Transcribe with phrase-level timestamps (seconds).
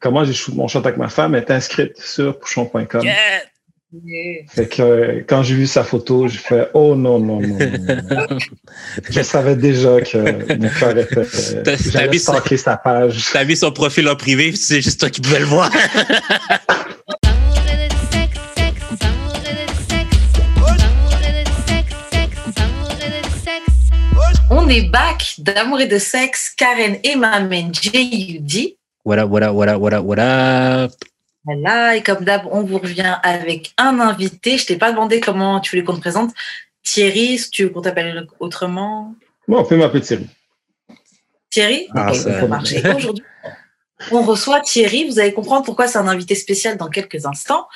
[0.00, 3.02] comment j'ai shoot mon shot avec ma femme est inscrite sur pouchon.com.
[4.48, 7.58] Fait que euh, quand j'ai vu sa photo, j'ai fait Oh non, non, non.
[7.58, 8.38] non.
[9.10, 12.18] je savais déjà que mon cœur était.
[12.18, 13.30] Stalker sa page.
[13.32, 15.70] T'as vu son profil en privé, c'est juste toi qui pouvais le voir.
[24.52, 28.76] On est back d'amour et de sexe, Karen et ma main J.U.D.
[29.04, 30.88] Voilà, voilà, voilà, voilà, voilà.
[31.44, 34.58] Voilà, et comme d'hab, on vous revient avec un invité.
[34.58, 36.32] Je t'ai pas demandé comment tu voulais qu'on te présente.
[36.82, 39.14] Thierry, si tu veux qu'on t'appelle autrement.
[39.48, 40.28] Moi, on peut m'appeler Thierry.
[41.50, 41.88] Thierry?
[41.94, 42.72] Ah, Ok, ça- ça marche.
[42.72, 43.24] Et aujourd'hui,
[44.12, 45.08] on reçoit Thierry.
[45.08, 47.66] Vous allez comprendre pourquoi c'est un invité spécial dans quelques instants.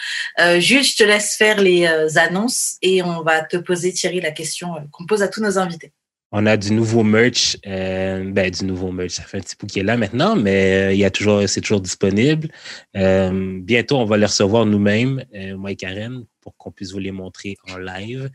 [0.41, 4.21] Euh, Jules, je te laisse faire les euh, annonces et on va te poser, Thierry,
[4.21, 5.93] la question euh, qu'on pose à tous nos invités.
[6.37, 7.57] On a du nouveau merch.
[7.65, 9.13] euh, ben, du nouveau merch.
[9.13, 11.61] Ça fait un petit bout qui est là maintenant, mais euh, il y toujours, c'est
[11.61, 12.49] toujours disponible.
[12.97, 15.25] Euh, bientôt, on va les recevoir nous-mêmes,
[15.57, 18.29] moi et Karen, pour qu'on puisse vous les montrer en live.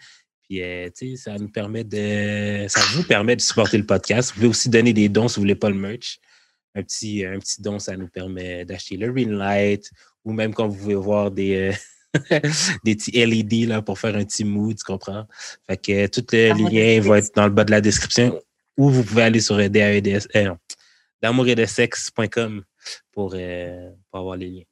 [0.43, 0.61] Puis,
[0.97, 4.29] tu ça nous permet de, ça vous permet de supporter le podcast.
[4.29, 6.19] Vous pouvez aussi donner des dons si vous voulez pas le merch.
[6.75, 9.91] Un petit, un petit don, ça nous permet d'acheter le ring light
[10.23, 11.73] ou même quand vous pouvez voir des,
[12.83, 15.25] des petits LED là, pour faire un petit mood, tu comprends?
[15.67, 18.39] Fait que tous les liens vont être dans le bas de la description
[18.77, 20.53] ou vous pouvez aller sur euh, DAEDS, euh,
[21.21, 22.63] d'amour-et-de-sexe.com
[23.11, 24.63] pour, euh, pour avoir les liens.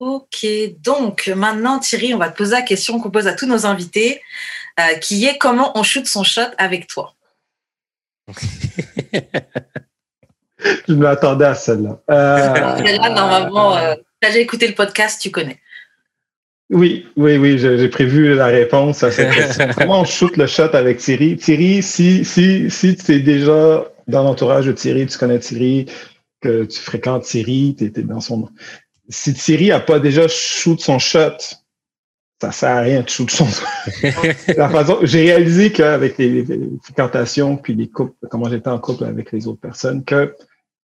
[0.00, 0.46] Ok,
[0.80, 4.20] donc maintenant Thierry, on va te poser la question qu'on pose à tous nos invités,
[4.80, 7.14] euh, qui est comment on shoot son shot avec toi?
[10.88, 12.00] Je m'attendais à celle-là.
[12.10, 15.60] Euh, Celle-là, normalement, euh, t'as déjà écouté le podcast, tu connais.
[16.74, 19.68] Oui, oui, oui, j'ai prévu la réponse à cette question.
[19.76, 21.36] Comment on shoot le shot avec Thierry?
[21.36, 25.86] Thierry, si, si, si tu es déjà dans l'entourage de Thierry, tu connais Thierry,
[26.40, 28.48] que tu fréquentes Thierry, tu es, dans son.
[29.08, 31.38] Si Thierry a pas déjà shoot son shot,
[32.42, 33.46] ça sert à rien de shoot son
[34.56, 39.04] la façon, j'ai réalisé qu'avec les, les fréquentations puis les couples, comment j'étais en couple
[39.04, 40.34] avec les autres personnes, que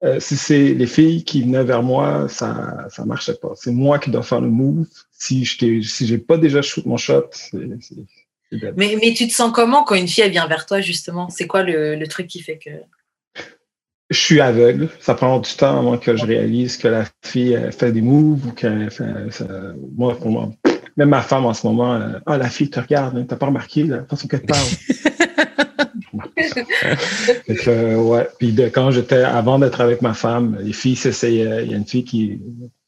[0.05, 3.53] euh, si c'est les filles qui venaient vers moi, ça ça marchait pas.
[3.55, 4.87] C'est moi qui dois faire le move.
[5.11, 7.59] Si je si j'ai pas déjà shoot mon shot, c'est.
[8.77, 11.29] Mais, mais tu te sens comment quand une fille elle vient vers toi, justement?
[11.31, 12.71] C'est quoi le, le truc qui fait que.
[14.11, 14.89] je suis aveugle.
[15.01, 18.47] Ça prend du temps avant que je réalise que la fille elle fait des moves
[18.47, 19.31] ou qu'elle fait.
[19.31, 20.51] ça- moi, pour moi,
[20.97, 23.83] même ma femme en ce moment, ah la fille te regarde, hein, t'as pas remarqué
[23.85, 24.67] la façon qu'elle parle.
[27.69, 28.29] Euh, ouais.
[28.39, 31.65] Puis de, quand j'étais, avant d'être avec ma femme, les filles s'essayaient.
[31.65, 32.41] Il y a une fille qui,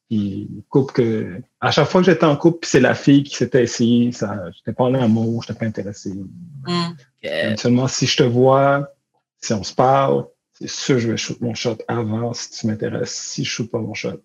[0.09, 1.41] qui coupe que.
[1.61, 4.37] À chaque fois que j'étais en couple, puis c'est la fille qui s'était essayée, ça,
[4.55, 6.13] j'étais pas en amour, j'étais pas intéressé.
[7.57, 8.89] Seulement si je te vois,
[9.41, 12.67] si on se parle, c'est sûr que je vais shoot mon shot avant si tu
[12.67, 13.15] m'intéresses.
[13.15, 14.21] Si je shoot pas mon shot.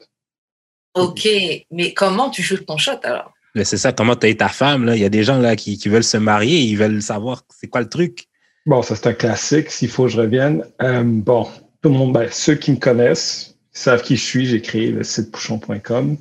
[0.96, 1.28] Ok,
[1.72, 3.34] mais comment tu shootes ton shot alors?
[3.56, 4.96] Mais c'est ça, comment tu as ta femme, là?
[4.96, 7.68] Il y a des gens là qui, qui veulent se marier, ils veulent savoir c'est
[7.68, 8.28] quoi le truc.
[8.66, 10.64] Bon, ça c'est un classique, s'il faut que je revienne.
[10.82, 11.44] Euh, bon,
[11.82, 14.46] tout le monde, ben, ceux qui me connaissent savent qui je suis.
[14.46, 16.16] J'ai créé le site pouchon.com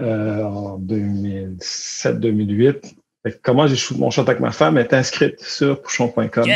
[0.00, 2.94] euh, en 2007-2008.
[3.42, 6.48] Comment j'ai shoot mon shot avec ma femme est inscrite sur pouchon.com.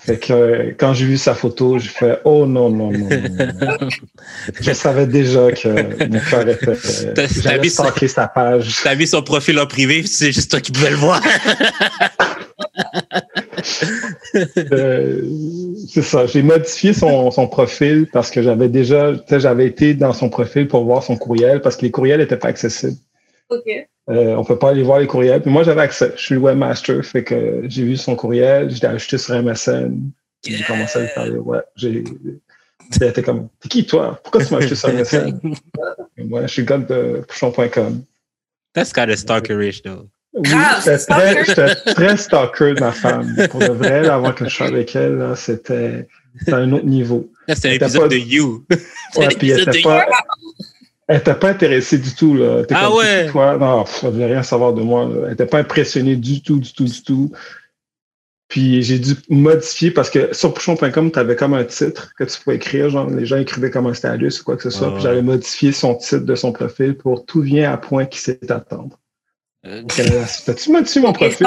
[0.00, 3.76] Fait que euh, quand j'ai vu sa photo, j'ai fait Oh non, non, non, non,
[3.80, 3.88] non.
[4.60, 6.74] Je savais déjà que mon cœur était.
[7.68, 8.80] stalker sa page.
[8.82, 11.20] T'as vu son profil en privé, c'est juste toi qui pouvais le voir.
[14.56, 15.22] Euh,
[15.88, 16.26] c'est ça.
[16.26, 20.28] J'ai modifié son, son profil parce que j'avais déjà, tu sais, j'avais été dans son
[20.28, 22.96] profil pour voir son courriel parce que les courriels n'étaient pas accessibles.
[23.48, 23.86] Ok.
[24.10, 25.40] Euh, on peut pas aller voir les courriels.
[25.40, 26.12] Puis moi, j'avais accès.
[26.16, 30.10] Je suis webmaster, fait que j'ai vu son courriel, je l'ai ajouté sur MSN.
[30.46, 31.36] J'ai commencé à lui parler.
[31.36, 32.04] Ouais, j'ai.
[32.90, 34.20] C'était comme, t'es qui toi?
[34.22, 35.40] Pourquoi tu m'as ajouté sur MSN?
[36.18, 38.04] Moi, je suis le gars de pouchon.com.
[38.74, 40.10] That's kind of stalkerish, though.
[40.34, 41.44] Oui, j'étais très, stalker.
[41.46, 43.36] j'étais très stalker de ma femme.
[43.50, 46.08] Pour de vrai, là, avant que je sois avec elle, là, c'était,
[46.38, 47.30] c'était un autre niveau.
[47.48, 48.64] C'est un T'as épisode pas- de You.
[49.16, 50.06] Ouais, puis elle épisode était de pas,
[51.06, 52.64] elle était pas intéressée du tout, là.
[52.64, 53.28] T'es Ah comme, ouais?
[53.30, 55.26] Toi, non, pff, elle voulait rien savoir de moi, là.
[55.26, 57.30] Elle était pas impressionnée du tout, du tout, du tout.
[58.48, 62.38] Puis j'ai dû modifier parce que sur pouchon.com, tu avais comme un titre que tu
[62.40, 64.88] pouvais écrire, genre les gens écrivaient comme un status ou quoi que ce soit.
[64.88, 65.02] Ah puis ouais.
[65.02, 68.98] j'avais modifié son titre de son profil pour tout vient à point qui sait attendre.
[70.44, 71.46] T'as-tu modifié mon profil?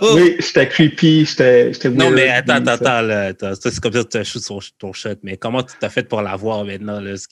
[0.14, 1.72] Oui, j'étais creepy, j'étais.
[1.72, 3.54] j'étais Non, mais attends, attends, attends, là, attends.
[3.54, 5.88] Ça, c'est comme ça que tu as shoot son- ton shot, mais comment tu t'as
[5.88, 7.16] fait pour l'avoir maintenant, là?
[7.16, 7.26] Ce.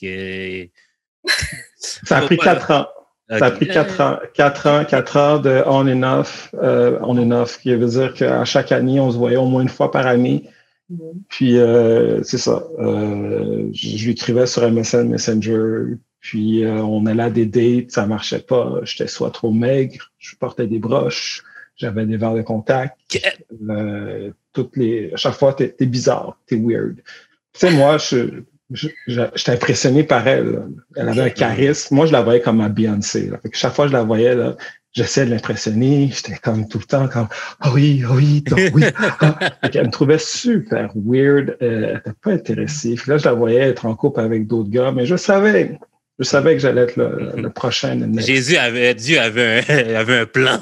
[2.05, 2.87] Ça a pris quatre ans.
[3.29, 7.17] Ça a pris quatre ans, quatre ans, quatre ans de on and off, euh, on
[7.17, 9.89] and off, qui veut dire qu'à chaque année, on se voyait au moins une fois
[9.91, 10.49] par année.
[11.29, 12.63] Puis, euh, c'est ça.
[12.79, 15.95] Euh, je lui écrivais sur MSN Messenger.
[16.21, 18.79] Puis, euh, on allait à des dates, ça marchait pas.
[18.83, 21.43] J'étais soit trop maigre, je portais des broches,
[21.75, 22.97] j'avais des verres de contact.
[24.53, 26.97] toutes les, à chaque fois, t'es es bizarre, t'es weird.
[27.53, 28.43] Tu sais, moi, je,
[29.07, 30.67] j'étais impressionné par elle.
[30.95, 31.95] Elle avait un charisme.
[31.95, 33.27] Moi, je la voyais comme ma Beyoncé.
[33.27, 33.37] Là.
[33.39, 34.55] Fait que chaque fois que je la voyais, là,
[34.93, 36.11] j'essayais de l'impressionner.
[36.13, 37.27] J'étais comme tout le temps comme
[37.59, 38.83] Ah oui, ah oui, ah oui.
[39.19, 39.51] Ah.
[39.73, 41.57] elle me trouvait super weird.
[41.61, 42.95] Euh, elle n'était pas intéressée.
[43.07, 45.79] là, je la voyais être en couple avec d'autres gars, mais je savais.
[46.21, 47.99] Je savais que j'allais être le, prochain.
[48.17, 50.59] Jésus avait, Dieu avait un, avait un plan.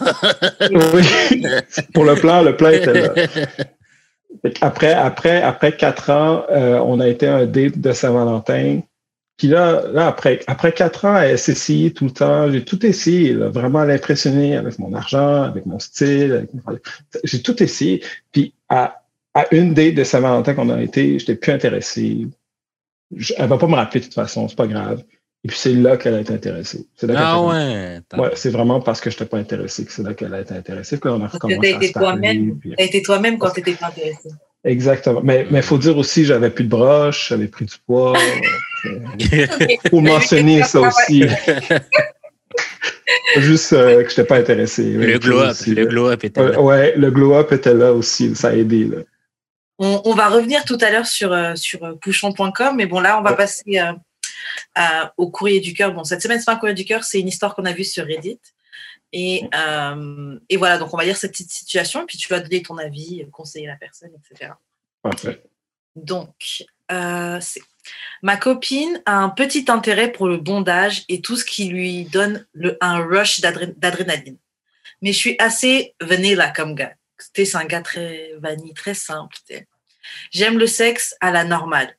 [0.71, 1.03] oui.
[1.94, 3.13] Pour le plan, le plan était là.
[4.61, 8.79] Après, après, après quatre ans, euh, on a été un date de Saint-Valentin.
[9.35, 12.50] Puis là, là après, après quatre ans, elle s'essayait tout le temps.
[12.50, 16.47] J'ai tout essayé, vraiment l'impressionner avec mon argent, avec mon style.
[17.25, 18.01] J'ai tout essayé.
[18.31, 19.01] Puis à,
[19.33, 22.27] à une date de Saint-Valentin qu'on a été, je n'étais plus intéressé.
[23.13, 25.03] Je, elle va pas me rappeler de toute façon, c'est pas grave.
[25.45, 26.86] Et puis c'est là qu'elle a été intéressée.
[27.15, 28.00] ah ouais.
[28.18, 30.53] Ouais, c'est vraiment parce que je n'étais pas intéressé que c'est là qu'elle a été
[30.53, 31.00] intéressée.
[31.00, 32.59] Puis on a recommencé à toi-même.
[32.62, 34.30] Tu as été toi-même quand tu n'étais pas intéressé.
[34.65, 35.21] Exactement.
[35.24, 38.13] Mais il faut dire aussi, j'avais plus de broche, j'avais pris du poids.
[38.86, 41.25] Il faut mentionner ça aussi.
[43.38, 44.83] Juste euh, que je n'étais pas intéressé.
[44.83, 46.62] Le glow-up, le glow-up était là.
[46.62, 48.85] ouais, le glow-up était là aussi, ça a aidé.
[48.85, 48.97] Là.
[49.80, 53.19] On, on, va revenir tout à l'heure sur, euh, sur euh, pouchon.com, mais bon, là,
[53.19, 53.80] on va passer
[55.18, 55.94] au courrier du cœur.
[55.94, 57.83] Bon, cette semaine, c'est pas un courrier du cœur, c'est une histoire qu'on a vue
[57.83, 58.39] sur Reddit.
[59.12, 59.44] Et,
[60.50, 63.25] et, voilà, donc on va lire cette petite situation, puis tu vas donner ton avis,
[63.31, 64.51] conseiller la personne, etc.
[65.01, 65.44] Parfait.
[65.95, 67.62] Donc, c'est
[68.21, 72.45] Ma copine a un petit intérêt pour le bondage et tout ce qui lui donne
[72.53, 74.38] le, un rush d'adrénaline.
[75.01, 76.94] Mais je suis assez vanilla comme gars.
[77.33, 79.35] C'est un gars très vanille, très simple.
[80.31, 81.95] J'aime le sexe à la normale.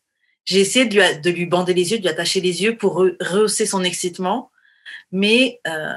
[0.50, 2.94] J'ai essayé de lui, de lui, bander les yeux, de lui attacher les yeux pour
[3.20, 4.50] rehausser son excitement,
[5.12, 5.94] mais, euh,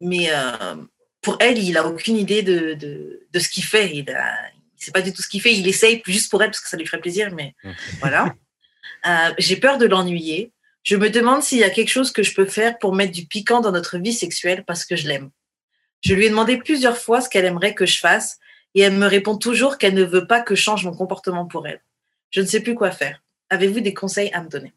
[0.00, 0.76] mais euh,
[1.20, 3.94] pour elle, il n'a aucune idée de, de, de ce qu'il fait.
[3.94, 4.14] Il ne
[4.78, 5.52] sait pas du tout ce qu'il fait.
[5.52, 7.54] Il essaye juste pour elle parce que ça lui ferait plaisir, mais
[8.00, 8.34] voilà.
[9.04, 10.52] Euh, j'ai peur de l'ennuyer.
[10.84, 13.26] Je me demande s'il y a quelque chose que je peux faire pour mettre du
[13.26, 15.30] piquant dans notre vie sexuelle parce que je l'aime.
[16.02, 18.38] Je lui ai demandé plusieurs fois ce qu'elle aimerait que je fasse
[18.76, 21.66] et elle me répond toujours qu'elle ne veut pas que je change mon comportement pour
[21.66, 21.82] elle.
[22.30, 23.20] Je ne sais plus quoi faire.
[23.52, 24.72] Avez-vous des conseils à me donner?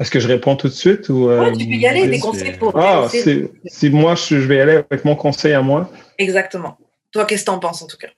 [0.00, 2.58] Est-ce que je réponds tout de suite ou euh, tu peux y aller, des conseils
[2.58, 2.76] pour.
[2.76, 5.88] Ah, si moi je vais y aller avec mon conseil à moi.
[6.18, 6.76] Exactement.
[7.12, 8.08] Toi, qu'est-ce que tu en penses en tout cas?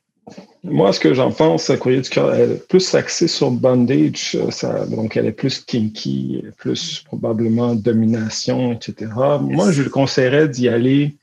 [0.65, 4.87] Moi, ce que j'en pense, Courrier du cœur, elle est plus axée sur bondage, ça,
[4.87, 9.12] donc elle est plus kinky, plus probablement domination, etc.
[9.43, 11.15] Moi, je lui conseillerais d'y aller,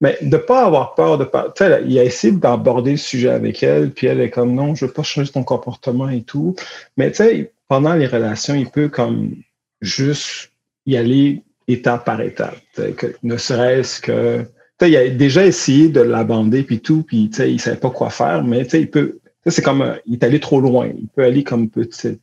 [0.00, 1.52] mais de ne pas avoir peur de pas.
[1.86, 4.88] Il a essayé d'aborder le sujet avec elle, puis elle est comme non, je ne
[4.88, 6.54] veux pas changer ton comportement et tout.
[6.96, 9.34] Mais tu sais, pendant les relations, il peut comme
[9.80, 10.52] juste
[10.86, 12.56] y aller étape par étape.
[12.96, 14.46] Que, ne serait-ce que
[14.86, 18.44] il a déjà essayé de l'abander puis tout, puis il ne savait pas quoi faire,
[18.44, 19.18] mais il peut.
[19.46, 20.88] C'est comme euh, il est allé trop loin.
[20.88, 22.18] Il peut aller comme peut tirer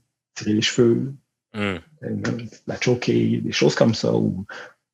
[0.45, 1.13] les cheveux,
[1.53, 1.75] hmm.
[2.67, 4.45] la choquer, des choses comme ça, ou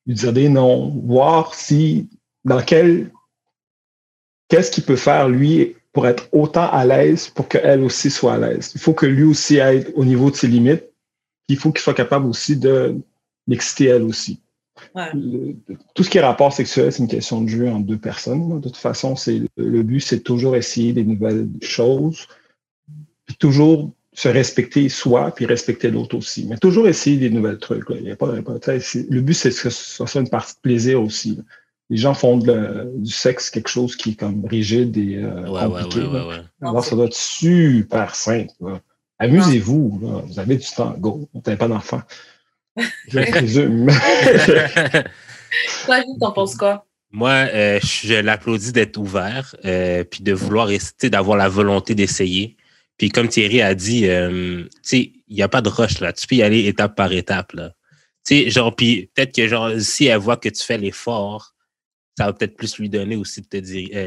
[0.06, 2.10] lui dire des noms, voir si
[2.46, 3.12] dans quel
[4.50, 8.38] qu'est-ce qu'il peut faire lui pour être autant à l'aise pour qu'elle aussi soit à
[8.38, 8.72] l'aise?
[8.76, 10.84] Il faut que lui aussi aille au niveau de ses limites.
[11.50, 12.96] Il faut qu'il soit capable aussi de
[13.48, 14.40] l'exciter elle aussi
[15.94, 18.60] tout ce qui est rapport sexuel, c'est une question de jeu entre deux personnes.
[18.60, 22.28] De toute façon, c'est le but, c'est toujours essayer des nouvelles choses,
[23.26, 26.46] puis toujours se respecter soi, puis respecter l'autre aussi.
[26.46, 27.86] Mais toujours essayer des nouvelles trucs.
[27.90, 31.40] Il y a pas, le but, c'est que ce soit une partie de plaisir aussi.
[31.90, 36.08] Les gens font du sexe quelque chose qui est comme rigide et euh, compliqué.
[36.62, 38.54] Alors, ça doit être super simple.
[39.20, 40.24] Amusez-vous.
[40.26, 40.96] Vous avez du temps.
[40.98, 41.30] Go.
[41.34, 42.02] Vous n'avez pas d'enfant.
[43.08, 43.88] Je présume.
[45.86, 46.86] Toi, t'en penses quoi?
[47.12, 52.58] Moi, euh, je l'applaudis d'être ouvert, euh, puis de vouloir rester, d'avoir la volonté d'essayer.
[52.98, 56.12] Puis comme Thierry a dit, euh, tu sais, il n'y a pas de rush là.
[56.12, 57.74] Tu peux y aller étape par étape là.
[58.26, 61.53] Tu sais, genre, puis peut-être que genre, si elle voit que tu fais l'effort,
[62.18, 63.58] ça va peut-être plus lui donner aussi de te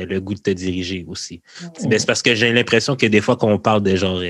[0.04, 1.42] le goût de te diriger aussi.
[1.76, 4.20] c'est parce que j'ai l'impression que des fois, quand on parle de genre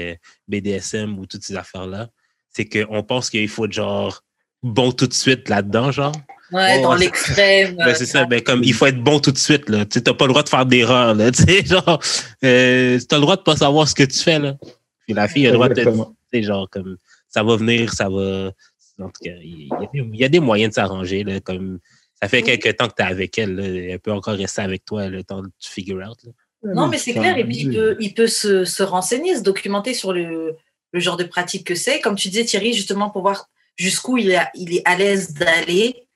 [0.48, 2.08] BDSM ou toutes ces affaires-là,
[2.48, 4.22] c'est qu'on pense qu'il faut genre
[4.62, 6.12] bon tout de suite là-dedans, genre.
[6.52, 7.76] Ouais, dans l'extrême.
[7.76, 9.84] Ben, c'est ça, ben, comme il faut être bon tout de suite, là.
[9.84, 11.30] Tu n'as pas le droit de faire d'erreur, là.
[11.32, 12.00] Tu sais, genre,
[12.44, 14.56] euh, tu as le droit de pas savoir ce que tu fais, là.
[15.06, 15.90] Puis la fille a le droit de tu
[16.32, 16.96] sais, genre, comme,
[17.28, 18.52] ça va venir, ça va.
[18.98, 19.68] En tout cas, il
[20.14, 21.40] y, a des moyens de s'arranger, là.
[21.40, 21.78] Comme,
[22.20, 23.64] ça fait quelques temps que tu es avec elle, là.
[23.64, 26.32] Elle peut encore rester avec toi, le temps de tu figure out, là.
[26.74, 27.36] Non, mais c'est clair.
[27.38, 30.56] Et puis, il peut, il peut se, se, renseigner, se documenter sur le,
[30.92, 32.00] le genre de pratique que c'est.
[32.00, 36.06] Comme tu disais, Thierry, justement, pour voir jusqu'où il, il est à l'aise d'aller.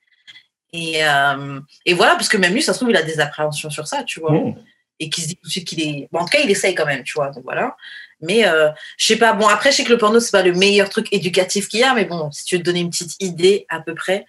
[0.73, 3.69] Et, euh, et, voilà, parce que même lui, ça se trouve, il a des appréhensions
[3.69, 4.31] sur ça, tu vois.
[4.31, 4.55] Mmh.
[4.99, 6.07] Et qu'il se dit tout de suite qu'il est.
[6.11, 7.29] Bon, en tout cas, il essaye quand même, tu vois.
[7.31, 7.75] Donc voilà.
[8.21, 10.53] Mais euh, je sais pas, bon, après, je sais que le porno, c'est pas le
[10.53, 13.15] meilleur truc éducatif qu'il y a, mais bon, si tu veux te donner une petite
[13.19, 14.25] idée à peu près,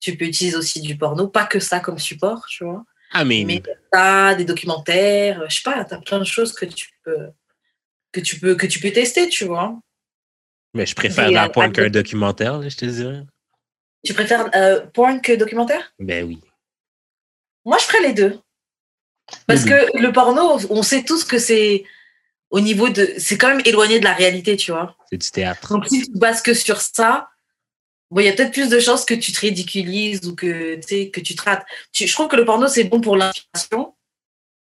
[0.00, 2.84] tu peux utiliser aussi du porno, pas que ça comme support, tu vois.
[3.12, 3.44] Ah, mais.
[3.44, 7.30] Mais t'as des documentaires, je sais pas, t'as plein de choses que tu peux.
[8.12, 9.78] Que tu, peux, que tu peux tester, tu vois.
[10.74, 13.22] Mais je préfère la porn qu'un documentaire, je te dirais.
[14.04, 15.92] Tu préfères euh, porn que documentaire?
[15.98, 16.40] Ben oui.
[17.64, 18.38] Moi, je ferais les deux.
[19.46, 21.84] Parce que le porno, on sait tous que c'est
[22.50, 23.12] au niveau de.
[23.18, 24.96] C'est quand même éloigné de la réalité, tu vois.
[25.10, 25.68] C'est du théâtre.
[25.68, 27.28] Donc, si tu te bases que sur ça,
[28.10, 30.76] bon, il y a peut-être plus de chances que tu te ridiculises ou que,
[31.10, 31.64] que tu te rates.
[31.92, 33.94] je trouve que le porno, c'est bon pour l'inspiration.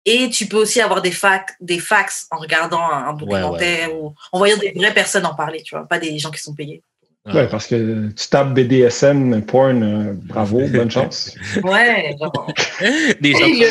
[0.07, 4.39] Et tu peux aussi avoir des, facs, des fax en regardant un, documentaire ou en
[4.39, 6.83] voyant des vraies personnes en parler, tu vois, pas des gens qui sont payés.
[7.27, 11.37] Ouais, parce que tu tapes BDSM, porn, euh, bravo, bonne chance.
[11.63, 12.51] Ouais, genre.
[13.21, 13.65] Des gens qui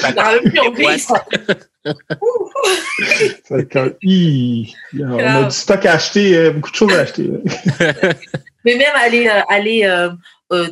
[1.85, 1.93] On
[5.17, 7.29] a du stock à acheter, euh, beaucoup de choses à acheter.
[8.65, 10.09] Mais même aller, euh, aller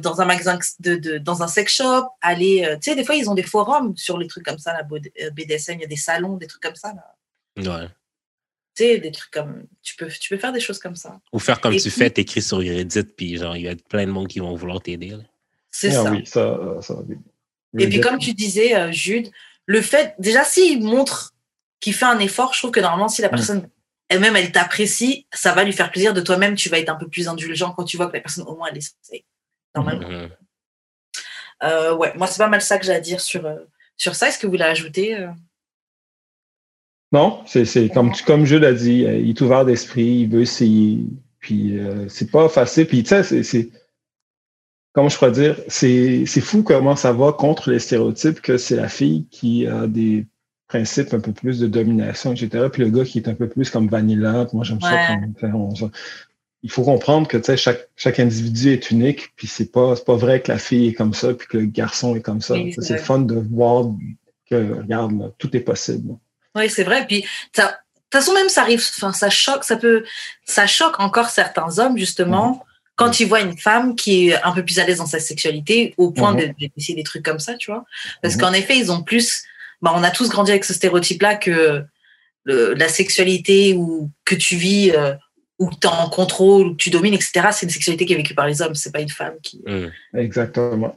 [0.01, 2.67] dans un magasin, de, de, dans un sex shop, aller.
[2.81, 5.75] tu sais, des fois, ils ont des forums sur les trucs comme ça, la BDSM,
[5.75, 6.93] il y a des salons, des trucs comme ça.
[6.93, 7.15] Là.
[7.57, 7.87] Ouais
[8.77, 9.65] des trucs comme.
[9.81, 11.19] Tu peux, tu peux faire des choses comme ça.
[11.31, 14.11] Ou faire comme tu fais, t'écris sur Reddit, puis genre, il y a plein de
[14.11, 15.15] monde qui vont vouloir t'aider.
[15.71, 16.11] C'est ah ça.
[16.11, 16.95] Oui, ça, ça
[17.77, 19.29] Et puis, comme tu disais, euh, Jude,
[19.67, 21.35] le fait, déjà, s'il montre
[21.79, 23.31] qu'il fait un effort, je trouve que normalement, si la mm.
[23.31, 23.69] personne
[24.09, 27.07] elle-même, elle t'apprécie, ça va lui faire plaisir de toi-même, tu vas être un peu
[27.07, 29.25] plus indulgent quand tu vois que la personne, au moins, elle essaie.
[29.75, 30.09] Normalement.
[30.09, 30.29] Mm-hmm.
[31.63, 33.57] Euh, ouais, moi, c'est pas mal ça que j'ai à dire sur, euh,
[33.97, 34.29] sur ça.
[34.29, 35.27] Est-ce que vous voulez ajouter
[37.11, 40.99] non, c'est comme, comme je l'ai dit, euh, il est ouvert d'esprit, il veut essayer.
[41.39, 42.87] Puis euh, c'est pas facile.
[42.87, 43.69] Puis tu sais, c'est.
[44.97, 45.55] Comment je pourrais dire?
[45.67, 50.25] C'est fou comment ça va contre les stéréotypes que c'est la fille qui a des
[50.67, 52.65] principes un peu plus de domination, etc.
[52.73, 54.47] Puis le gars qui est un peu plus comme vanilla.
[54.53, 55.91] Moi, j'aime ça comme.
[56.63, 60.51] il faut comprendre que chaque, chaque individu est unique, puis c'est pas, pas vrai que
[60.51, 62.55] la fille est comme ça, puis que le garçon est comme ça.
[62.79, 63.91] c'est fun de voir
[64.49, 66.15] que, regarde, tout est possible.
[66.55, 67.05] Oui, c'est vrai.
[67.05, 67.71] Puis, de toute
[68.11, 70.05] façon, même ça arrive, enfin, ça choque, ça peut,
[70.43, 72.59] ça choque encore certains hommes, justement, mhm.
[72.97, 75.93] Quand ils voient une femme qui est un peu plus à l'aise dans sa sexualité,
[75.97, 76.53] au point mhm.
[76.59, 77.85] d'essayer des trucs comme ça, tu vois.
[78.21, 78.41] Parce mhm.
[78.41, 79.43] qu'en effet, ils ont plus,
[79.81, 81.85] bah, on a tous grandi avec ce stéréotype-là que
[82.45, 85.13] la sexualité ou que tu vis euh,
[85.59, 88.35] où tu es en contrôle, où tu domines, etc., c'est une sexualité qui est vécue
[88.35, 89.61] par les hommes, c'est pas une femme qui.
[89.65, 90.17] Mm.
[90.17, 90.95] Exactement.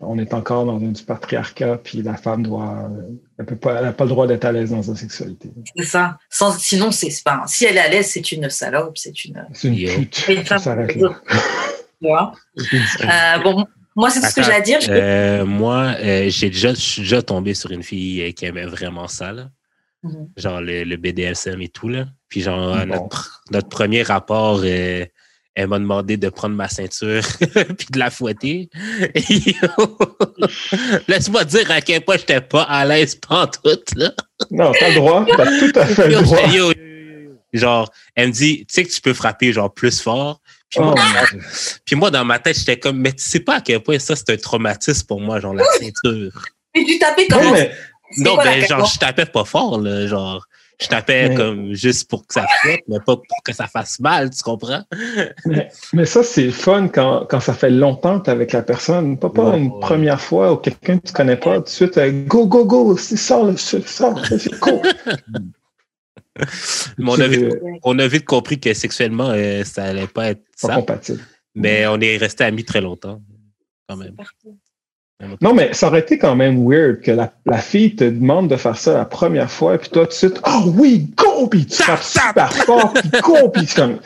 [0.00, 2.90] on est encore dans du patriarcat, puis la femme doit.
[3.38, 5.50] Elle n'a pas, pas, le droit d'être à l'aise dans sa sexualité.
[5.76, 6.18] C'est ça.
[6.30, 7.44] Sans, sinon, c'est pas.
[7.46, 9.46] Si elle est à l'aise, c'est une salope, c'est une.
[9.52, 10.24] C'est une pute.
[10.28, 10.88] Une femme.
[12.04, 14.78] euh, bon, moi, c'est tout ce que j'ai à dire.
[14.88, 19.08] Euh, moi, euh, j'ai déjà, je suis déjà tombé sur une fille qui aimait vraiment
[19.08, 19.32] ça.
[19.32, 19.48] Là.
[20.02, 20.28] Mhm.
[20.36, 21.88] Genre le, le, BDSM et tout.
[21.88, 22.06] Là.
[22.28, 25.04] Puis genre, notre, notre, premier rapport, euh,
[25.54, 27.22] elle m'a demandé de prendre ma ceinture
[27.78, 28.68] puis de la fouetter.
[31.08, 33.94] Laisse-moi dire à quel point j'étais pas à l'aise pantoute.
[33.96, 34.12] Là.
[34.50, 35.24] Non, t'as le droit.
[35.26, 36.38] T'as tout à fait le droit.
[37.52, 40.40] genre, elle me dit, tu sais que tu peux frapper genre plus fort.
[40.68, 41.36] Puis, moi, oh,
[41.84, 44.16] puis moi, dans ma tête, j'étais comme, mais tu sais pas à quel point ça,
[44.16, 46.32] c'est un traumatisme pour moi, genre la ceinture.
[46.74, 47.52] Mais tu tapais comment?
[47.52, 47.66] Non,
[48.18, 50.46] ben, genre, je tapais pas fort, là, genre.
[50.78, 54.28] Je tapais comme juste pour que ça flotte, mais pas pour que ça fasse mal,
[54.28, 54.82] tu comprends?
[55.94, 59.18] mais, ça, c'est fun quand, quand ça fait longtemps que tu avec la personne.
[59.18, 62.24] Pas, pas une première fois ou quelqu'un que tu connais pas, tout de suite, euh,
[62.26, 64.82] go, go, go, sors, sors, c'est cool.
[66.98, 70.42] mais on a, vite, on a vite compris que sexuellement, euh, ça allait pas être
[70.60, 70.74] pas ça.
[70.74, 71.22] compatible.
[71.54, 73.22] Mais on est resté amis très longtemps,
[73.88, 74.14] quand même.
[75.40, 78.56] Non, mais ça aurait été quand même weird que la, la, fille te demande de
[78.56, 81.46] faire ça la première fois, et puis toi, tout de suite, oh oui, go!
[81.46, 83.48] Puis tu frappes super fort, puis go!
[83.48, 83.98] Puis comme.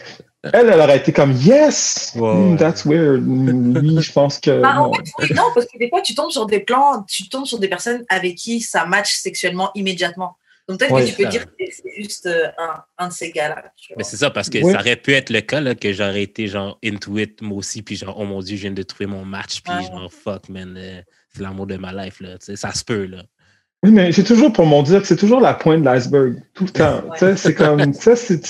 [0.42, 2.12] Elle, elle aurait été comme Yes!
[2.14, 3.24] Hmm, that's weird.
[3.26, 4.62] Oui, je pense que.
[4.62, 4.92] Bah, non.
[5.34, 8.04] non, parce que des fois, tu tombes sur des plans, tu tombes sur des personnes
[8.08, 10.36] avec qui ça match sexuellement immédiatement.
[10.70, 13.72] Donc peut-être que tu peux dire que c'est juste euh, un, un, de ces gars-là.
[13.96, 16.46] Mais c'est ça, parce que ça aurait pu être le cas là, que j'aurais été
[16.46, 19.24] genre into it moi aussi, puis genre, oh mon Dieu, je viens de trouver mon
[19.24, 21.00] match, puis genre, fuck, man, euh,
[21.34, 22.36] c'est l'amour de ma life, là.
[22.38, 23.24] ça se peut, là.
[23.82, 26.66] Oui, mais c'est toujours pour mon dire que c'est toujours la pointe de l'iceberg, tout
[26.66, 27.02] le temps.
[27.36, 28.44] C'est comme, ça, c'est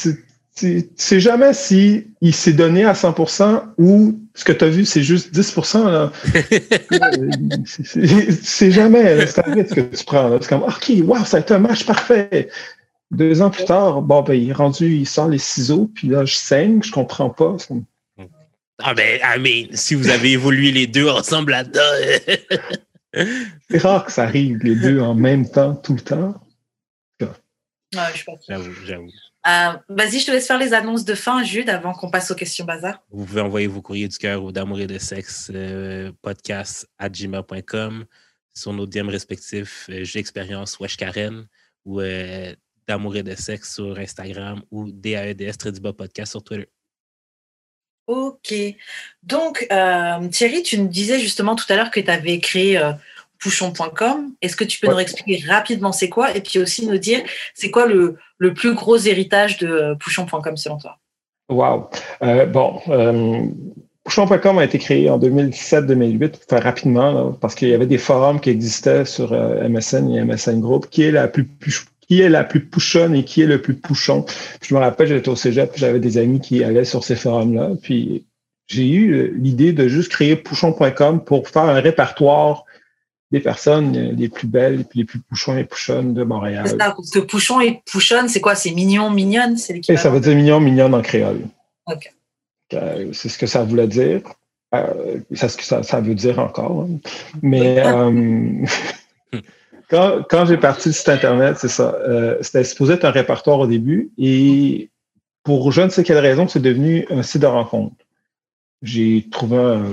[0.57, 4.85] tu sais jamais si il s'est donné à 100% ou ce que tu as vu,
[4.85, 5.91] c'est juste 10%.
[5.91, 6.13] Là.
[8.43, 10.39] c'est jamais, c'est un risque que tu prends.
[10.41, 12.49] C'est comme, OK, wow, ça a été un match parfait.
[13.11, 16.25] Deux ans plus tard, bon, ben, il est rendu, il sort les ciseaux, puis là,
[16.25, 17.57] je saigne, je comprends pas.
[18.83, 21.81] Ah ben, si vous avez évolué les deux ensemble là-dedans.
[23.71, 26.35] c'est rare que ça arrive, les deux en même temps, tout le temps.
[27.93, 29.11] Ouais, je J'avoue, j'avoue.
[29.47, 32.35] Euh, vas-y, je te laisse faire les annonces de fin, Jude, avant qu'on passe aux
[32.35, 33.03] questions bazar.
[33.11, 37.09] Vous pouvez envoyer vos courriers du cœur ou d'amour et de sexe euh, podcast à
[37.09, 38.05] gmail.com
[38.55, 41.47] sur nos DM respectifs, euh, J'ai expérience Wesh Karen
[41.87, 42.03] ou
[42.87, 46.69] d'amour et de sexe sur Instagram ou DAEDS Trediba Podcast sur Twitter.
[48.07, 48.53] Ok.
[49.23, 49.67] Donc,
[50.33, 52.79] Thierry, tu nous disais justement tout à l'heure que tu avais créé
[53.41, 54.33] pouchon.com.
[54.43, 57.21] Est-ce que tu peux nous expliquer rapidement c'est quoi et puis aussi nous dire
[57.55, 60.99] c'est quoi le, le, plus gros héritage de euh, pouchon.com selon toi?
[61.49, 61.89] Wow.
[62.23, 63.47] Euh, bon, euh,
[64.05, 68.51] pouchon.com a été créé en 2017-2008, enfin, rapidement, parce qu'il y avait des forums qui
[68.51, 71.49] existaient sur MSN et MSN Group, qui est la plus,
[72.01, 74.27] qui est la plus pouchonne et qui est le plus pouchon?
[74.63, 78.27] je me rappelle, j'étais au cégep, j'avais des amis qui allaient sur ces forums-là, puis
[78.69, 82.65] j'ai eu l'idée de juste créer pouchon.com pour faire un répertoire
[83.31, 86.65] des personnes les plus belles, les plus pouchons et pouchonnes de Montréal.
[86.67, 88.55] C'est ça, parce que pouchon et pouchonne, c'est quoi?
[88.55, 89.57] C'est mignon, mignonne?
[89.57, 91.43] C'est Et ça veut dire mignon, mignonne en créole.
[91.87, 92.13] OK.
[92.75, 94.23] Euh, c'est ce que ça voulait dire.
[94.75, 96.83] Euh, c'est ce que ça, ça, veut dire encore.
[96.83, 96.99] Hein.
[97.43, 98.67] Mais euh,
[99.89, 101.97] quand, quand j'ai parti du site Internet, c'est ça.
[102.41, 104.91] C'était supposé être un répertoire au début et
[105.43, 107.95] pour je ne sais quelle raison, c'est devenu un site de rencontre.
[108.83, 109.85] J'ai trouvé un,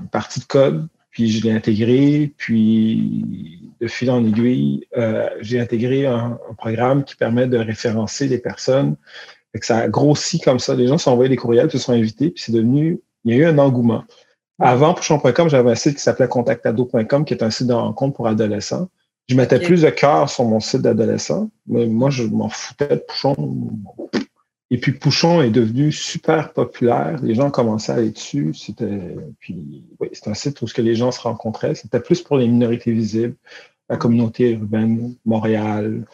[0.00, 5.58] une partie de code puis je l'ai intégré, puis de fil en aiguille, euh, j'ai
[5.58, 8.96] intégré un, programme qui permet de référencer les personnes.
[9.50, 10.74] Fait que ça a grossi comme ça.
[10.74, 13.38] Les gens sont envoyés des courriels, se sont invités, puis c'est devenu, il y a
[13.38, 14.04] eu un engouement.
[14.58, 18.28] Avant Pouchon.com, j'avais un site qui s'appelait contactado.com, qui est un site de rencontre pour
[18.28, 18.90] adolescents.
[19.26, 22.96] Je mettais plus de cœur sur mon site d'adolescent, mais moi, je m'en foutais de
[23.08, 23.34] Pouchon.
[24.70, 27.20] Et puis Pouchon est devenu super populaire.
[27.22, 28.52] Les gens commençaient à aller dessus.
[28.54, 31.74] C'était puis oui, c'est un site où ce que les gens se rencontraient.
[31.74, 33.36] C'était plus pour les minorités visibles,
[33.88, 36.04] la communauté urbaine, Montréal.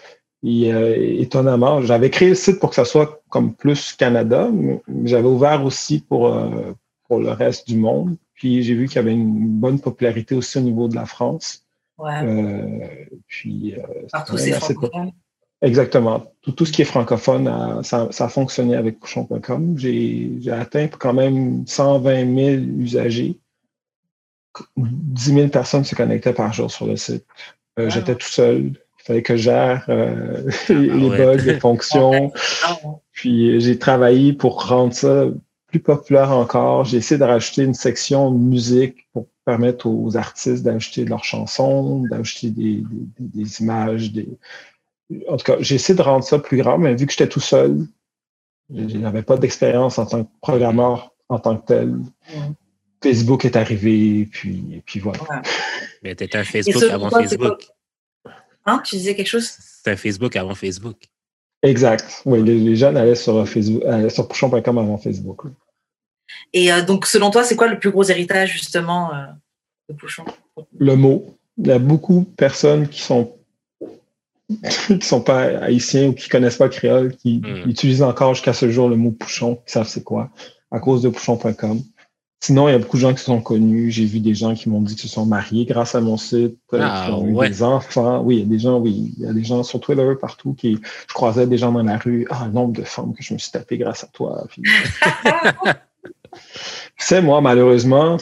[0.43, 4.83] Et euh, étonnamment, j'avais créé le site pour que ça soit comme plus Canada, mais
[5.05, 6.73] j'avais ouvert aussi pour, euh,
[7.09, 8.17] pour le reste du monde.
[8.35, 11.65] Puis j'ai vu qu'il y avait une bonne popularité aussi au niveau de la France.
[11.97, 12.23] Ouais.
[12.25, 13.77] Euh, puis,
[14.11, 14.53] Partout, c'est
[15.63, 16.25] Exactement.
[16.43, 19.79] Tout, tout, ce qui est francophone, ça, ça a fonctionné avec couchon.com.
[19.79, 23.39] J'ai atteint quand même 120 000 usagers.
[24.77, 27.25] 10 000 personnes se connectaient par jour sur le site.
[27.79, 28.73] Euh, j'étais tout seul.
[29.01, 32.33] Il fallait que je gère euh, les ah bugs, les fonctions.
[32.65, 32.77] Ah
[33.13, 35.27] Puis j'ai travaillé pour rendre ça
[35.69, 36.85] plus populaire encore.
[36.85, 42.51] J'ai essayé de rajouter une section musique pour permettre aux artistes d'ajouter leurs chansons, d'ajouter
[42.51, 42.83] des,
[43.19, 44.29] des, des, images, des,
[45.29, 47.41] en tout cas, j'ai essayé de rendre ça plus grand, mais vu que j'étais tout
[47.41, 47.87] seul,
[48.75, 51.99] je n'avais pas d'expérience en tant que programmeur en tant que tel.
[53.03, 55.21] Facebook est arrivé, puis, puis voilà.
[56.03, 57.67] Mais tu étais un Facebook avant Facebook.
[58.65, 58.81] Hein?
[58.85, 59.49] Tu disais quelque chose?
[59.49, 60.97] C'était un Facebook avant Facebook.
[61.63, 62.23] Exact.
[62.25, 65.43] Oui, les, jeunes allaient sur Facebook, sur Pouchon.com avant Facebook.
[66.53, 69.27] Et euh, donc, selon toi, c'est quoi le plus gros héritage, justement, euh,
[69.89, 70.25] de Pouchon?
[70.79, 71.39] Le mot.
[71.59, 73.37] Il y a beaucoup de personnes qui sont
[74.87, 77.69] qui ne sont pas haïtiens ou qui ne connaissent pas le créole, qui hmm.
[77.69, 80.31] utilisent encore jusqu'à ce jour le mot pouchon, qui savent c'est quoi,
[80.71, 81.81] à cause de pouchon.com.
[82.45, 83.93] Sinon, il y a beaucoup de gens qui sont connus.
[83.93, 86.59] J'ai vu des gens qui m'ont dit qu'ils se sont mariés grâce à mon site,
[86.73, 88.21] euh, ah, qui ont eu des enfants.
[88.23, 90.53] Oui, il y a des gens, oui, il y a des gens sur Twitter partout
[90.53, 90.77] qui,
[91.09, 92.27] je croisais des gens dans la rue.
[92.31, 94.45] Ah, le nombre de femmes que je me suis tapé grâce à toi.
[97.05, 98.17] sais, moi, malheureusement,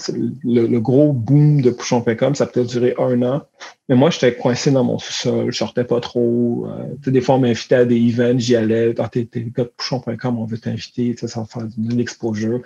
[0.45, 3.43] le, gros boom de Pouchon.com, ça a peut-être duré un an.
[3.89, 6.67] Mais moi, j'étais coincé dans mon sous-sol, je sortais pas trop.
[6.69, 8.95] Euh, des fois, on m'invitait à des events, j'y allais.
[8.99, 12.63] Ah, t'es le gars de Pouchon.com, on veut t'inviter, ça va faire une exposure.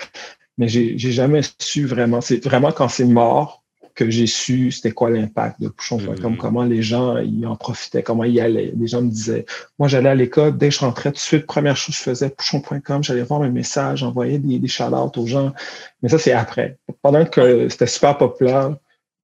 [0.58, 2.20] Mais j'ai jamais su vraiment.
[2.20, 3.63] C'est vraiment quand c'est mort
[3.94, 6.36] que j'ai su c'était quoi l'impact de Pouchon.com, mm-hmm.
[6.36, 8.72] comment les gens ils en profitaient, comment ils allaient.
[8.76, 9.46] Les gens me disaient,
[9.78, 12.02] moi j'allais à l'école, dès que je rentrais tout de suite, première chose que je
[12.02, 14.84] faisais, Pouchon.com, j'allais voir mes messages, j'envoyais des, des shout
[15.16, 15.52] aux gens.
[16.02, 16.78] Mais ça, c'est après.
[17.02, 18.76] Pendant que c'était super populaire,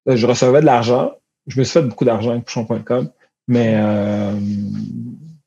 [0.05, 1.11] je recevais de l'argent.
[1.47, 3.09] Je me suis fait beaucoup d'argent avec Pouchon.com,
[3.47, 4.33] mais, euh,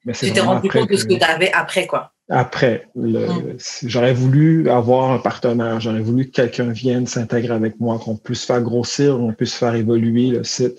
[0.04, 2.88] mais c'est Tu t'es rendu compte de ce que tu avais après, quoi après.
[2.94, 3.56] Mm.
[3.84, 8.44] J'aurais voulu avoir un partenaire, j'aurais voulu que quelqu'un vienne s'intégrer avec moi, qu'on puisse
[8.44, 10.76] faire grossir, qu'on puisse faire évoluer le site.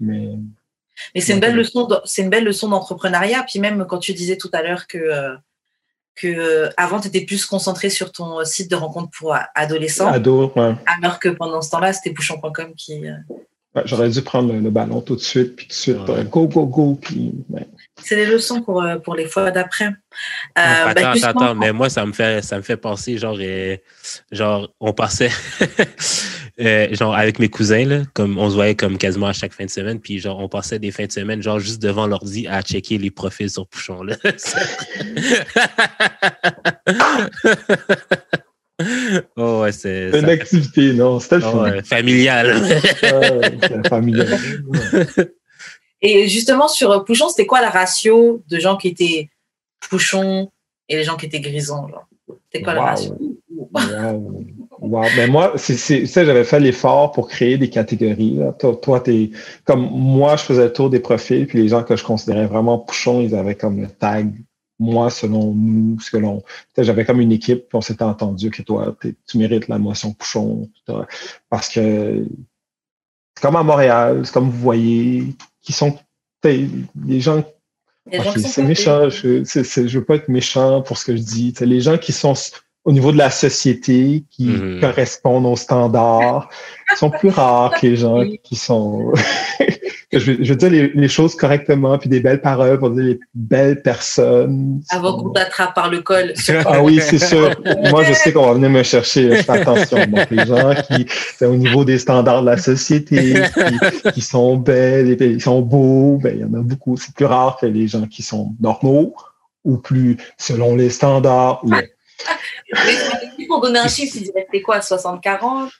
[0.00, 0.28] Mais,
[1.14, 3.44] mais c'est une belle leçon, c'est une belle leçon d'entrepreneuriat.
[3.48, 5.34] Puis même quand tu disais tout à l'heure que euh,
[6.16, 10.06] que euh, avant tu étais plus concentré sur ton site de rencontre pour adolescents.
[10.06, 10.74] Ado, ouais.
[11.02, 13.08] Alors que pendant ce temps-là, c'était Pouchon.com qui.
[13.08, 13.14] euh,
[13.74, 16.24] Ouais, J'aurais dû prendre le, le ballon tout de suite, puis tout de suite, Ouais.
[16.30, 16.94] go, go, go.
[17.02, 17.66] Puis, ouais.
[18.02, 19.86] C'est des leçons pour, euh, pour les fois d'après.
[19.86, 19.90] Euh,
[20.56, 23.38] bah, attends, justement, attends, attends, mais moi, ça me fait, ça me fait penser, genre,
[23.40, 23.76] euh,
[24.32, 25.30] genre on passait,
[26.60, 29.64] euh, genre, avec mes cousins, là, comme on se voyait comme quasiment à chaque fin
[29.64, 32.62] de semaine, puis genre, on passait des fins de semaine, genre, juste devant l'ordi à
[32.62, 34.16] checker les profils sur Pouchon, là.
[39.36, 40.10] oh, ouais, c'est.
[40.12, 41.62] Une ça activité, non, c'était oh, fun.
[41.62, 42.60] ouais, familial.
[46.04, 49.30] Et justement, sur euh, Pouchon, c'était quoi la ratio de gens qui étaient
[49.88, 50.50] Pouchon
[50.88, 51.86] et les gens qui étaient Grisons
[52.44, 53.16] C'était quoi la ratio?
[53.50, 54.44] Wow.
[54.80, 55.04] Wow.
[55.16, 58.34] Ben moi, c'est, j'avais fait l'effort pour créer des catégories.
[58.34, 58.52] là.
[58.52, 59.30] Toi, toi, t'es
[59.64, 62.78] comme moi, je faisais le tour des profils, puis les gens que je considérais vraiment
[62.78, 64.30] pouchons, ils avaient comme le tag
[64.78, 66.20] moi selon nous, sais,
[66.78, 68.94] J'avais comme une équipe, puis on s'était entendu que toi,
[69.26, 70.68] tu mérites la motion pouchon.
[71.48, 72.26] Parce que
[73.36, 75.34] c'est comme à Montréal, c'est comme vous voyez,
[75.64, 75.98] qui sont
[76.44, 77.42] les gens
[78.36, 79.08] c'est méchant.
[79.08, 81.54] Je, c'est- je veux pas être méchant pour ce que je dis.
[81.56, 82.34] C'est les gens qui sont
[82.84, 84.80] au niveau de la société, qui Mhm.
[84.80, 86.50] correspondent aux standards,
[86.96, 89.12] sont plus rares que les gens qui sont.
[90.12, 93.20] je, veux, je dire les, les choses correctement, puis des belles paroles pour dire les
[93.34, 94.82] belles personnes.
[94.90, 96.34] Avant qu'on t'attrape par le col.
[96.64, 97.50] Ah oui, c'est sûr.
[97.90, 99.36] Moi, je sais qu'on va venir me chercher.
[99.36, 99.98] Je fais attention.
[100.06, 101.06] Donc, les gens qui,
[101.44, 103.34] au niveau des standards de la société,
[104.04, 106.96] qui, qui sont belles, et qui sont beaux, ben, il y en a beaucoup.
[106.96, 109.14] C'est plus rare que les gens qui sont normaux
[109.64, 111.62] ou plus selon les standards.
[111.64, 111.90] Mais
[113.48, 115.70] pour donner un chiffre, c'était quoi 60-40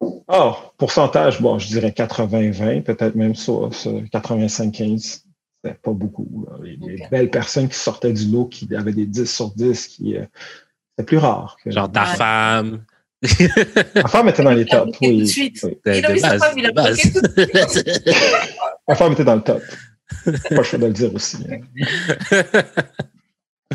[0.00, 5.22] Oh, pourcentage, bon, je dirais 80-20, peut-être même ça, ça, 85-15.
[5.64, 6.46] C'était pas beaucoup.
[6.48, 6.56] là.
[6.62, 7.10] Les, les Ok.
[7.10, 10.24] belles personnes qui sortaient du lot, qui avaient des 10 sur 10, qui, euh,
[10.96, 11.56] c'était plus rare.
[11.64, 12.16] que- genre ta Ouais.
[12.16, 12.84] femme.
[13.96, 15.26] La femme était dans les tops, bloqué tout de oui.
[15.28, 15.60] suite.
[15.64, 15.76] oui.
[15.86, 16.96] Il a mis sa base, femme, il a de base.
[16.96, 18.04] bloqué tout de suite.
[18.88, 19.62] La femme était dans le top.
[20.24, 21.38] Pas le choix de le dire aussi.
[21.50, 21.58] hein.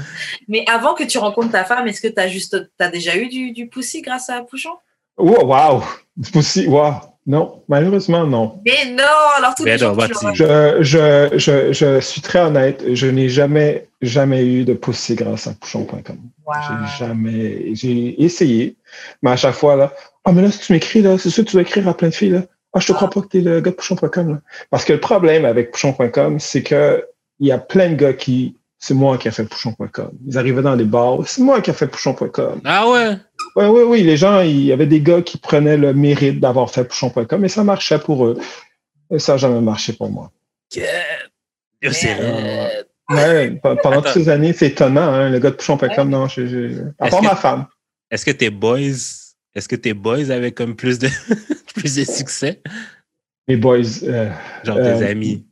[0.47, 3.27] Mais avant que tu rencontres ta femme, est-ce que tu as juste, t'as déjà eu
[3.27, 4.71] du, du poussi grâce à Pouchon?
[5.17, 5.81] Oh, wow!
[6.21, 6.93] C'est aussi, wow!
[7.25, 8.59] Non, malheureusement, non.
[8.65, 9.03] Mais non,
[9.37, 9.95] alors tu- l'ont-
[10.33, 15.47] Je, je, je, je suis très honnête, je n'ai jamais, jamais eu de poussée grâce
[15.47, 16.17] à pouchon.com.
[16.45, 16.53] Wow.
[16.67, 18.75] J'ai jamais, j'ai essayé,
[19.21, 19.93] mais à chaque fois, là,
[20.25, 22.09] ah, mais là, si tu m'écris, là, c'est sûr que tu dois écrire à plein
[22.09, 22.41] de filles, là.
[22.73, 24.37] Ah, je te crois pas que t'es le gars de pouchon.com, là.
[24.69, 27.05] Parce que le problème avec pouchon.com, c'est que
[27.39, 30.11] il y a plein de gars qui, c'est moi qui a fait pouchon.com.
[30.27, 32.59] Ils arrivaient dans les bars, c'est moi qui a fait pouchon.com.
[32.65, 33.15] Ah ouais?
[33.55, 34.03] Oui, oui, oui.
[34.03, 37.49] Les gens, il y avait des gars qui prenaient le mérite d'avoir fait pouchon.com et
[37.49, 38.39] ça marchait pour eux.
[39.11, 40.31] Et ça n'a jamais marché pour moi.
[40.75, 40.89] Yeah.
[41.91, 42.85] C'est Euh, vrai.
[43.09, 46.47] Ouais, pe- pendant toutes ces années, c'est étonnant, hein, le gars de pouchon.com, non, je,
[46.47, 47.65] je- à part que- ma femme.
[48.09, 48.79] Est-ce que tes boys,
[49.55, 51.07] est-ce que tes boys avaient comme plus de,
[51.75, 52.61] plus de succès?
[53.47, 54.31] Mes boys, euh,
[54.63, 55.45] Genre Euh, tes amis.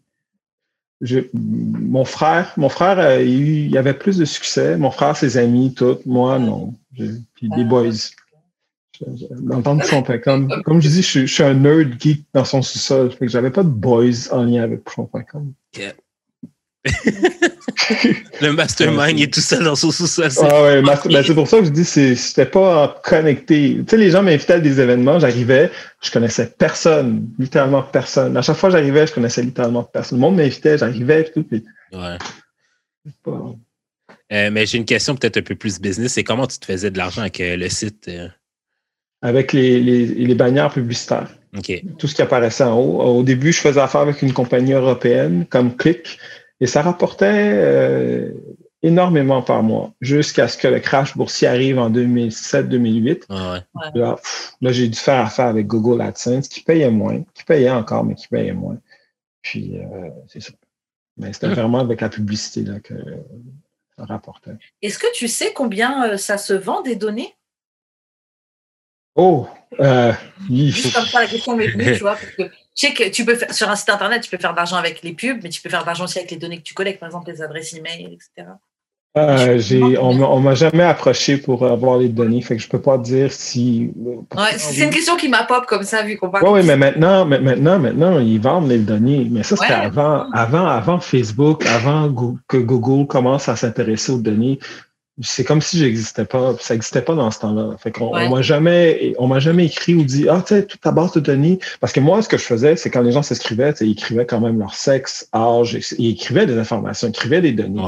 [1.02, 4.78] je- mon frère, mon frère, euh, il, y il avait plus de succès.
[4.78, 6.00] Mon frère, ses amis, tout.
[6.06, 6.74] Moi, non.
[6.95, 7.63] Puis des Ah.
[7.63, 7.91] boys.
[7.91, 11.54] Je- je- Dans le temps de pouchon.com, comme je dis, je, suis- je suis un
[11.56, 13.12] nerd geek dans son sous-sol.
[13.12, 15.54] Fait que j'avais pas de boys en lien avec pouchon.com.
[18.41, 20.32] Le mastermind il est tout seul dans son sous-sol.
[20.32, 23.77] c'est- Ah ouais, ben, c'est pour ça que je dis c'est c'était pas connecté.
[23.80, 28.36] Tu sais, les gens m'invitaient à des événements, j'arrivais, je connaissais personne, littéralement personne.
[28.38, 30.17] À chaque fois que j'arrivais, je connaissais littéralement personne.
[30.17, 32.17] Le monde m'invitait, j'arrivais, puis tout, puis Ouais.
[33.23, 33.54] pas-
[34.32, 36.13] Euh, mais j'ai une question peut-être un peu plus business.
[36.13, 38.08] C'est comment tu te faisais de l'argent avec euh, le site?
[38.08, 38.30] euh?
[39.22, 41.84] avec les, les, les bannières publicitaires, OK.
[41.98, 43.02] tout ce qui apparaissait en haut.
[43.02, 46.20] Au début, je faisais affaire avec une compagnie européenne comme Click,
[46.60, 48.32] et ça rapportait euh,
[48.82, 53.24] énormément par mois, jusqu'à ce que le crash boursier arrive en 2007-2008.
[53.30, 53.91] Ah ouais.
[54.62, 58.15] Là, j'ai dû faire affaire avec Google AdSense, qui payait moins, qui payait encore, mais
[58.15, 58.78] qui payait moins.
[59.44, 60.54] Puis, euh, c'est ça.
[61.17, 62.94] Mais c'était vraiment avec la publicité là, que
[64.02, 64.52] ça rapportait.
[64.82, 67.36] Est-ce que tu sais combien euh, ça se vend des données?
[69.16, 69.48] Oh!
[69.80, 70.14] Euh,
[70.50, 73.26] Juste comme ça, la question m'est venue, tu vois, parce que je sais que tu
[73.26, 75.50] peux faire, sur un site internet, tu peux faire de l'argent avec les pubs, mais
[75.50, 77.42] tu peux faire de l'argent aussi avec les données que tu collectes, par exemple les
[77.42, 78.52] adresses email, etc.
[79.17, 82.69] euh, j'ai, on, m'a- on m'a jamais approché pour avoir les données, fait que je
[82.69, 83.91] peux pas dire si.
[83.97, 84.21] Ouais,
[84.58, 86.45] c'est une question qui m'a pop comme ça, vu qu'on parle.
[86.45, 89.28] Oui, oui, mais maintenant, maintenant, maintenant, ils vendent les données.
[89.30, 89.80] Mais ça, c'était Ouais.
[89.80, 92.10] avant, avant, avant Facebook, avant
[92.47, 94.60] que Google commence à s'intéresser aux données.
[95.22, 96.56] C'est comme si j'existais pas.
[96.60, 97.78] Ça n'existait pas dans ce temps-là.
[97.78, 100.82] Fait qu'on on m'a jamais, on m'a jamais écrit ou dit, ah, tu sais, toute
[100.82, 101.60] ta base de données.
[101.80, 104.40] Parce que moi, ce que je faisais, c'est quand les gens s'inscrivaient, ils écrivaient quand
[104.40, 107.84] même leur sexe, âge, ils écrivaient des informations, ils écrivaient des données.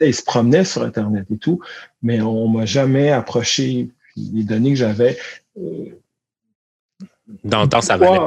[0.00, 1.60] Ils se promenaient sur Internet et tout.
[2.02, 5.18] Mais on m'a jamais approché les données que j'avais.
[5.58, 5.86] Euh,
[7.44, 8.18] dans le temps, ça valait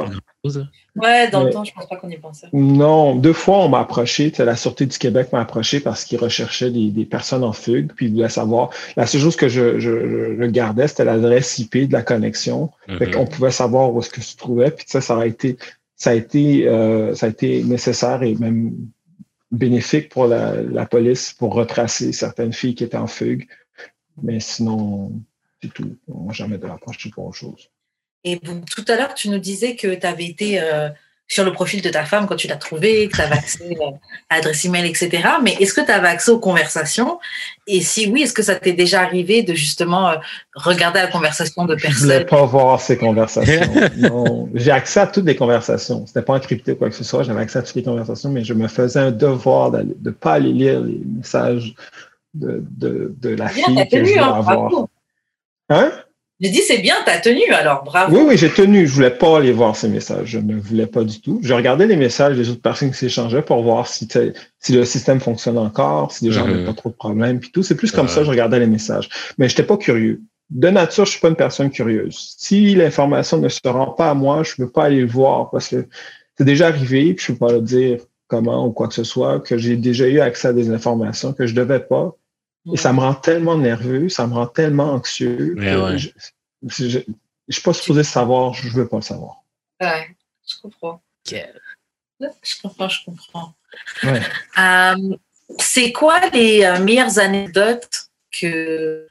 [0.44, 0.66] grand-chose.
[0.96, 2.48] Ouais, dans le temps, je pense pas qu'on y pensait.
[2.52, 4.32] Non, deux fois, on m'a approché.
[4.38, 8.12] La Sûreté du Québec m'a approché parce qu'ils recherchaient des, personnes en fugue, puis ils
[8.12, 8.70] voulaient savoir.
[8.96, 12.70] La seule chose que je, je, gardais, c'était l'adresse IP de la connexion.
[12.88, 14.70] Mm On pouvait savoir où est-ce que se trouvait.
[14.70, 15.56] Puis ça, ça a été,
[15.96, 18.74] ça a été, euh, ça a été nécessaire et même
[19.50, 23.46] bénéfique pour la, la, police pour retracer certaines filles qui étaient en fugue.
[24.22, 25.12] Mais sinon,
[25.62, 25.96] c'est tout.
[26.08, 27.70] On m'a jamais approché pour autre chose.
[28.24, 30.88] Et tout à l'heure, tu nous disais que tu avais été euh,
[31.28, 33.90] sur le profil de ta femme quand tu l'as trouvée, que tu avais accès euh,
[34.30, 35.28] à l'adresse email, etc.
[35.42, 37.20] Mais est-ce que tu avais accès aux conversations?
[37.66, 40.16] Et si oui, est-ce que ça t'est déjà arrivé de justement euh,
[40.54, 44.48] regarder la conversation de personnes Je voulais pas voir ces conversations.
[44.54, 46.06] J'ai accès à toutes les conversations.
[46.06, 47.22] C'était pas encrypté ou quoi que ce soit.
[47.22, 50.34] J'avais accès à toutes les conversations, mais je me faisais un devoir de ne pas
[50.34, 51.74] aller lire les messages
[52.32, 54.86] de, de, de la fille que je voulais hein, avoir.
[55.68, 55.92] Hein?
[56.40, 58.16] J'ai dit, c'est bien, tu as tenu, alors bravo.
[58.16, 58.86] Oui, oui, j'ai tenu.
[58.86, 60.28] Je voulais pas aller voir ces messages.
[60.28, 61.40] Je ne voulais pas du tout.
[61.42, 64.08] Je regardais les messages des autres personnes qui s'échangeaient pour voir si,
[64.60, 67.64] si le système fonctionne encore, si les gens n'avaient pas trop de problèmes, puis tout.
[67.64, 69.08] C'est plus comme ça, je regardais les messages.
[69.36, 70.20] Mais je n'étais pas curieux.
[70.50, 72.34] De nature, je suis pas une personne curieuse.
[72.38, 75.50] Si l'information ne se rend pas à moi, je ne peux pas aller le voir
[75.50, 75.86] parce que
[76.38, 77.98] c'est déjà arrivé, puis je ne peux pas le dire
[78.28, 81.46] comment ou quoi que ce soit, que j'ai déjà eu accès à des informations que
[81.46, 82.14] je ne devais pas,
[82.72, 85.54] et ça me rend tellement nerveux, ça me rend tellement anxieux.
[85.58, 86.08] je
[86.62, 87.02] ne
[87.48, 89.42] suis pas supposé savoir, je ne veux pas le savoir.
[89.80, 90.16] Ouais,
[90.46, 91.02] je comprends.
[91.30, 93.54] Je comprends, je comprends.
[94.58, 95.16] Euh,
[95.58, 99.06] c'est quoi les euh, meilleures anecdotes que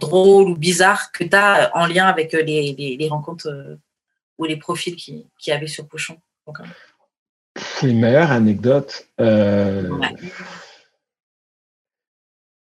[0.00, 3.78] drôles ou bizarres que tu as en lien avec euh, les, les, rencontres
[4.38, 6.16] ou les profils qui, qui avaient sur Pochon?
[7.82, 9.08] Les meilleures anecdotes.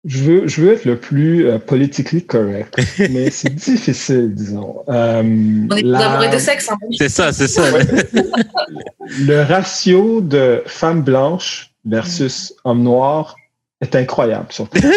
[0.04, 2.76] Je veux, je veux être le plus euh, politically correct,
[3.12, 4.84] mais c'est difficile, disons.
[4.90, 5.22] Euh,
[5.70, 6.28] On est la...
[6.28, 6.72] de sexe.
[6.72, 6.78] Hein.
[6.98, 7.64] C'est ça, c'est ça.
[9.20, 13.36] le ratio de femmes blanches versus hommes noirs
[13.80, 14.82] est incroyable, surtout.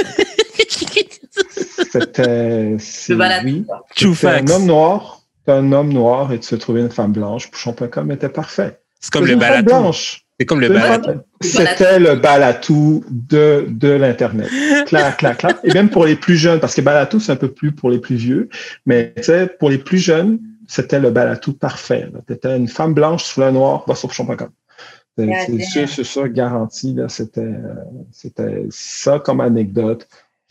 [1.92, 2.76] C'était.
[3.44, 3.66] Oui.
[4.22, 7.50] un homme noir, un homme noir et tu se trouvais une femme blanche.
[7.50, 8.80] Pouchon.com était parfait.
[9.00, 9.66] C'est comme le balade.
[9.66, 10.23] blanche.
[10.38, 11.20] C'est comme le balatou.
[11.40, 14.48] C'était le balatou de, de l'Internet.
[14.86, 15.58] Clac, clac, clac.
[15.62, 17.98] Et même pour les plus jeunes, parce que balatou, c'est un peu plus pour les
[17.98, 18.48] plus vieux,
[18.84, 19.14] mais
[19.58, 22.08] pour les plus jeunes, c'était le balatou parfait.
[22.28, 24.48] C'était une femme blanche sous le noir, va sur champ.com.
[25.16, 26.96] C'est sûr, c'est ça, garanti.
[27.08, 27.54] C'était,
[28.10, 30.08] c'était ça comme anecdote.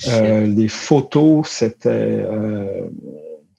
[0.08, 1.90] Euh, les photos, c'était.
[1.90, 2.88] Euh,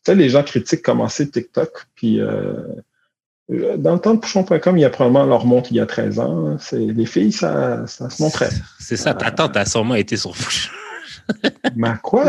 [0.05, 2.55] tu sais, les gens critiquent commencer TikTok, puis euh,
[3.49, 6.19] dans le temps de Pouchon.com, il y a probablement leur montre il y a 13
[6.19, 6.57] ans.
[6.73, 8.49] Les filles, ça, ça se montrait.
[8.79, 10.71] C'est ça, ta tante a sûrement été sur Pouchon.
[11.77, 12.27] Mais quoi?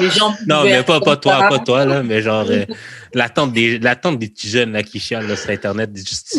[0.48, 2.66] non, mais pas, pas toi, pas toi, là, mais genre euh,
[3.14, 5.92] l'attente des, des petits jeunes là, qui chialent sur Internet.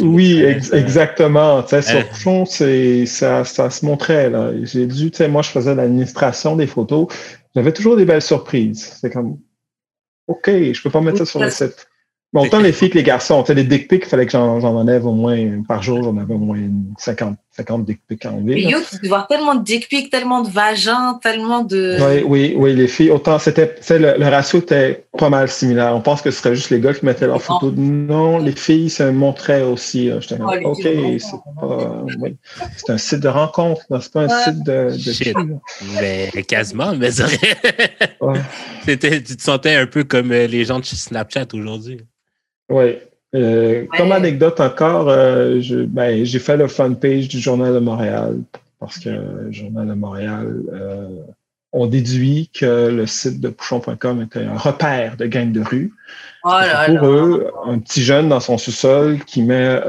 [0.02, 1.66] oui, exactement.
[1.66, 2.02] sur euh.
[2.10, 4.30] Pouchon, ça, ça se montrait.
[4.30, 4.52] Là.
[4.62, 7.08] J'ai dû, moi, je faisais l'administration des photos.
[7.54, 8.96] J'avais toujours des belles surprises.
[9.00, 9.38] C'est comme,
[10.26, 11.86] OK, je peux pas mettre ça sur le site.
[12.32, 13.42] Bon, autant les filles que les garçons.
[13.42, 16.16] Tu sais, les dick pics, il fallait que j'en enlève au moins par jour, j'en
[16.16, 16.58] avais au moins
[16.98, 21.62] 50, 50 dick pics yo, tu voir tellement de dick pics, tellement de vagins, tellement
[21.62, 21.96] de.
[22.00, 25.94] Oui, oui, oui, les filles, autant c'était, le, le ratio était pas mal similaire.
[25.94, 27.72] On pense que ce serait juste les gars qui mettaient leurs photos.
[27.76, 30.10] Non, les filles se montraient aussi.
[30.20, 31.20] J'étais oh, OK, c'est
[31.60, 32.04] pas.
[32.20, 32.36] Oui.
[32.76, 34.90] C'est un site de rencontre, c'est pas un site de.
[34.90, 35.56] de
[36.00, 37.10] mais quasiment, mais
[38.20, 38.40] ouais.
[38.84, 42.00] C'était, tu te sentais un peu comme euh, les gens de Snapchat aujourd'hui.
[42.68, 42.96] Oui.
[43.34, 48.38] Euh, comme anecdote encore, euh, ben, j'ai fait le fun page du Journal de Montréal
[48.78, 51.08] parce que le Journal de Montréal, euh,
[51.72, 55.92] on déduit que le site de pouchon.com était un repère de gang de rue.
[56.44, 56.50] Oh
[56.98, 59.80] pour eux, un petit jeune dans son sous-sol qui met,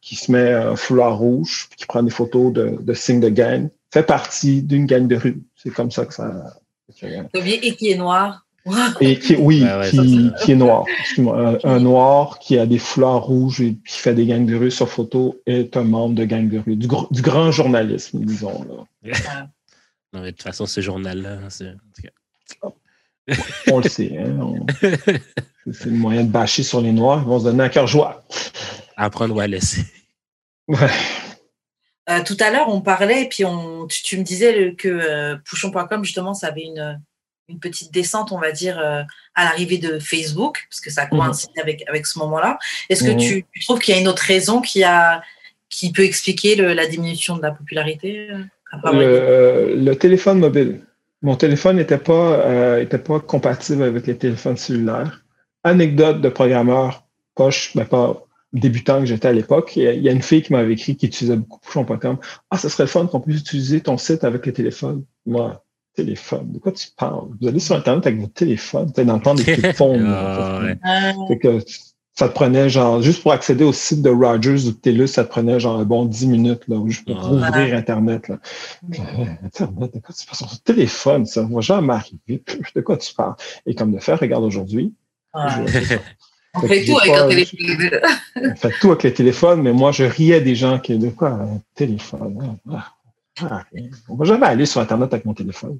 [0.00, 3.68] qui se met un foulard rouge, qui prend des photos de, de signes de gang,
[3.92, 5.42] fait partie d'une gang de rue.
[5.54, 6.58] C'est comme ça que ça.
[7.02, 8.45] Et qui est noir.
[9.00, 9.64] Et qui, oui,
[10.42, 10.84] qui, est noir.
[11.64, 14.88] Un, noir qui a des fleurs rouges et qui fait des gangs de rue sur
[14.88, 18.64] photo est un membre de gang de rue, du, grand journalisme, disons.
[19.02, 19.48] Là.
[20.12, 21.38] non, de toute façon, ce journal-là,
[23.70, 24.18] on le sait.
[24.18, 24.66] Hein,
[25.72, 27.22] c'est le moyen de bâcher sur les noirs.
[27.22, 28.24] Ils vont se donner un cœur joie.
[28.96, 29.84] Apprendre ou à laisser.
[32.08, 36.04] Euh, tout à l'heure, on parlait, et puis on, tu, me disais que euh, Pouchon.com,
[36.04, 37.00] justement, ça avait une
[37.48, 39.02] une petite descente, on va dire, euh,
[39.34, 41.10] à l'arrivée de Facebook, parce que ça Mhm.
[41.18, 42.58] coïncide avec, avec ce moment-là.
[42.88, 45.22] Est-ce que tu, tu trouves qu'il y a une autre raison qui, a,
[45.68, 48.42] qui peut expliquer le- la diminution de la popularité euh,
[48.92, 50.80] Le, le téléphone mobile.
[51.22, 55.22] Mon téléphone n'était pas, euh, était pas compatible avec les téléphones cellulaires.
[55.64, 57.04] Anecdote de programmeur
[57.34, 59.76] poche, mais pas débutant que j'étais à l'époque.
[59.76, 62.18] Il y a- il y a une fille qui m'avait écrit qui utilisait beaucoup Pouchon.com.
[62.50, 65.04] Ah, ce serait le fun qu'on puisse utiliser ton site avec le téléphone.
[65.26, 65.62] Moi,
[65.96, 67.24] téléphone, de quoi tu parles?
[67.40, 70.06] Vous allez sur Internet avec votre téléphone, tu temps des téléphones.
[70.16, 70.76] Ah, ouais.
[70.86, 71.58] Euh, Fait que
[72.14, 75.24] ça te prenait genre, juste pour accéder au site de Rogers ou de TELUS, ça
[75.24, 77.30] te prenait genre un bon 10 minutes, là, juste pour Ah.
[77.30, 78.38] ouvrir Internet, là.
[78.98, 80.36] Euh, Internet, de quoi tu parles?
[80.50, 82.42] Sur téléphone, ça ne va jamais arriver.
[82.74, 83.34] De quoi tu parles?
[83.66, 84.94] Et comme de faire, regarde aujourd'hui.
[85.34, 85.42] ouais.
[85.66, 85.96] je-
[86.58, 88.00] On Fait tout avec un téléphone.
[88.36, 91.28] On fait tout avec le téléphone, mais moi, je riais des gens qui, de quoi,
[91.32, 92.56] un téléphone?
[92.72, 92.86] Ah,
[93.42, 93.64] ah,
[94.08, 95.78] on va jamais aller sur Internet avec mon téléphone.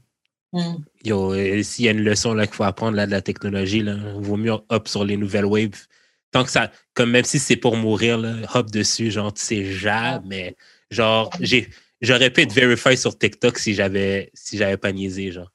[0.52, 0.76] Hmm.
[1.04, 3.96] Yo, s'il y a une leçon là, qu'il faut apprendre là, de la technologie, là,
[4.16, 5.86] vaut mieux hop sur les nouvelles waves.
[6.32, 9.64] Tant que ça, comme même si c'est pour mourir, là, hop dessus, genre, tu sais
[9.64, 10.56] jamais.
[10.90, 11.68] Genre, j'ai,
[12.00, 15.50] j'aurais pu être verified sur TikTok si j'avais, si j'avais pas niaisé, genre.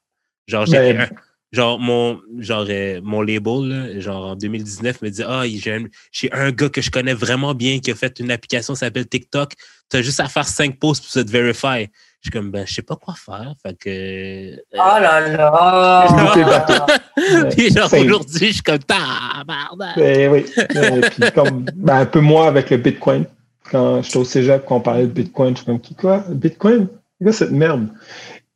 [0.46, 1.08] Genre, j'ai un-
[1.52, 5.84] genre, mon, genre, euh, mon label, là, genre, en 2019, me dit, ah, j'ai un,
[6.10, 9.06] j'ai un gars que je connais vraiment bien qui a fait une application qui s'appelle
[9.06, 9.52] TikTok.
[9.90, 11.88] Tu as juste à faire cinq posts pour se te verify.
[12.20, 13.52] Je suis comme, ben, je sais pas quoi faire.
[13.62, 16.86] Fait que, euh, Oh là là!
[17.50, 19.96] puis genre aujourd'hui, je suis comme tabarnak.
[19.96, 20.46] Ben oui.
[20.76, 23.26] Euh, puis comme, ben, un peu moi avec le Bitcoin.
[23.70, 26.24] Quand j'étais au cégep, quand on parlait de Bitcoin, je suis comme, qui quoi?
[26.30, 26.88] Bitcoin?
[27.18, 27.88] C'est quoi cette merde?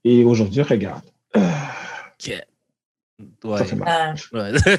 [0.05, 1.03] Et aujourd'hui, regarde.
[3.45, 3.59] Ouais.
[3.59, 4.17] Ça fait mal.
[4.35, 4.79] Euh, ouais.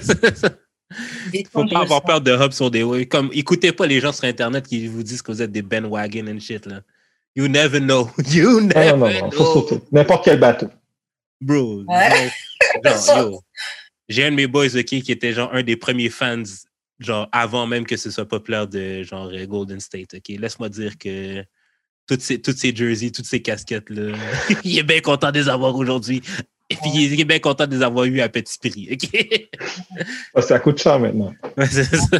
[1.31, 3.07] des Faut pas avoir peur de hub sur des waves.
[3.07, 6.27] Comme, écoutez pas les gens sur Internet qui vous disent que vous êtes des bandwagon
[6.27, 6.81] and shit, là.
[7.35, 8.09] You never know.
[8.31, 9.53] You never non, non, non, faut know.
[9.53, 9.81] sauter.
[9.91, 10.69] N'importe quel bateau.
[11.39, 11.83] Bro.
[11.87, 12.31] Ouais.
[12.83, 13.43] genre,
[14.09, 16.43] J'ai un de mes boys, OK, qui était genre un des premiers fans,
[16.99, 20.29] genre avant même que ce soit populaire de genre euh, Golden State, OK?
[20.29, 21.43] Laisse-moi dire que
[22.07, 24.17] toutes ces, toutes ces jerseys, toutes ces casquettes-là,
[24.63, 26.21] il est bien content de les avoir aujourd'hui.
[26.69, 29.49] Et puis, il est bien content de les avoir eu à petit prix, OK?
[30.35, 31.33] Ah, Ça coûte cher maintenant.
[31.57, 32.17] Ouais, c'est ça.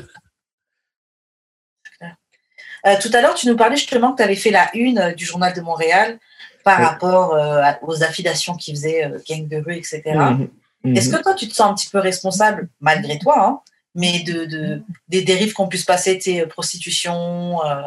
[2.85, 5.11] Euh, tout à l'heure, tu nous parlais justement que tu avais fait la une euh,
[5.13, 6.19] du Journal de Montréal
[6.63, 10.01] par rapport euh, aux affiliations qui faisaient euh, gang de rue, etc.
[10.15, 10.49] Mhm.
[10.83, 10.95] Mhm.
[10.95, 13.59] Est-ce que toi, tu te sens un petit peu responsable, malgré toi, hein,
[13.95, 17.81] mais de, de- des dérives qu'on puisse passer, tu sais, prostitution, euh,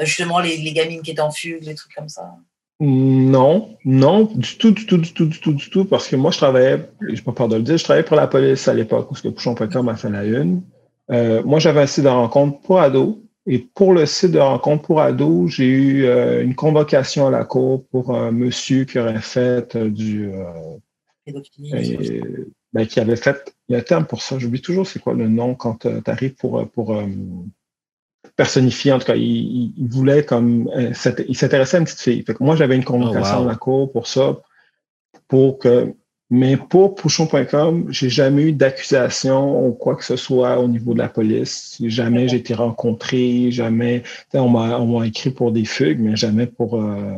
[0.00, 2.34] justement les, les gamines qui étaient en fugue, les trucs comme ça?
[2.80, 6.32] Non, non, du tout, du tout, du tout, du tout, du tout, parce que moi,
[6.32, 9.10] je travaillais, je pas peur de le dire, je travaillais pour la police à l'époque
[9.10, 10.62] où ce que Pouchon.com a fait la une.
[11.10, 13.16] Euh, moi, j'avais un site de rencontre pour ados.
[13.46, 17.44] Et pour le site de rencontre pour ados, j'ai eu euh, une convocation à la
[17.44, 20.30] cour pour un monsieur qui aurait fait euh, du.
[22.72, 23.54] ben, qui avait fait.
[23.68, 26.10] Il y a un terme pour ça, j'oublie toujours c'est quoi le nom quand tu
[26.10, 26.96] arrives pour, pour
[28.36, 28.92] personnifier.
[28.92, 30.68] En tout cas, il, voulait comme.
[30.76, 30.92] euh,
[31.28, 32.22] il s'intéressait à une petite fille.
[32.22, 33.48] Fait que moi, j'avais une convocation Oh, wow.
[33.48, 34.36] à la cour pour ça.
[35.28, 35.94] Pour que.
[36.30, 40.98] Mais pour Pouchon.com, j'ai jamais eu d'accusation ou quoi que ce soit au niveau de
[40.98, 41.76] la police.
[41.84, 44.02] Jamais j'ai été rencontré, jamais.
[44.32, 47.12] On m'a on m'a écrit pour des fugues, mais jamais pour, euh,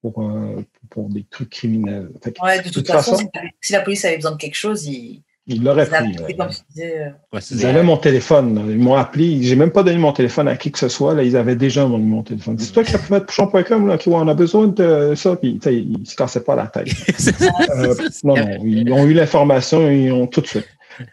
[0.00, 2.08] pour, euh, pour des trucs criminels.
[2.22, 4.56] Que Ouais, de toute, toute façon, façon- si, si la police avait besoin de quelque
[4.56, 6.36] chose, ils, il l'aurait ils pris.
[6.36, 6.44] là.
[6.44, 6.98] comme disais.
[7.00, 8.54] euh, Ouais, c'est Ils avaient mon téléphone.
[8.54, 8.62] là.
[8.72, 9.42] Ils m'ont appelé.
[9.42, 11.14] J'ai même pas donné mon téléphone à qui que ce soit.
[11.14, 11.22] Là.
[11.22, 12.58] Ils avaient déjà mon, mon téléphone.
[12.58, 15.36] C'est toi qui as fait pouchon.com, là, qui ouais, on a besoin de ça.
[15.36, 16.88] Puis, ils ne se cassaient pas la tête.
[17.18, 18.64] Ça, Euh, non, non.
[18.64, 20.68] Ils ont eu l'information et ils ont tout de suite.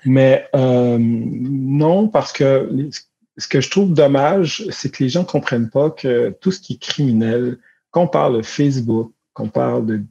[0.06, 2.70] Mais euh, non, parce que
[3.38, 6.60] ce que je trouve dommage, c'est que les gens ne comprennent pas que tout ce
[6.60, 7.58] qui est criminel,
[7.90, 10.02] qu'on parle de Facebook, qu'on parle de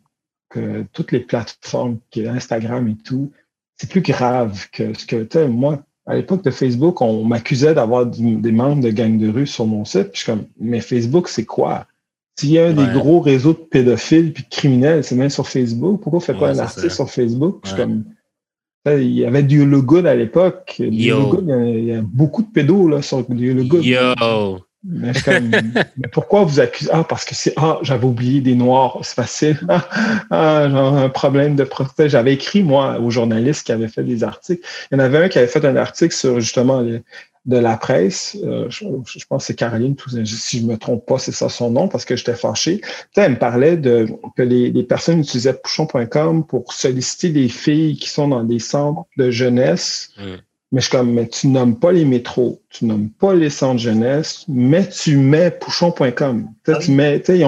[0.49, 3.31] que toutes les plateformes, qui est Instagram et tout,
[3.81, 7.73] c'est plus grave que ce que, tu sais, moi, à l'époque de Facebook, on m'accusait
[7.73, 10.09] d'avoir des membres de gangs de rue sur mon site.
[10.13, 11.87] Puis je suis comme, mais Facebook, c'est quoi?
[12.39, 12.87] S'il y a un Ouais.
[12.87, 16.01] des gros réseaux de pédophiles puis de criminels, c'est même sur Facebook.
[16.03, 17.61] Pourquoi on fait Ouais, pas un article sur Facebook?
[17.65, 18.05] Je suis comme,
[18.87, 20.77] il y avait du Hello Good à l'époque.
[20.79, 21.17] Du Yo.
[21.17, 23.65] Hello Good, il y a- il y, a beaucoup de pédos là, sur du Hello
[23.65, 23.85] Good.
[23.85, 24.59] Yo!
[24.83, 25.13] Mais
[25.97, 26.91] mais pourquoi vous accusez?
[26.93, 29.61] Ah, parce que c'est, ah, j'avais oublié des noirs, c'est facile.
[30.33, 32.09] Ah, genre un problème de procès.
[32.09, 34.67] J'avais écrit, moi, aux journalistes qui avaient fait des articles.
[34.91, 36.83] Il y en avait un qui avait fait un article sur justement
[37.47, 38.37] de la presse.
[38.45, 38.85] Euh, je,
[39.29, 40.25] pense que c'est Caroline, Touzin.
[40.25, 42.81] si je me trompe pas, c'est ça son nom, parce que j'étais fâché.
[43.17, 44.07] Elle me parlait de
[44.37, 49.31] que les, personnes utilisaient pouchon.com pour solliciter des filles qui sont dans des centres de
[49.31, 50.13] jeunesse.
[50.19, 50.35] Mm.
[50.73, 53.81] Mais je suis comme, mais tu nommes pas les métros, tu nommes pas les centres
[53.81, 56.49] jeunesse, mais tu mets pouchon.com.
[56.65, 57.41] Tu sais, Ah tu mets, tu sais, il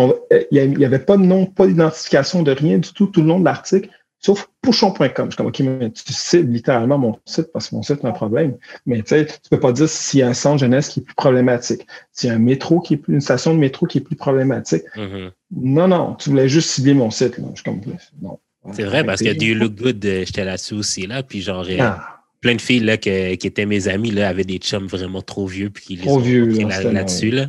[0.56, 3.20] y a- il y avait pas de nom, pas d'identification de rien du tout tout
[3.20, 3.88] le long de l'article.
[4.24, 5.10] sauf pouchon.com.
[5.26, 8.08] Je suis comme, OK, mais tu cibles littéralement mon site parce que mon site a
[8.08, 8.56] un problème.
[8.86, 11.02] Mais tu sais, tu peux pas dire s'il y a un centre jeunesse qui est
[11.02, 13.98] plus problématique, s'il y a un métro qui est plus, une station de métro qui
[13.98, 14.84] est plus problématique.
[14.96, 15.30] Mhm.
[15.56, 17.36] Non, non, tu voulais juste cibler mon site.
[17.38, 17.46] Là.
[17.50, 17.80] Je suis comme,
[18.22, 18.38] non.
[18.72, 21.24] C'est vrai, parce que Du Look Good, euh, j'étais là-dessus aussi, là.
[21.24, 24.58] Puis genre, Ah, plein de filles là, que- qui étaient mes amies là, avaient des
[24.58, 27.30] chums vraiment trop vieux puis qui les Trop ont vieux, pris là, là- c'était là-dessus.
[27.30, 27.46] Là,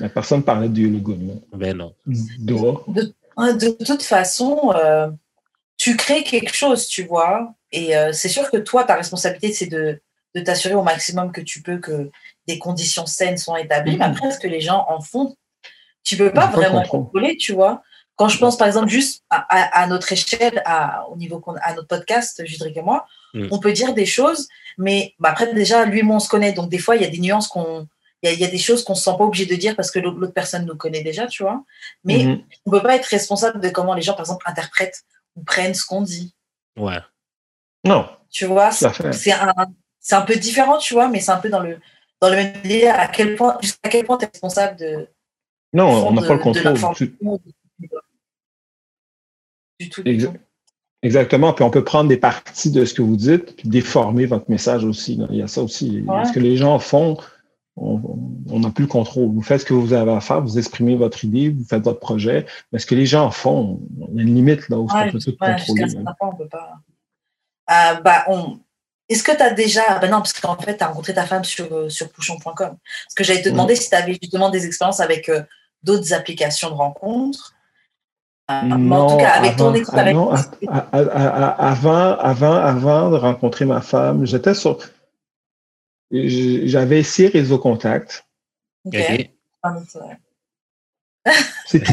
[0.00, 1.26] mais personne parlait du le good.
[1.26, 1.34] Là.
[1.56, 1.94] Ben non.
[2.38, 2.84] Doigt.
[3.36, 5.10] Ouais, De toute façon, euh,
[5.76, 7.54] tu crées quelque chose, tu vois.
[7.72, 10.00] Et euh, c'est sûr que toi, ta responsabilité, c'est de,
[10.34, 12.10] de t'assurer au maximum que tu peux que
[12.46, 13.96] des conditions saines sont établies.
[13.96, 15.34] Mais après, ce que les gens en font,
[16.02, 17.04] tu peux pas vraiment contrôle.
[17.04, 17.82] contrôler, tu vois.
[18.20, 21.54] Quand je pense, par exemple, juste à, à- à notre échelle, à, au niveau qu'on-
[21.62, 23.48] à notre podcast, Judric et moi, Mhm.
[23.50, 24.46] on peut dire des choses,
[24.76, 26.52] mais bah, après, déjà, lui et moi, on se connaît.
[26.52, 27.86] Donc, des fois, il y a des nuances qu'on.
[28.22, 29.54] Il y a, il y a des choses qu'on ne se sent pas obligé de
[29.54, 31.64] dire parce que l'autre l'autre personne nous connaît déjà, tu vois.
[32.04, 32.42] Mais Mhm.
[32.66, 35.00] on peut pas être responsable de comment les gens, par exemple, interprètent
[35.36, 36.34] ou prennent ce qu'on dit.
[36.76, 37.00] Ouais.
[37.86, 39.54] Non, Tu vois, c'est un,
[39.98, 41.80] c'est un peu différent, tu vois, mais c'est un peu dans le,
[42.20, 42.94] dans le même délire.
[43.00, 45.08] À quel point, jusqu'à quel point tu es responsable de,
[45.72, 46.74] Non, on n'a pas le contrôle.
[46.94, 47.16] Tu-
[49.80, 50.02] du tout.
[50.02, 50.38] du Exa- tout.
[51.02, 51.52] Exactement.
[51.54, 54.84] Puis on peut prendre des parties de ce que vous dites puis déformer votre message
[54.84, 55.18] aussi.
[55.30, 56.02] Il y a ça aussi.
[56.06, 56.24] Ouais.
[56.26, 57.16] Ce que les gens font,
[57.76, 59.30] on n'a plus le contrôle.
[59.32, 62.00] Vous faites ce que vous avez à faire, vous exprimez votre idée, vous faites votre
[62.00, 62.44] projet.
[62.72, 65.10] Mais ce que les gens font, il y a une limite là où Ouais, on
[65.12, 65.84] peut tout ouais, contrôler.
[66.20, 66.74] on peut pas.
[67.70, 68.58] Euh, bah, on...
[69.08, 69.98] Est-ce que tu as déjà.
[70.00, 72.52] Ben non, parce qu'en fait, tu as rencontré ta femme sur, euh, sur pouchon.com.
[72.54, 75.42] Parce que j'allais te demander si tu avais justement des expériences avec euh,
[75.82, 77.54] d'autres applications de rencontres.
[78.64, 80.14] Mais en tout cas, avec ton avant, équipe, ah avec.
[80.14, 80.32] non,
[81.58, 84.78] avant, avant, avant de rencontrer ma femme, j'étais sur.
[86.12, 88.26] J'avais essayé Réseau Contact.
[88.84, 89.30] Ok.
[89.62, 89.76] Ah.
[91.66, 91.92] C'est tout.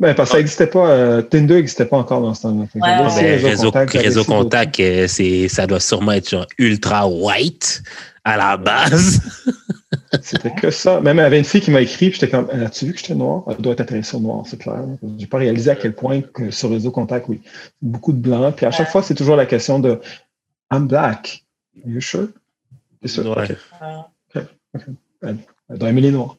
[0.00, 0.90] Ben, parce que ça n'existait pas.
[0.90, 2.64] euh, Tinder n'existait pas encore dans ce temps-là.
[2.74, 7.82] Ouais, Ben, réseau réseau contact, euh, c'est, ça doit sûrement être genre ultra white
[8.24, 9.20] à la base.
[10.22, 11.00] C'était que ça.
[11.00, 12.98] Même il y avait une fille qui m'a écrit, puis j'étais comme, as-tu vu que
[12.98, 13.44] j'étais noir?
[13.48, 14.82] Elle doit être intéressée au noir, c'est clair.
[15.18, 17.40] J'ai pas réalisé à quel point que sur réseau contact, oui.
[17.80, 18.56] Beaucoup de blancs.
[18.56, 18.92] Puis à chaque Ouais.
[18.92, 20.00] fois, c'est toujours la question de
[20.72, 21.44] I'm black.
[21.84, 22.28] Are you sure?
[23.02, 23.36] C'est sûr.
[23.36, 23.56] Ouais.
[24.34, 24.42] OK.
[25.22, 26.36] Elle doit aimer les noirs.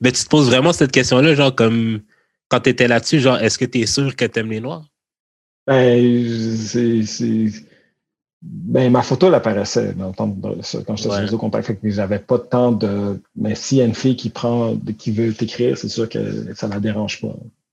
[0.00, 2.00] Mais tu te poses vraiment cette question-là, genre comme
[2.48, 4.84] quand tu étais là-dessus, genre est-ce que tu es sûr que tu aimes les noirs?
[5.66, 6.26] Ben,
[6.66, 7.02] c'est-
[8.46, 11.14] ben, ma photo, elle apparaissait dans le temps de ça, quand j'étais Ouais.
[11.16, 11.66] sur réseau contact.
[11.66, 13.22] Fait que j'avais pas de temps de.
[13.36, 16.68] Mais s'il y a une fille qui prend, qui veut t'écrire, c'est sûr que ça
[16.68, 17.28] la dérange pas.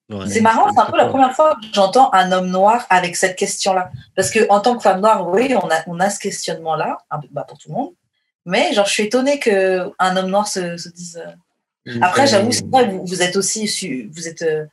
[0.10, 0.30] Ouais.
[0.30, 3.36] C'est marrant, c'est un peu la première fois que j'entends un homme noir avec cette
[3.38, 3.92] question-là.
[4.16, 7.20] Parce que en tant que femme noire, oui, on a, on a ce questionnement-là, un
[7.20, 7.92] peu- bah, pour tout le monde.
[8.46, 11.22] Mais genre, je suis étonnée qu'un homme noir se, se dise.
[11.88, 14.08] euh, Après, j'avoue, c'est vrai, vous, vous êtes aussi.
[14.12, 14.66] Vous êtes, euh,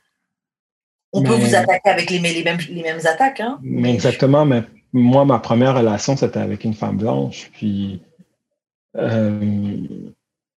[1.13, 3.39] On peut vous attaquer avec les, les, mêmes, les mêmes attaques.
[3.39, 3.59] Hein.
[3.61, 4.63] Mais exactement, mais
[4.93, 7.49] moi, ma première relation, c'était avec une femme blanche.
[7.53, 8.01] Puis,
[8.97, 9.77] euh,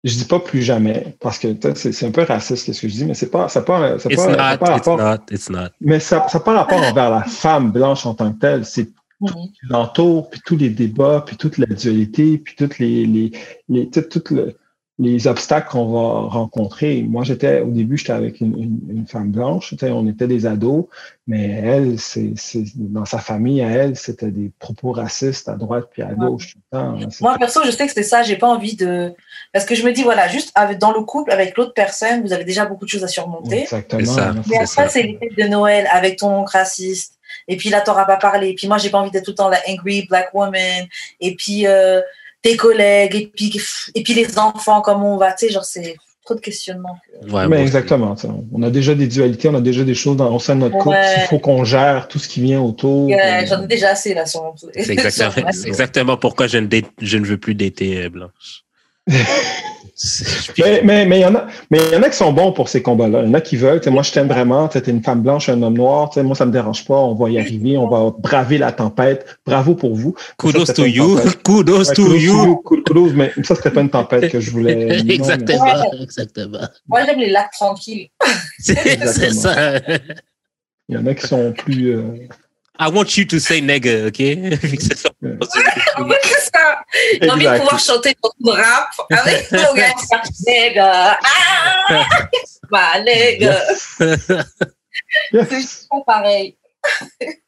[0.05, 2.89] je dis pas plus jamais, parce que tu sais, c'est un peu raciste ce que
[2.89, 5.17] je dis, mais c'est pas, ça pas, ça It's pas, ça pas it's rapport, not,
[5.31, 5.69] it's not.
[5.81, 8.65] mais ça n'a pas rapport envers la femme blanche en tant que telle.
[8.65, 13.31] C'est qui l'entoure, puis tous les débats, puis toute la dualité, puis toutes les, les,
[13.69, 14.57] les, tout- toutes le-
[15.03, 17.03] les obstacles qu'on va rencontrer.
[17.03, 20.85] Moi, j'étais, au début, j'étais avec une, une, une femme blanche, on était des ados,
[21.27, 25.89] mais elle, c'est, c'est, dans sa famille, à elle, c'était des propos racistes à droite
[25.93, 26.99] puis à gauche tout le temps.
[27.03, 27.09] hein.
[27.21, 28.23] Moi, perso, je sais que c'était ça.
[28.23, 29.13] J'ai pas envie de.
[29.53, 32.33] Parce que je me dis, voilà, juste avec, dans le couple, avec l'autre personne, vous
[32.33, 33.63] avez déjà beaucoup de choses à surmonter.
[33.63, 34.01] Exactement.
[34.05, 34.29] C'est ça.
[34.31, 34.43] hein.
[34.49, 37.19] Mais C'est après, c'est les fêtes de Noël avec ton oncle raciste.
[37.49, 38.51] Et puis là, t'auras pas parlé.
[38.51, 40.87] Et puis moi, j'ai pas envie d'être tout le temps la angry black woman.
[41.21, 42.01] Et puis euh,
[42.43, 43.15] tes collègues.
[43.15, 43.61] Et puis,
[43.95, 45.33] et puis les enfants, comment on va.
[45.33, 46.99] Tu sais, genre, c'est trop de questionnements.
[47.23, 48.15] que- Ouais, Mais bon, exactement.
[48.15, 50.55] tu sais, On a déjà des dualités, on a déjà des choses dans, au sein
[50.57, 50.97] de notre couple.
[50.97, 51.15] Ouais.
[51.25, 53.11] Il faut qu'on gère tout ce qui vient autour.
[53.13, 54.55] Euh, J'en ai déjà assez là sur mon.
[54.57, 58.65] C'est exactement, c'est exactement pourquoi je ne, date- je ne veux plus dater euh, Blanche.
[60.59, 62.53] Mais mais mais il y en a mais il y en a qui sont bons
[62.53, 63.23] pour ces combats-là.
[63.23, 63.81] Il y en a qui veulent.
[63.89, 64.67] Moi, je t'aime vraiment.
[64.69, 66.09] Tu es une femme blanche, un homme noir.
[66.11, 66.97] tu sais, Moi, ça me dérange pas.
[66.97, 67.77] On va y arriver.
[67.77, 69.27] On va braver la tempête.
[69.47, 70.15] Bravo pour vous.
[70.39, 71.19] Kudos Ça, to you.
[71.45, 72.57] Kudos Ouais, to kudos you.
[72.65, 74.75] Kudos, kudos, mais ça, c'était pas une tempête que je voulais.
[74.97, 75.93] non, mais- Exactement.
[76.01, 76.59] Exactement.
[76.89, 78.09] Moi, j'aime les lacs tranquilles.
[78.59, 79.79] C'est ça.
[80.89, 81.91] Il y en a qui sont plus.
[81.97, 82.03] euh,
[82.85, 84.17] I want you to say nigga, OK?
[84.17, 85.11] C'est ça.
[85.23, 86.83] Oui, c'est ça.
[87.21, 89.95] J'ai envie de pouvoir chanter ton rap avec ton gars.
[90.45, 91.19] Nigga.
[91.23, 92.09] Ah!
[92.69, 93.57] Bah, nigga.
[93.99, 96.57] C'est pas pareil.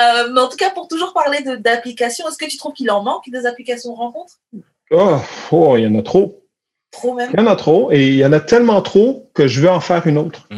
[0.00, 3.02] Euh, mais en tout cas, pour toujours parler d'applications, est-ce que tu trouves qu'il en
[3.02, 4.34] manque des applications de rencontres?
[4.90, 5.18] Oh,
[5.52, 6.42] oh, il y en a trop.
[6.90, 7.30] Trop même?
[7.32, 7.92] Il y en a trop.
[7.92, 10.48] Et il y en a tellement trop que je veux en faire une autre.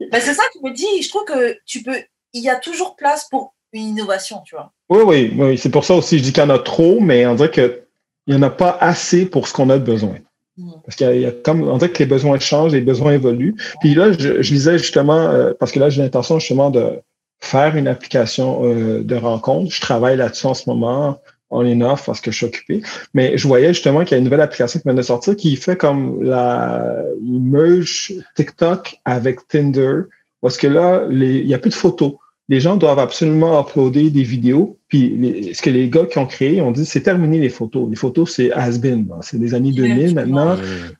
[0.00, 1.02] Ben, c'est ça que je me dis.
[1.02, 1.96] Je trouve que tu peux.
[2.32, 4.72] Il y a toujours place pour une innovation, tu vois.
[4.88, 5.58] Oui, oui, oui.
[5.58, 7.78] C'est pour ça aussi je dis qu'il y en a trop, mais on dirait qu'il
[8.26, 10.16] n'y en a pas assez pour ce qu'on a besoin.
[10.56, 10.72] Mm.
[10.84, 13.54] Parce qu'il y, a comme, on dirait que les besoins changent, les besoins évoluent.
[13.80, 17.00] Puis là, je, je lisais justement, euh, parce que là, j'ai l'intention justement de
[17.40, 19.72] faire une application euh, de rencontre.
[19.72, 21.20] Je travaille là-dessus en ce moment
[21.50, 22.82] on est off parce que je suis occupé.
[23.14, 25.56] Mais je voyais justement qu'il y a une nouvelle application qui vient de sortir qui
[25.56, 30.02] fait comme la il merge TikTok avec Tinder.
[30.40, 32.14] Parce que là, les, il n'y a plus de photos.
[32.48, 34.76] Les gens doivent absolument uploader des vidéos.
[34.88, 37.88] Puis ce que les gars qui ont créé ont dit, c'est terminé les photos.
[37.88, 39.06] Les photos, c'est has-been.
[39.20, 40.56] C'est des années 2000 maintenant.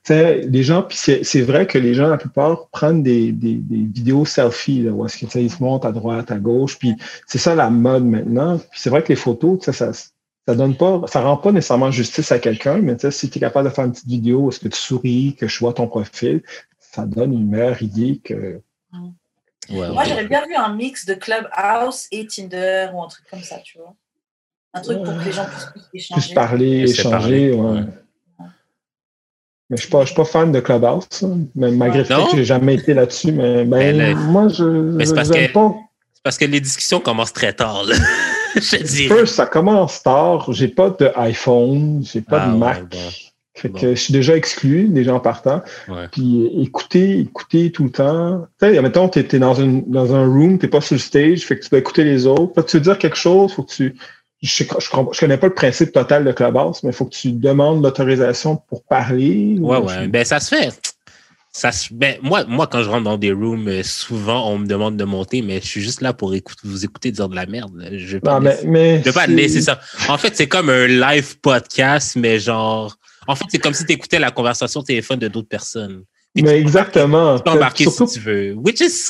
[0.09, 4.23] Les gens, puis c'est vrai que les gens, la plupart, prennent des, des, des vidéos
[4.23, 6.79] selfies, là, où est-ce qu'ils se montent à droite, à gauche.
[6.79, 6.95] Puis
[7.27, 8.57] c'est ça la mode maintenant.
[8.57, 9.91] Puis c'est vrai que les photos, ça, ça
[10.51, 13.69] ça donne pas, ça rend pas nécessairement justice à quelqu'un, mais si tu es capable
[13.69, 16.43] de faire une petite vidéo, est-ce que tu souris, que je vois ton profil,
[16.77, 18.61] ça donne une meilleure idée que.
[19.69, 23.59] Moi, j'aurais bien vu un mix de Clubhouse et Tinder ou un truc comme ça,
[23.63, 23.95] tu vois.
[24.73, 26.21] Un truc pour que les gens puissent échanger.
[26.21, 27.81] Puissent parler, échanger, ouais.
[29.69, 31.05] Mais je ne suis, pas fan de Clubhouse,
[31.55, 33.31] mais malgré tout, je n'ai jamais été là-dessus.
[33.31, 35.75] Mais, ben, moi, je n'aime pas.
[36.13, 37.85] C'est parce que les discussions commencent très tard.
[37.85, 37.95] Là.
[38.55, 40.51] je ça commence tard.
[40.51, 42.97] J'ai pas de iPhone, j'ai pas de ah, Mac.
[43.53, 45.61] Fait que je suis déjà exclu, déjà en partant.
[46.11, 48.47] Puis écouter, écouter tout le temps.
[48.61, 51.41] Tu sais, mettons, tu es, dans, une, dans un room, tu pas sur le stage,
[51.41, 52.53] fait que tu dois écouter les autres.
[52.53, 53.95] Que tu veux dire quelque chose, faut que tu.
[54.41, 57.83] Je, je, connais pas le principe total de Clubhouse, mais il faut que tu demandes
[57.83, 59.57] l'autorisation pour parler.
[59.59, 60.07] Ouais, ouais.
[60.07, 60.69] Ben, ça se fait.
[61.53, 64.95] Ça, ben, moi, moi, quand je rentre dans des rooms, euh, souvent, on me demande
[64.95, 67.73] de monter, mais je suis juste là pour écouter, vous écouter dire de la merde.
[67.91, 69.81] Je ne veux pas, laisser ça.
[70.07, 72.95] En fait, c'est comme un live podcast, mais genre.
[73.27, 76.05] En fait, c'est comme si tu écoutais la conversation au téléphone de d'autres personnes.
[76.35, 77.37] mais exactement.
[77.37, 78.53] Tu peux embarquer si tu veux.
[78.53, 79.09] Which is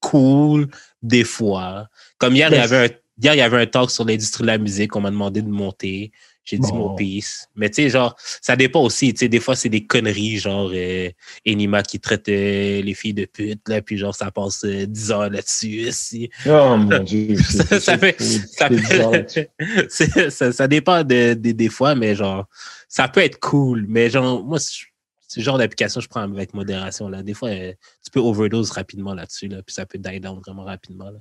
[0.00, 0.68] cool
[1.02, 1.86] des fois.
[2.18, 2.88] Comme hier, il y avait un,
[3.22, 4.94] hier, il y avait un talk sur l'industrie de la musique.
[4.96, 6.12] On m'a demandé de monter.
[6.44, 7.48] J'ai dit mon piece.
[7.56, 9.14] Mais tu sais, genre, ça dépend aussi.
[9.14, 11.08] Tu sais, des fois, c'est des conneries, genre euh,
[11.46, 15.10] Enima qui traite euh, les filles de pute, là, puis genre, ça passe euh, 10
[15.10, 15.88] heures là-dessus.
[15.88, 16.30] Aussi.
[16.46, 17.36] Oh mon Dieu.
[17.42, 18.20] ça, ça, fait.
[18.20, 19.50] Ça, fait
[20.30, 22.46] ça, ça, dépend de, des fois, mais genre,
[22.88, 23.86] ça peut être cool.
[23.88, 27.08] Mais genre, moi, c'est le genre d'application que je prends avec modération.
[27.08, 27.22] Là.
[27.22, 27.72] Des fois, euh,
[28.04, 31.10] tu peux overdose rapidement là-dessus, là, puis ça peut die down vraiment rapidement.
[31.10, 31.18] Là.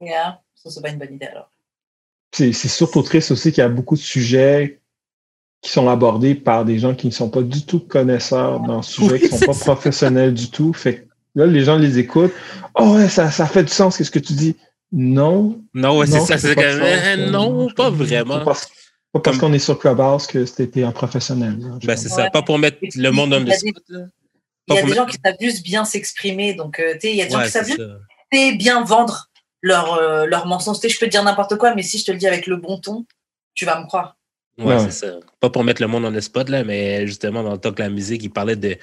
[0.00, 1.50] Yeah, ça, c'est pas une bonne idée alors
[2.32, 4.80] c'est surtout triste aussi qu'il y a beaucoup de sujets
[5.62, 8.92] qui sont abordés par des gens qui ne sont pas du tout connaisseurs dans ce
[9.02, 10.72] sujet, qui ne sont pas professionnels du tout.
[10.72, 12.34] Fait là, les gens les écoutent.
[12.74, 14.56] Oh, ouais, ça, ça fait du sens, qu'est-ce que tu dis?
[14.92, 15.60] Non.
[15.74, 16.38] Non, c'est ça.
[16.38, 18.44] C'est quand non, pas vraiment.
[18.44, 18.54] Pas
[19.22, 21.58] parce, qu'on est sur Clubhouse que c'était un professionnel.
[21.84, 22.30] Ben, c'est ça.
[22.30, 23.82] Pas pour mettre le monde dans le spot.
[24.68, 26.54] Il y a des gens qui savent juste bien s'exprimer.
[26.54, 29.30] Donc, euh, il y a des gens qui savent juste bien vendre
[29.66, 30.78] leur, euh, leur mensonge.
[30.80, 32.78] je peux te dire n'importe quoi, mais si je te le dis avec le bon
[32.78, 33.04] ton,
[33.54, 34.16] tu vas me croire.
[34.58, 35.18] Ouais, c'est ça.
[35.40, 37.82] Pas pour mettre le monde en le spot, là, mais justement, dans le talk de
[37.82, 38.76] la musique, il parlait de,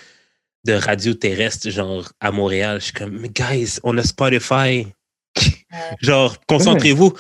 [0.66, 2.80] de radio terrestre, genre à Montréal.
[2.80, 4.88] Je suis comme, mais guys, on a Spotify.
[6.02, 7.14] genre, concentrez-vous,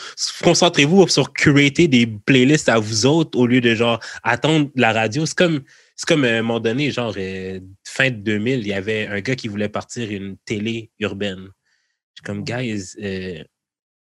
[0.43, 5.26] concentrez-vous sur curater des playlists à vous autres au lieu de genre attendre la radio.
[5.26, 5.61] C'est comme,
[5.95, 9.22] c'est comme à un moment donné, genre euh, fin de 2000, il y avait un
[9.22, 11.47] gars qui voulait partir une télé urbaine.
[12.14, 13.43] Je suis comme, guys, euh,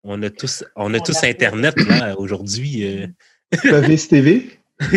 [0.03, 2.85] on a tous, on a tous Internet là aujourd'hui.
[2.85, 3.07] Euh.
[3.61, 4.59] Clovis TV?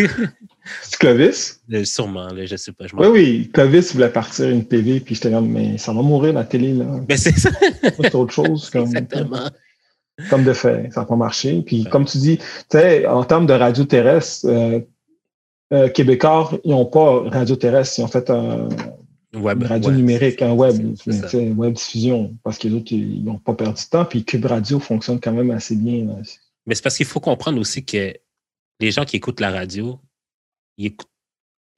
[0.83, 1.61] C'est Clovis?
[1.73, 2.87] Euh, sûrement, là, je sais pas.
[2.95, 6.45] oui, oui, Clovis voulait partir une TV, puis j'étais comme, mais ça va mourir la
[6.45, 6.85] télé, là.
[6.85, 7.51] Mais ben, c'est ça.
[7.83, 8.71] c'est autre chose.
[8.73, 9.51] Comme, Exactement.
[10.31, 11.63] Comme de fait, ça n'a pas marché.
[11.65, 14.49] Puis comme tu dis, tu sais, en termes de radio terrestre,
[15.73, 18.69] euh, Québécois, ils n'ont pas radio terrestre, ils ont fait un,
[19.37, 20.97] Web, radio numérique, un web,
[21.57, 24.79] web diffusion, parce que les autres, ils n'ont pas perdu de temps, puis Cube Radio
[24.81, 26.07] fonctionne quand même assez bien.
[26.67, 28.15] Mais c'est parce qu'il faut comprendre aussi que
[28.81, 30.01] les gens qui écoutent la radio,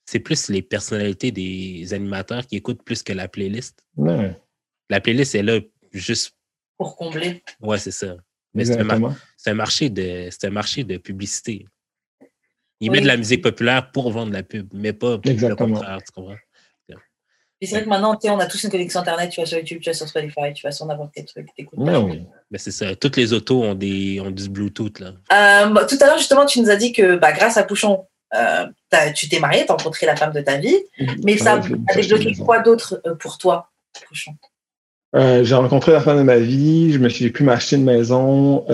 [0.06, 3.84] c'est plus les personnalités des animateurs qui écoutent plus que la playlist.
[3.96, 5.60] La playlist est là
[5.92, 6.34] juste
[6.76, 7.42] pour combler.
[7.60, 8.16] Ouais, c'est ça.
[8.54, 11.66] Mais c'est un, marché de un marché de publicité.
[12.80, 16.12] Ils mettent de la musique populaire pour vendre la pub, mais pas le contraire, tu
[16.12, 16.36] comprends?
[17.66, 19.90] C'est vrai que maintenant, on a tous une connexion Internet, tu vas sur YouTube, tu
[19.90, 21.78] vas sur Spotify, tu vas sur n'importe quel truc, t'écoutes.
[21.78, 22.22] oui.
[22.50, 22.94] Mais c'est ça.
[22.94, 25.00] Toutes les autos ont, des, ont du Bluetooth.
[25.00, 25.08] Là.
[25.32, 28.06] Euh, bah, tout à l'heure, justement, tu nous as dit que bah, grâce à Pouchon,
[28.34, 28.66] euh,
[29.14, 30.76] tu t'es marié, tu as rencontré la femme de ta vie.
[31.24, 33.70] Mais ça a débloqué quoi d'autre euh, pour toi,
[34.06, 34.32] Pouchon?
[35.14, 38.64] J'ai rencontré la femme de ma vie, je me suis pu m'acheter une maison.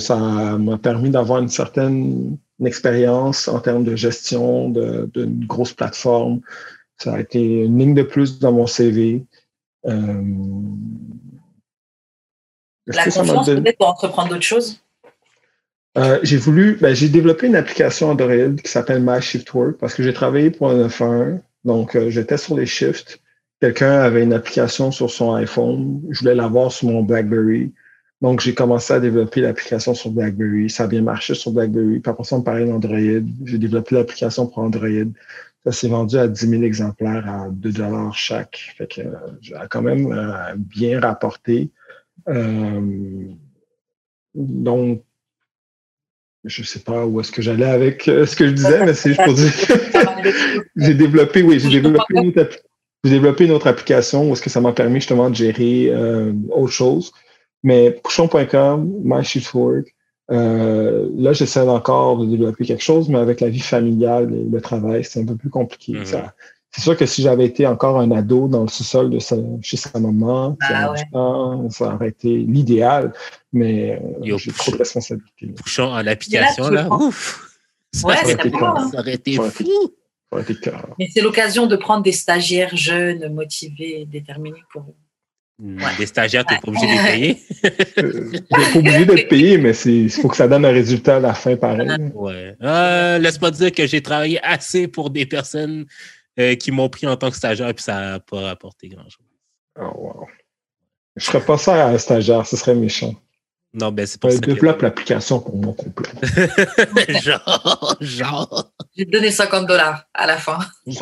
[0.00, 6.40] ça m'a permis d'avoir une certaine expérience en termes de gestion d'une grosse plateforme.
[6.98, 9.24] Ça a été une ligne de plus dans mon CV.
[9.84, 10.14] La
[13.04, 14.82] confiance peut-être pour entreprendre d'autres choses?
[16.22, 20.02] J'ai voulu, ben, j'ai développé une application Android qui s'appelle My Shift Work parce que
[20.02, 21.40] j'ai travaillé pour un F1.
[21.64, 23.20] Donc, j'étais sur les shifts.
[23.60, 26.00] Quelqu'un avait une application sur son iPhone.
[26.10, 27.72] Je voulais l'avoir sur mon BlackBerry.
[28.20, 30.70] Donc, j'ai commencé à développer l'application sur BlackBerry.
[30.70, 31.98] Ça a bien marché sur BlackBerry.
[31.98, 32.96] Puis après ça, on me parlait d'Android.
[33.44, 35.10] J'ai développé l'application pour Android.
[35.64, 38.72] Ça s'est vendu à 10 000 exemplaires à 2 dollars chaque.
[38.76, 41.70] Fait que euh, j'ai quand même euh, bien rapporté.
[42.28, 43.28] Euh,
[44.34, 45.02] donc,
[46.44, 49.24] je sais pas où est-ce que j'allais avec ce que je disais, mais c'est juste
[49.24, 49.52] pour dire.
[50.76, 51.80] j'ai développé, oui, j'ai
[53.10, 56.72] développé une autre application où est-ce que ça m'a permis justement de gérer euh, autre
[56.72, 57.12] chose.
[57.62, 59.94] Mais Pouchon.com, MyShiftWork,
[60.30, 64.60] euh, là, j'essaie encore de développer quelque chose, mais avec la vie familiale et le
[64.60, 65.92] travail, c'est un peu plus compliqué.
[65.94, 66.30] Mm-hmm.
[66.70, 69.18] C'est sûr que si j'avais été encore un ado dans le sous-sol de
[69.62, 70.92] chez sa maman, ah
[71.70, 73.14] ça aurait été l'idéal,
[73.52, 75.46] mais euh, j'ai trop de responsabilités.
[75.46, 77.44] Pouchon en application, là, ouf!
[78.04, 79.94] Ouais, ça, ça aurait été fou!
[80.98, 84.84] Mais c'est l'occasion de prendre des stagiaires jeunes, motivés, déterminés pour
[85.58, 87.42] Des stagiaires, tu n'es pas obligé de les payer.
[87.98, 91.34] euh, pas obligé d'être payé, mais il faut que ça donne un résultat à la
[91.34, 91.88] fin pareil.
[92.14, 92.54] Ouais.
[92.62, 95.84] Euh, Laisse-moi dire que j'ai travaillé assez pour des personnes
[96.38, 99.26] euh, qui m'ont pris en tant que stagiaire et ça n'a pas rapporté grand-chose.
[99.80, 100.26] Oh, wow.
[101.16, 103.14] Je ne ferais pas ça à un stagiaire, ce serait méchant.
[103.74, 104.38] Non, ben c'est pour ça.
[104.38, 106.08] développe l'application pour mon complet.
[107.22, 108.70] genre, genre.
[108.96, 110.60] Je vais te donner 50 dollars à la fin.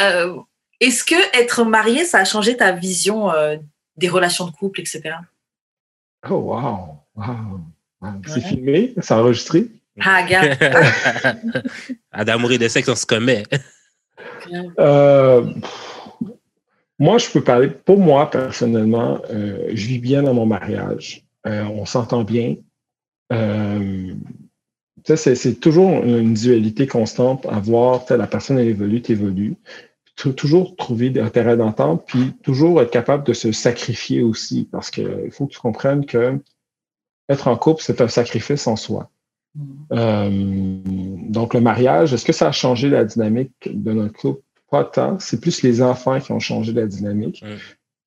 [0.00, 0.36] euh,
[0.80, 3.56] Est-ce que être marié, ça a changé ta vision euh,
[3.96, 5.16] des relations de couple, etc.
[6.28, 6.98] Oh, wow.
[7.16, 7.60] wow.
[8.26, 8.92] C'est filmé?
[9.00, 9.68] C'est enregistré?
[10.00, 10.58] Ah, regarde.
[12.12, 13.44] à d'amour et de sexe, on se commet.
[14.78, 15.52] Euh,
[16.98, 21.24] moi, je peux parler, pour moi, personnellement, euh, je vis bien dans mon mariage.
[21.46, 22.56] Euh, on s'entend bien.
[23.32, 24.14] Euh,
[25.04, 29.54] c'est toujours une dualité constante à voir la personne elle évolue, tu évolues.
[30.16, 35.30] Toujours trouver des intérêts d'entente, puis toujours être capable de se sacrifier aussi, parce qu'il
[35.30, 36.40] faut que tu comprennes que
[37.28, 39.10] être en couple, c'est un sacrifice en soi.
[39.54, 39.60] Mm.
[39.92, 40.30] Euh,
[41.28, 44.42] donc, le mariage, est-ce que ça a changé la dynamique de notre couple?
[44.70, 45.18] Pas tant.
[45.18, 47.44] C'est plus les enfants qui ont changé la dynamique.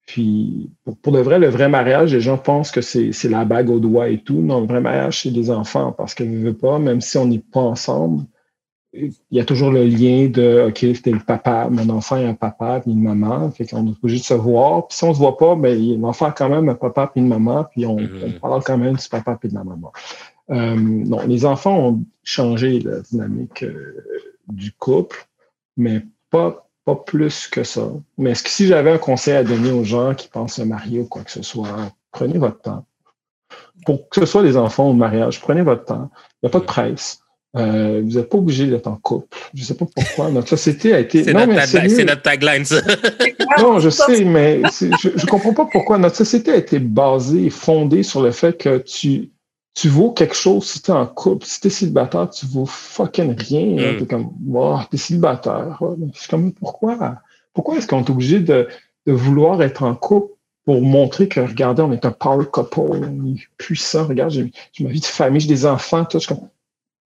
[0.06, 0.70] Puis,
[1.02, 4.10] pour, de vrai, le vrai mariage, les gens pensent que c'est la bague au doigt
[4.10, 4.42] et tout.
[4.42, 7.28] Non, le vrai mariage, c'est des enfants parce que ne veut pas, même si on
[7.28, 8.26] n'est pas ensemble,
[8.94, 12.34] il y a toujours le lien de OK, c'était le papa, mon enfant a un
[12.34, 14.88] papa puis une maman, fait qu'on est obligé de se voir.
[14.88, 17.28] Puis si on se voit pas, ben l'enfant a quand même un papa puis une
[17.28, 18.40] maman, puis on, mm-hmm.
[18.40, 19.92] parle quand même du papa puis de la maman.
[20.50, 24.04] Euh, non, les enfants ont changé la dynamique euh,
[24.48, 25.28] du couple,
[25.78, 27.92] mais pas, pas plus que ça.
[28.18, 31.02] Mais est-ce que si j'avais un conseil à donner aux gens qui pensent se marier
[31.02, 32.86] ou quoi que ce soit, prenez votre temps.
[33.86, 36.10] Pour que ce soit les enfants ou le mariage, prenez votre temps.
[36.42, 37.22] Il n'y a pas de presse.
[37.58, 39.36] Euh, vous n'êtes pas obligé d'être en couple.
[39.56, 40.30] Je ne sais pas pourquoi.
[40.30, 41.24] Notre société a été.
[41.24, 42.82] C'est notre, tagline, ça.
[43.60, 47.50] non, je sais, mais je ne comprends pas pourquoi notre société a été basée et
[47.50, 49.32] fondée sur le fait que tu
[49.74, 51.46] tu vaux quelque chose si t'es en couple.
[51.46, 53.94] Si t'es célibataire, tu vaux fucking rien.
[53.94, 53.98] Mm.
[54.00, 55.80] T'es comme, wow, t'es célibataire.
[56.14, 57.22] Je suis comme, pourquoi?
[57.54, 58.68] Pourquoi est-ce qu'on est obligé de,
[59.06, 60.34] de, vouloir être en couple
[60.66, 64.06] pour montrer que, regardez, on est un power couple, on est puissant.
[64.06, 66.20] Regarde, j'ai ma vie de famille, j'ai des enfants, tout.
[66.20, 66.50] Je comme,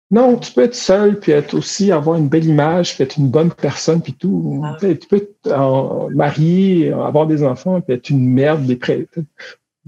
[0.09, 3.29] non, tu peux être seul, puis être aussi avoir une belle image, puis être une
[3.29, 4.61] bonne personne, puis tout.
[4.63, 4.77] Ah.
[4.79, 9.05] Tu peux être marié, avoir des enfants, puis être une merde, des prêts.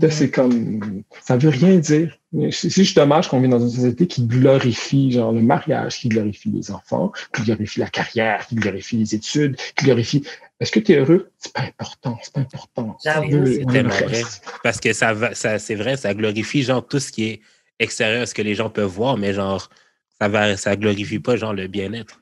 [0.09, 2.17] C'est comme, ça veut rien dire.
[2.51, 6.49] C'est juste dommage qu'on vit dans une société qui glorifie, genre, le mariage, qui glorifie
[6.49, 10.23] les enfants, qui glorifie la carrière, qui glorifie les études, qui glorifie.
[10.59, 11.31] Est-ce que tu es heureux?
[11.37, 12.97] C'est pas important, c'est pas important.
[14.63, 17.41] Parce que ça va, ça, c'est vrai, ça glorifie, genre, tout ce qui est
[17.79, 19.69] extérieur, ce que les gens peuvent voir, mais genre,
[20.19, 22.19] ça va, ça glorifie pas, genre, le bien-être.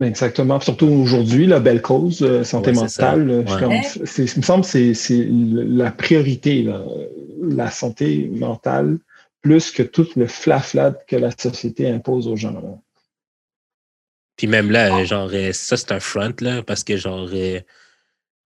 [0.00, 0.58] Ben, exactement.
[0.60, 3.44] Surtout aujourd'hui, la belle cause, euh, santé mentale, euh,
[4.18, 6.68] il me semble que c'est la priorité,
[7.40, 8.98] la santé mentale,
[9.42, 12.82] plus que tout le flafla que la société impose aux gens.
[14.36, 17.28] Puis même là, genre, euh, ça, c'est un front, là, parce que, genre,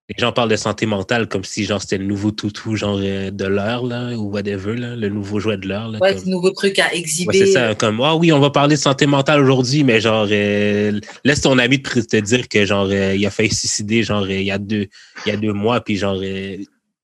[0.09, 3.31] les gens parlent de santé mentale comme si genre c'était le nouveau toutou genre euh,
[3.33, 5.99] de l'heure là ou whatever là, le nouveau jouet de l'heure là.
[6.01, 6.29] Ouais, comme...
[6.29, 7.37] nouveau truc à exhiber.
[7.37, 11.01] c'est ça, comme ah oui, on va parler de santé mentale aujourd'hui, mais genre euh,
[11.25, 14.43] laisse ton ami te, dire que genre euh, il a failli se suicider genre il
[14.43, 14.87] y a deux
[15.25, 16.21] il y a deux mois puis genre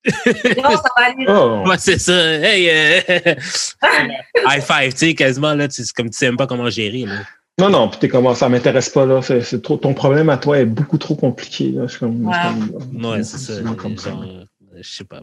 [0.05, 1.25] non, ça va aller.
[1.29, 1.63] Oh.
[1.65, 2.13] Ouais, c'est ça.
[2.13, 2.65] Hey,
[4.45, 7.21] high five, tu sais, quasiment là, c'est comme tu sais même pas comment gérer là.
[7.59, 9.21] Non, non, puis t'es comment ça m'intéresse pas là.
[9.21, 11.69] C'est, trop, ton problème à toi est beaucoup trop compliqué.
[11.71, 11.87] Là.
[11.87, 12.31] C'est comme,
[12.91, 13.53] Non, c'est ça.
[14.75, 15.21] je sais pas.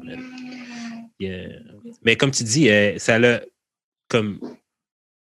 [2.05, 2.69] Mais comme tu dis,
[2.99, 3.41] ça a
[4.09, 4.39] comme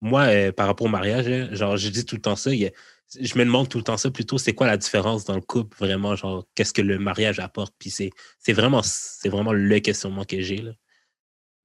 [0.01, 2.51] moi, par rapport au mariage, genre, je dis tout le temps ça.
[2.51, 5.77] je me demande tout le temps ça plutôt, c'est quoi la différence dans le couple,
[5.77, 7.73] vraiment, genre, qu'est-ce que le mariage apporte?
[7.77, 10.57] Puis c'est, c'est vraiment, c'est vraiment le questionnement que j'ai.
[10.57, 10.71] Là.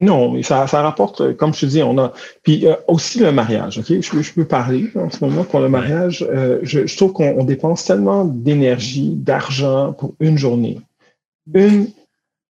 [0.01, 2.13] Non, ça, ça rapporte, euh, comme je te dis, on a.
[2.43, 3.87] Puis euh, aussi le mariage, OK?
[3.89, 6.27] Je, je, peux parler en ce moment pour le mariage.
[6.31, 10.81] Euh, je, je, trouve qu'on dépense tellement d'énergie, d'argent pour une journée.
[11.55, 11.89] Une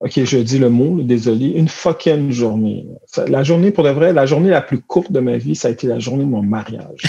[0.02, 2.86] OK, je dis le mot, désolé, une fucking journée.
[3.28, 5.70] La journée, pour de vrai, la journée la plus courte de ma vie, ça a
[5.70, 7.02] été la journée de mon mariage.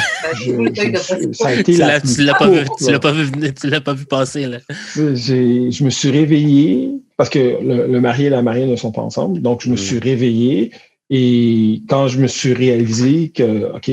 [1.32, 3.94] ça a été la tu l'as pas, vu, tu l'as pas vu, tu l'as pas
[3.94, 4.58] vu passer, là.
[4.96, 9.42] je me suis réveillé, parce que le, marié et la mariée ne sont pas ensemble,
[9.42, 9.78] donc je me mm.
[9.78, 10.72] suis réveillé,
[11.10, 13.90] et quand je me suis réalisé que, OK,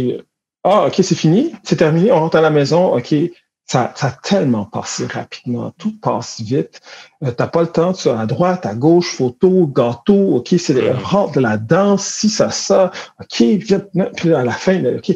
[0.65, 3.15] ah, OK, c'est fini, c'est terminé, on rentre à la maison, OK,
[3.69, 5.73] ça, ça a tellement passé rapidement.
[5.79, 6.81] Tout passe vite.
[7.23, 10.93] Euh, t'as pas le temps, tu à droite, à gauche, photo, gâteau, OK, c'est le
[10.93, 12.91] rentre de la danse, si ça, ça,
[13.21, 13.45] OK,
[14.17, 15.13] puis à la fin, OK,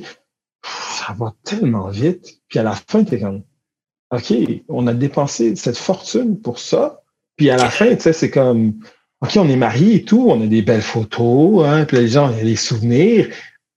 [0.62, 2.40] ça va tellement vite.
[2.48, 3.42] Puis à la fin, t'es comme,
[4.10, 4.34] OK,
[4.68, 7.02] on a dépensé cette fortune pour ça.
[7.36, 8.74] Puis à la fin, tu sais, c'est comme,
[9.22, 12.30] OK, on est mariés et tout, on a des belles photos, hein, puis les gens,
[12.30, 13.28] il y a des souvenirs.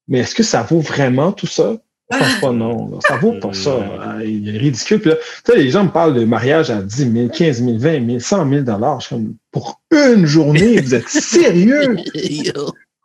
[0.09, 1.77] Mais est-ce que ça vaut vraiment tout ça?
[2.11, 2.99] Je pense pas, non.
[3.01, 3.77] Ça vaut pas ça.
[4.01, 4.21] Hein.
[4.21, 4.99] Il est ridicule.
[4.99, 7.77] Puis là, tu sais, les gens me parlent de mariage à 10 000, 15 000,
[7.77, 9.01] 20 000, 100 000 dollars.
[9.01, 11.97] Je suis comme, pour une journée, vous êtes sérieux?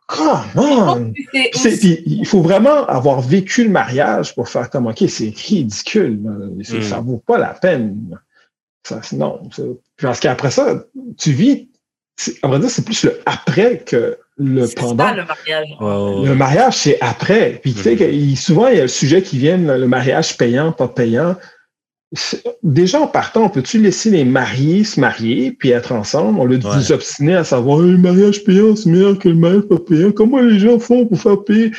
[0.07, 1.13] Come on!
[1.33, 6.19] il faut vraiment avoir vécu le mariage pour faire comme, OK, c'est ridicule.
[6.19, 6.63] Mm.
[6.83, 8.19] Ça vaut pas la peine.
[8.83, 9.41] Ça, non.
[9.99, 10.85] Parce qu'après ça,
[11.17, 11.69] tu vis,
[12.43, 15.13] à vrai dire, c'est plus le après que le pendant.
[15.13, 15.67] le mariage.
[15.79, 17.59] Le mariage, c'est après.
[17.61, 18.35] Puis tu sais, mm-hmm.
[18.35, 21.35] souvent, il y a le sujet qui vient, le mariage payant, pas payant.
[22.61, 26.39] Déjà, en partant, peut-tu laisser les mariés se marier puis être ensemble?
[26.39, 29.63] On lieu de vous obstiner à savoir le mariage payant, c'est meilleur que le mariage
[29.63, 30.11] pas payant.
[30.11, 31.71] Comment les gens font pour faire payer?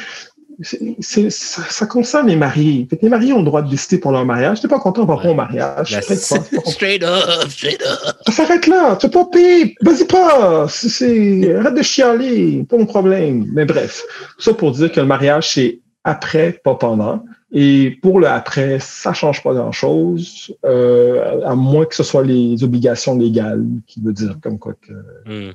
[0.61, 2.86] C'est, ça, ça, concerne les mariés.
[3.00, 4.61] les mariés ont le droit de décider pour leur mariage.
[4.61, 5.98] Tu n'es pas content, on va pas au mariage.
[6.00, 8.07] straight up, straight up.
[8.26, 8.96] Ça s'arrête là.
[8.96, 9.74] Tu pas payer.
[9.80, 10.66] Vas-y pas.
[10.68, 12.64] C'est, arrête de chialer.
[12.68, 13.46] Pas mon problème.
[13.53, 14.03] Mais bref.
[14.38, 17.24] Ça pour dire que le mariage, c'est après, pas pendant.
[17.53, 22.64] Et pour le après, ça change pas grand-chose, euh, à moins que ce soit les
[22.64, 24.92] obligations légales, qui veut dire comme quoi que...
[25.26, 25.53] Hmm.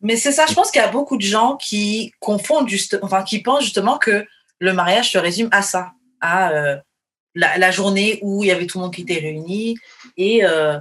[0.00, 3.22] Mais c'est ça, je pense qu'il y a beaucoup de gens qui confondent juste, enfin,
[3.22, 4.26] qui pensent justement que
[4.58, 6.76] le mariage se résume à ça, à euh,
[7.34, 9.76] la, journée où il y avait tout le monde qui était réuni
[10.16, 10.78] et euh,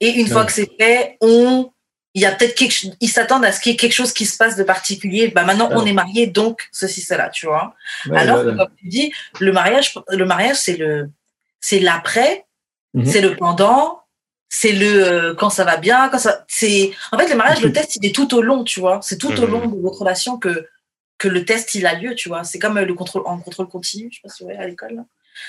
[0.00, 1.70] et une fois que c'est fait, on
[2.12, 4.26] il y a peut-être quelque ils s'attendent à ce qu'il y ait quelque chose qui
[4.26, 5.28] se passe de particulier.
[5.28, 7.74] Bah maintenant on est marié donc ceci cela, tu vois.
[8.12, 11.10] Alors que comme tu dis, le mariage le mariage c'est le
[11.60, 12.44] c'est l'après,
[12.92, 13.06] mhm.
[13.06, 14.03] c'est le pendant,
[14.56, 16.44] c'est le euh, quand ça va bien, quand ça.
[16.46, 19.00] C'est en fait le mariage, le test, il est tout au long, tu vois.
[19.02, 20.68] C'est tout au long de votre relation que
[21.18, 22.44] que le test il a lieu, tu vois.
[22.44, 24.68] C'est comme euh, le contrôle en contrôle continu, je sais pas si vous voyez à
[24.68, 25.04] l'école.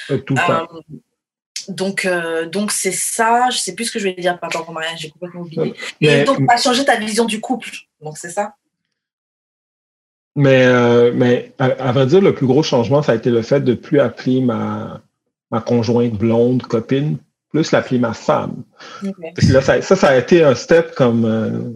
[0.09, 0.65] Euh, tout euh,
[1.67, 2.07] donc
[2.51, 3.51] donc c'est ça.
[3.51, 5.75] Je sais plus ce que je vais dire par rapport au mariage, j'ai complètement oublié.
[6.01, 7.69] Et donc a changé ta vision du couple,
[8.01, 8.55] donc c'est ça?
[10.35, 10.65] Mais
[11.11, 13.99] mais à, vrai dire, le plus gros changement, ça a été le fait de plus
[13.99, 15.01] appeler ma
[15.51, 17.19] ma conjointe blonde copine
[17.55, 18.63] plus l'appeler ma femme.
[19.37, 21.71] ça, ça, a été un step comme euh,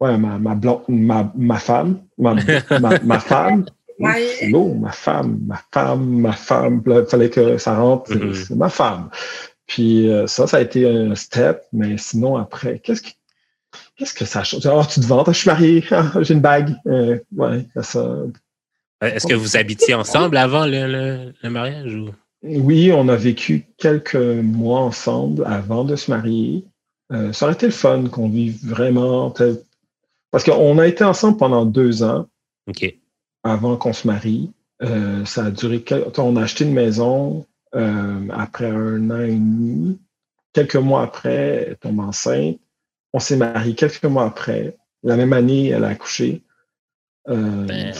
[0.00, 0.56] ouais, ma, ma,
[0.88, 2.36] ma, ma femme, ma,
[2.80, 3.66] ma, ma femme.
[3.98, 6.82] C'est ma femme, ma femme, ma femme.
[6.86, 8.54] il fallait que ça rentre, c'est mm-hmm.
[8.54, 9.08] ma femme.
[9.66, 13.14] Puis euh, ça, ça a été un step, mais sinon, après, qu'est-ce qui
[13.96, 14.66] Qu'est-ce que ça change?
[14.66, 16.74] Oh, tu te vantes, je suis marié, ah, j'ai une bague.
[16.86, 18.06] Euh, ouais, ça.
[19.00, 21.94] Est-ce que vous habitiez ensemble avant le, le mariage?
[21.94, 22.10] Ou?
[22.48, 26.64] Oui, on a vécu quelques mois ensemble avant de se marier.
[27.12, 29.32] Euh, ça aurait été le fun qu'on vive vraiment.
[30.30, 32.28] Parce qu'on a été ensemble pendant deux ans
[33.42, 34.52] avant qu'on se marie.
[34.82, 35.84] Euh, ça a duré.
[36.18, 39.98] On a acheté une maison euh, après un an et demi.
[40.52, 42.58] Quelques mois après, elle tombe enceinte.
[43.12, 44.76] On s'est marié quelques mois après.
[45.02, 46.42] La même année, elle a accouché.
[47.28, 47.92] Euh, ben.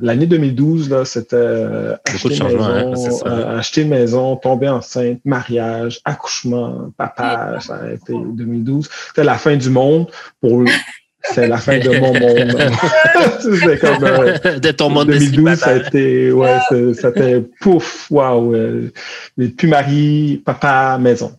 [0.00, 2.94] L'année 2012, c'était euh, acheter, une maison, hein,
[3.26, 8.88] euh, acheter une maison, tomber enceinte, mariage, accouchement, papa, ça a été 2012.
[9.08, 10.10] C'était la fin du monde
[10.40, 10.64] pour
[11.24, 12.72] c'est la fin de mon monde.
[13.40, 16.58] c'est comme euh, de ton monde 2012, ça a été ouais,
[16.94, 18.90] c'était pouf, waouh, euh,
[19.56, 21.32] plus mari, papa, maison.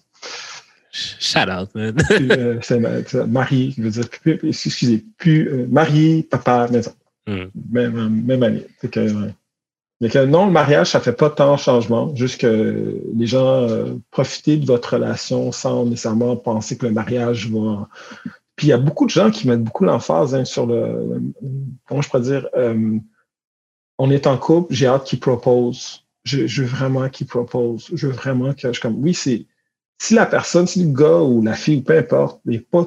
[0.92, 1.96] Shout out, man.
[2.62, 2.80] c'est
[3.28, 4.06] mari, je veux dire,
[4.44, 6.94] excusez, plus mari, papa, maison.
[7.28, 7.46] Hmm.
[7.72, 8.68] Même, même année.
[8.92, 13.96] Que, non, le mariage, ça fait pas tant de changement, juste que les gens euh,
[13.96, 17.88] de votre relation sans nécessairement penser que le mariage va.
[18.56, 21.22] Puis il y a beaucoup de gens qui mettent beaucoup l'emphase hein, sur le,
[21.88, 22.98] Comment je pourrais dire euh,
[23.98, 26.06] On est en couple, j'ai hâte qu'il propose.
[26.24, 27.90] Je, je, veux vraiment qu'il propose.
[27.94, 29.02] Je veux vraiment que je comme.
[29.02, 29.46] Oui, c'est.
[29.98, 32.86] Si la personne, si le gars ou la fille, ou peu importe, n'est pas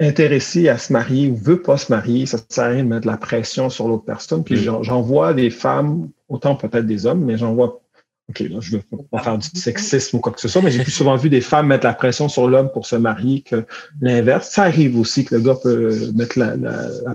[0.00, 3.02] intéressé à se marier ou veut pas se marier, ça sert à rien de mettre
[3.02, 4.44] de la pression sur l'autre personne.
[4.44, 7.78] Puis j'en vois des femmes, autant peut-être des hommes, mais j'en vois.
[8.28, 10.70] OK, là, je ne veux pas faire du sexisme ou quoi que ce soit, mais
[10.70, 13.64] j'ai plus souvent vu des femmes mettre la pression sur l'homme pour se marier que
[14.00, 14.50] l'inverse.
[14.50, 16.54] Ça arrive aussi que le gars peut mettre la,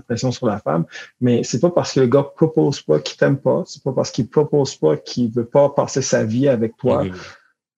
[0.02, 0.84] pression sur la femme,
[1.20, 4.10] mais c'est pas parce que le gars propose pas qu'il t'aime pas, c'est pas parce
[4.10, 7.04] qu'il propose pas qu'il veut pas passer sa vie avec toi.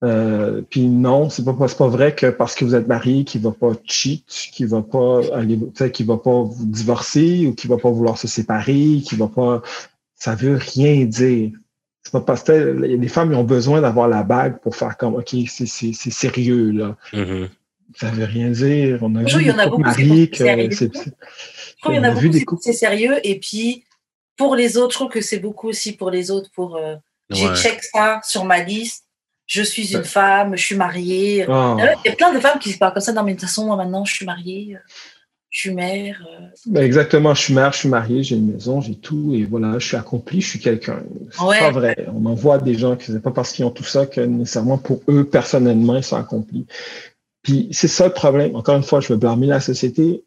[0.03, 3.51] Euh, puis non, c'est pas, pas vrai que parce que vous êtes marié, qu'il va
[3.51, 5.59] pas cheat, qu'il va pas aller,
[5.93, 9.61] qu'il va pas vous divorcer ou qu'il va pas vouloir se séparer, qu'il va pas.
[10.15, 11.51] Ça veut rien dire.
[12.03, 15.15] C'est pas parce que les femmes ils ont besoin d'avoir la bague pour faire comme
[15.15, 16.97] OK, c'est sérieux là.
[17.13, 17.49] Mm-hmm.
[17.95, 18.97] Ça veut rien dire.
[19.01, 20.71] On a vu il y en a beaucoup mariés que c'est.
[20.71, 20.87] Je
[21.79, 23.83] trouve qu'il y en a beaucoup c'est sérieux et puis
[24.35, 26.77] pour les autres, je trouve que c'est beaucoup aussi pour les autres pour.
[26.77, 26.95] Euh,
[27.29, 29.05] j'ai check ça sur ma liste
[29.51, 31.45] je suis une femme, je suis mariée.
[31.49, 31.75] Ah.
[32.05, 33.11] Il y a plein de femmes qui se parlent comme ça.
[33.11, 34.77] Non, mais de toute façon, moi, maintenant, je suis mariée,
[35.49, 36.25] je suis mère.
[36.25, 36.45] Euh.
[36.67, 39.77] Ben, exactement, je suis mère, je suis mariée, j'ai une maison, j'ai tout, et voilà,
[39.77, 41.03] je suis accomplie, je suis quelqu'un.
[41.31, 41.97] C'est pas vrai.
[42.15, 44.77] On en voit des gens qui, c'est pas parce qu'ils ont tout ça que nécessairement
[44.77, 46.65] pour eux, personnellement, ils sont accomplis.
[47.43, 48.55] Puis c'est ça le problème.
[48.55, 50.23] Encore une fois, je veux blâmer la société.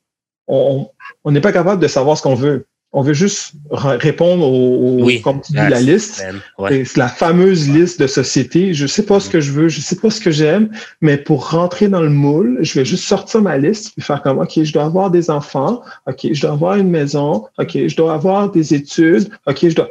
[0.49, 0.91] On
[1.25, 2.67] n'est pas capable de savoir ce qu'on veut.
[2.97, 6.25] On veut juste répondre au, comme tu dis, la liste.
[6.69, 8.73] C'est la fameuse liste de société.
[8.73, 10.71] Je sais pas ce que je veux, je sais pas ce que j'aime,
[11.01, 14.39] mais pour rentrer dans le moule, je vais juste sortir ma liste et faire comme,
[14.39, 15.83] OK, je dois avoir des enfants.
[16.07, 17.47] OK, je dois avoir une maison.
[17.59, 19.29] OK, je dois avoir des études.
[19.47, 19.89] OK, je dois.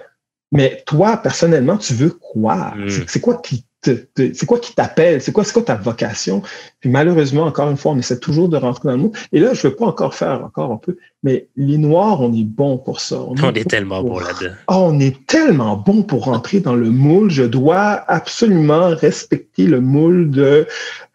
[0.53, 2.73] Mais toi, personnellement, tu veux quoi?
[2.77, 2.87] Hmm.
[3.07, 5.21] C'est quoi qui c'est quoi qui t'appelle?
[5.21, 6.41] C'est quoi, c'est quoi ta vocation?
[6.79, 9.17] Puis malheureusement, encore une fois, on essaie toujours de rentrer dans le monde.
[9.31, 12.43] Et là, je veux pas encore faire encore un peu, mais les Noirs, on est
[12.43, 13.21] bon pour ça.
[13.21, 14.55] On, est, tellement bon là-dedans.
[14.67, 17.29] Oh, on est tellement bon pour rentrer dans le moule.
[17.29, 20.67] Je dois absolument respecter le moule de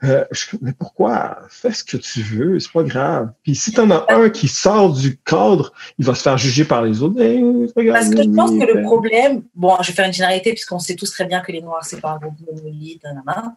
[0.04, 0.24] euh,
[0.62, 1.38] mais pourquoi?
[1.48, 3.30] Fais ce que tu veux, c'est pas grave.
[3.42, 6.64] Puis si tu en as un qui sort du cadre, il va se faire juger
[6.64, 7.16] par les autres.
[7.16, 10.94] Parce que je pense que le problème, bon, je vais faire une généralité puisqu'on sait
[10.94, 12.36] tous très bien que les Noirs, c'est pas un groupe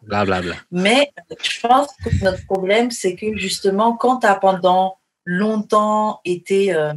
[0.03, 0.55] blablabla.
[0.71, 1.11] Mais
[1.43, 6.93] je pense que notre problème, c'est que justement, quand tu as pendant longtemps été euh,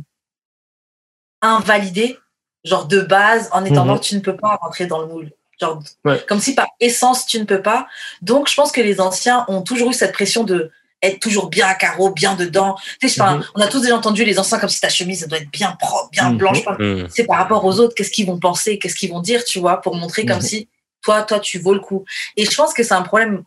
[1.42, 2.18] invalidé,
[2.64, 4.02] genre de base, en étant mort, mhm.
[4.02, 5.30] tu ne peux pas rentrer dans le moule.
[5.60, 5.80] Genre,
[6.26, 7.86] comme si par essence, tu ne peux pas.
[8.22, 11.66] Donc, je pense que les anciens ont toujours eu cette pression de être toujours bien
[11.66, 12.76] à carreau, bien dedans.
[13.00, 13.44] Tu sais, mhm.
[13.54, 15.72] On a tous déjà entendu les anciens comme si ta chemise, ça doit être bien
[15.78, 16.38] propre, bien mhm.
[16.38, 16.62] blanche.
[17.10, 19.80] C'est par rapport aux autres, qu'est-ce qu'ils vont penser, qu'est-ce qu'ils vont dire, tu vois,
[19.80, 20.68] pour montrer comme si
[21.04, 22.04] toi, toi, tu vaux le coup.
[22.36, 23.44] Et je pense que c'est un problème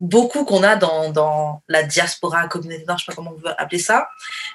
[0.00, 3.60] beaucoup qu'on a dans, dans la diaspora, communauté nord, je sais pas comment on veut
[3.60, 4.08] appeler ça,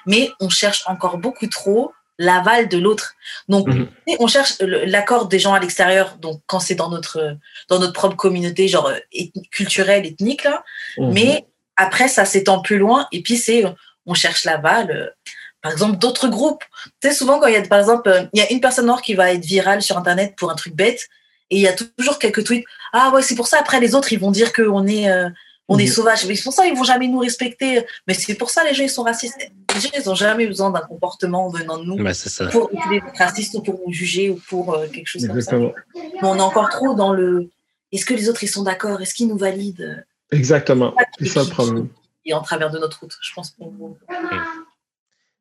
[0.06, 3.14] mais on cherche encore beaucoup trop l'aval de l'autre.
[3.48, 3.88] Donc, mhm.
[4.18, 7.36] on cherche l'accord des gens à l'extérieur, donc quand c'est dans notre,
[7.68, 10.62] dans notre propre communauté, genre euh, culturelle, ethnique, là.
[10.98, 11.12] Mhm.
[11.12, 13.64] Mais après, ça s'étend plus loin, et puis c'est,
[14.04, 15.08] on cherche l'aval, euh,
[15.62, 16.64] par exemple, d'autres groupes.
[17.00, 18.86] Tu sais, souvent, quand il y a, par exemple, euh, il y a une personne
[18.86, 21.08] noire qui va être virale sur Internet pour un truc bête,
[21.50, 22.64] et il y a toujours quelques tweets.
[22.92, 25.08] Ah ouais, c'est pour ça, après, les autres, ils vont dire qu'on est
[25.70, 26.26] on est sauvage.
[26.26, 27.86] Mais c'est pour ça ils vont jamais nous respecter.
[28.06, 29.38] Mais c'est pour ça les gens ils sont racistes.
[29.74, 33.62] Les gens ils ont jamais besoin d'un comportement venant de nous pour être racistes ou
[33.62, 35.56] pour nous juger ou pour euh, quelque chose comme ça.
[35.56, 35.72] Mais
[36.22, 37.48] on est encore trop dans le.
[37.92, 39.00] Est-ce que les autres ils sont d'accord?
[39.00, 40.04] Est-ce qu'ils nous valident?
[40.32, 40.92] Exactement.
[41.18, 41.88] C'est ça le problème.
[42.24, 43.96] Et en travers de notre route, je pense qu'on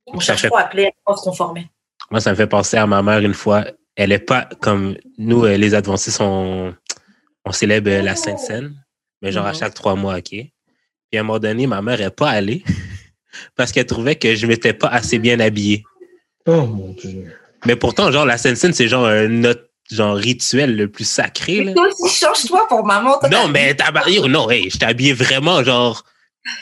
[0.08, 1.70] on cherche à appeler à se conformer.
[2.10, 3.66] Moi, ça me fait penser à ma mère une fois.
[4.00, 6.74] Elle est pas comme nous, euh, les adventistes, on,
[7.44, 8.74] on célèbre la Sainte Seine
[9.22, 10.30] mais genre à chaque trois mois, OK?
[10.30, 12.64] Puis à un moment donné, ma mère n'est pas allée
[13.56, 15.84] parce qu'elle trouvait que je m'étais pas assez bien habillé.
[16.46, 17.34] Oh mon Dieu.
[17.66, 19.42] Mais pourtant, genre, la scène c'est genre un
[19.92, 21.66] genre rituel le plus sacré.
[21.66, 23.18] Mais toi aussi, change-toi pour maman.
[23.30, 26.06] Non, mais t'as marié, non, hey, je t'ai habillé vraiment, genre,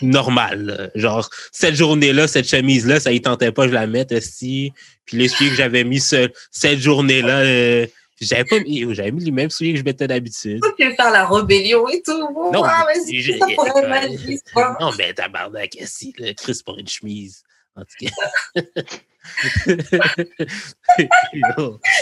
[0.01, 0.91] normal.
[0.95, 4.73] Genre, cette journée-là, cette chemise-là, ça y tentait pas, je la mette aussi.
[5.05, 7.85] Puis les souliers que j'avais mis cette journée-là, euh,
[8.19, 10.61] j'avais pas mis, j'avais mis les mêmes souliers que je mettais d'habitude.
[10.77, 12.17] Tu veux faire la rébellion et tout.
[12.51, 17.43] non, mais c'est ça Non, mais tabarnak, si, le Chris pour une chemise.
[17.75, 18.09] En tout cas.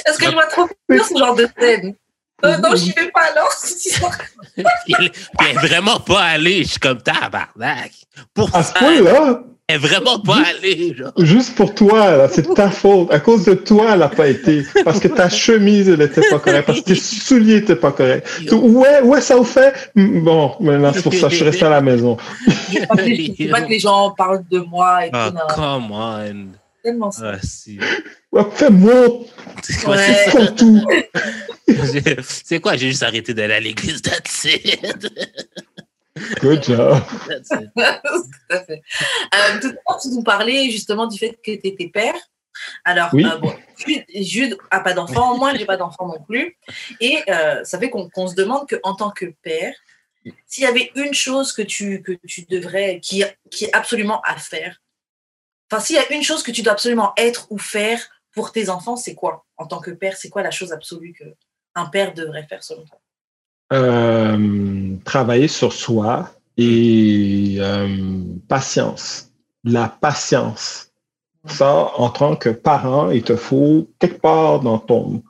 [0.06, 1.96] Est-ce que je vois trop pire ce genre de scène?
[2.44, 3.50] Euh, non, j'y vais pas alors.
[4.58, 4.66] elle,
[5.50, 6.64] est vraiment pas allée.
[6.64, 7.92] Je suis comme tabarnak.
[8.34, 9.44] Pour à ce point-là?
[9.68, 10.94] Elle est vraiment pas allée.
[10.96, 11.12] Genre.
[11.18, 13.12] Juste pour toi, là, c'est ta faute.
[13.12, 14.64] À cause de toi, elle n'a pas été.
[14.84, 16.68] Parce que ta chemise, elle n'était pas correcte.
[16.68, 18.28] Parce que tes souliers n'étaient pas corrects.
[18.52, 19.92] Ouais, ouais, ça vous fait?
[19.96, 22.18] Bon, maintenant, c'est pour ça que je suis resté à la maison.
[22.72, 25.56] Je veux pas que les, pas que les gens parlent de moi et oh, tout.
[25.56, 26.65] come on.
[26.86, 27.32] Tellement ça.
[27.34, 27.80] Ah, si.
[28.32, 29.20] Ouais, Fais-moi
[29.88, 30.54] Ouais.
[30.56, 30.86] tout.
[32.24, 32.78] C'est quoi?
[32.78, 35.08] J'ai juste arrêté d'aller à l'église, that's it.
[36.42, 37.02] Good job.
[37.28, 37.70] That's it.
[37.76, 38.82] tout à fait.
[39.34, 42.14] Euh, tout à l'heure, tu nous parlais justement du fait que tu étais père.
[42.86, 43.26] Alors, Oui.
[43.26, 43.54] euh, bon,
[43.86, 46.56] Jude, Jude a pas d'enfant, moi, j'ai pas d'enfant non plus.
[47.02, 49.74] Et euh, ça fait qu'on qu'on se demande qu'en tant que père,
[50.46, 54.38] s'il y avait une chose que tu, que tu devrais, qui, qui est absolument à
[54.38, 54.80] faire,
[55.72, 58.00] enfin, s'il y a une chose que tu dois absolument être ou faire
[58.34, 59.46] pour tes enfants, c'est quoi?
[59.58, 63.00] En tant que père, c'est quoi la chose absolue qu'un père devrait faire selon toi?
[63.74, 69.32] Euh, travailler sur soi et euh, patience.
[69.64, 70.92] La patience.
[71.48, 75.24] Ça, en tant que parent, il te faut quelque part dans ton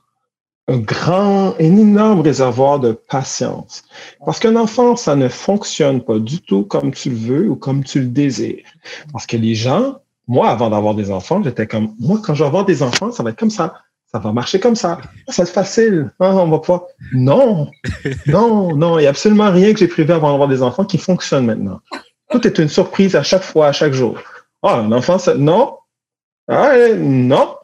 [0.68, 3.84] un grand, un énorme réservoir de patience.
[4.26, 7.84] Parce qu'un enfant, ça ne fonctionne pas du tout comme tu le veux ou comme
[7.84, 8.66] tu le désires.
[9.12, 12.48] Parce que les gens, moi, avant d'avoir des enfants, j'étais comme, moi, quand je vais
[12.48, 13.74] avoir des enfants, ça va être comme ça.
[14.12, 15.00] Ça va marcher comme ça.
[15.28, 16.12] Ça va être facile.
[16.20, 16.88] Ah, on va pas.
[17.14, 17.70] Non.
[18.28, 18.98] Non, non.
[18.98, 21.82] Il n'y a absolument rien que j'ai prévu avant d'avoir des enfants qui fonctionne maintenant.
[22.30, 24.18] Tout est une surprise à chaque fois, à chaque jour.
[24.64, 25.76] Ah, un enfant, ça, non.
[26.48, 27.56] Ah, euh, non.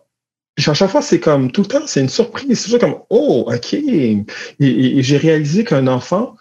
[0.55, 2.59] Puis à chaque fois, c'est comme tout le temps, c'est une surprise.
[2.59, 3.73] C'est toujours comme, oh, OK.
[3.73, 4.23] Et,
[4.59, 6.35] et- et j'ai réalisé qu'un enfant,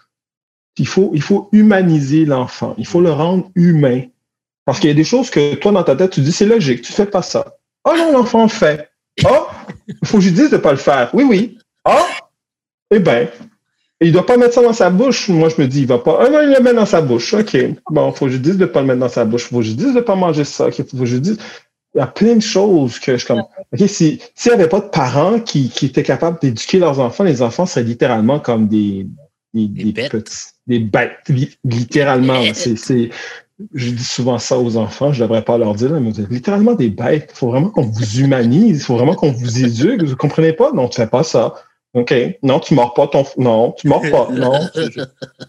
[0.77, 2.75] il faut, il faut humaniser l'enfant.
[2.77, 4.01] Il faut le rendre humain.
[4.65, 6.81] Parce qu'il y a des choses que toi, dans ta tête, tu dis, c'est logique,
[6.81, 7.55] tu fais pas ça.
[7.83, 8.89] Ah non, l'enfant le fait.
[9.25, 9.47] Ah,
[9.87, 11.09] il faut que je lui dise de pas le faire.
[11.13, 11.57] Oui, oui.
[11.83, 12.05] Ah,
[12.91, 13.27] eh bien.
[14.03, 15.29] Il doit pas mettre ça dans sa bouche.
[15.29, 16.19] Moi, je me dis, il va pas.
[16.21, 17.33] Ah non, il le met dans sa bouche.
[17.35, 17.55] OK.
[17.91, 19.45] Bon, faut que je dise de pas le mettre dans sa bouche.
[19.49, 20.67] Faut que je dise de pas manger ça.
[20.67, 20.75] OK.
[20.89, 21.37] Faut que je dise.
[21.93, 23.39] Il y a plein de choses que je comme.
[23.41, 27.23] OK, si, s'il n'y avait pas de parents qui, qui étaient capables d'éduquer leurs enfants,
[27.23, 29.05] les enfants seraient littéralement comme des,
[29.53, 30.11] des, Des des bêtes.
[30.11, 30.37] petits,
[30.67, 32.41] des bêtes, li- littéralement.
[32.53, 33.09] C'est,
[33.73, 36.73] je dis souvent ça aux enfants, je devrais pas leur dire, mais vous êtes littéralement
[36.73, 37.29] des bêtes.
[37.33, 40.03] Il faut vraiment qu'on vous humanise, il faut vraiment qu'on vous éduque.
[40.03, 40.71] Vous comprenez pas?
[40.71, 41.53] Non, tu fais pas ça.
[41.93, 42.13] OK.
[42.41, 43.25] Non, tu mords pas ton.
[43.37, 44.27] Non, tu mords pas.
[44.31, 44.59] Non.
[44.73, 45.01] tu-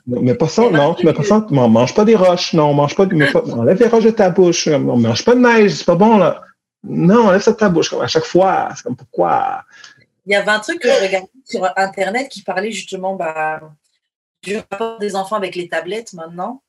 [0.06, 0.68] mais pas ça.
[0.70, 1.46] Non, tu mets pas ça.
[1.50, 2.52] Non, mange pas des roches.
[2.52, 3.06] Non, mange pas.
[3.06, 4.66] pas enlève les roches de ta bouche.
[4.66, 5.72] On mange pas de neige.
[5.72, 6.42] C'est pas bon, là.
[6.82, 7.90] Non, enlève ça de ta bouche.
[7.90, 8.70] Comme à chaque fois.
[8.74, 9.62] C'est comme pourquoi?
[10.26, 13.60] Il y avait un truc que je regardais sur Internet qui parlait justement bah,
[14.42, 16.61] du rapport des enfants avec les tablettes maintenant.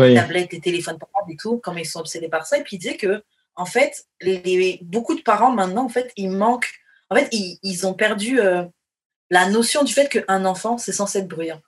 [0.00, 0.08] Oui.
[0.10, 2.58] Les tablettes, les téléphones portables et tout, comment ils sont obsédés par ça.
[2.58, 3.22] Et puis il disait que,
[3.54, 6.72] en fait, les, les- beaucoup de parents maintenant, en fait, ils manquent.
[7.10, 8.64] En fait, ils, ils ont perdu euh,
[9.30, 11.60] la notion du fait qu'un enfant, c'est censé être bruyant.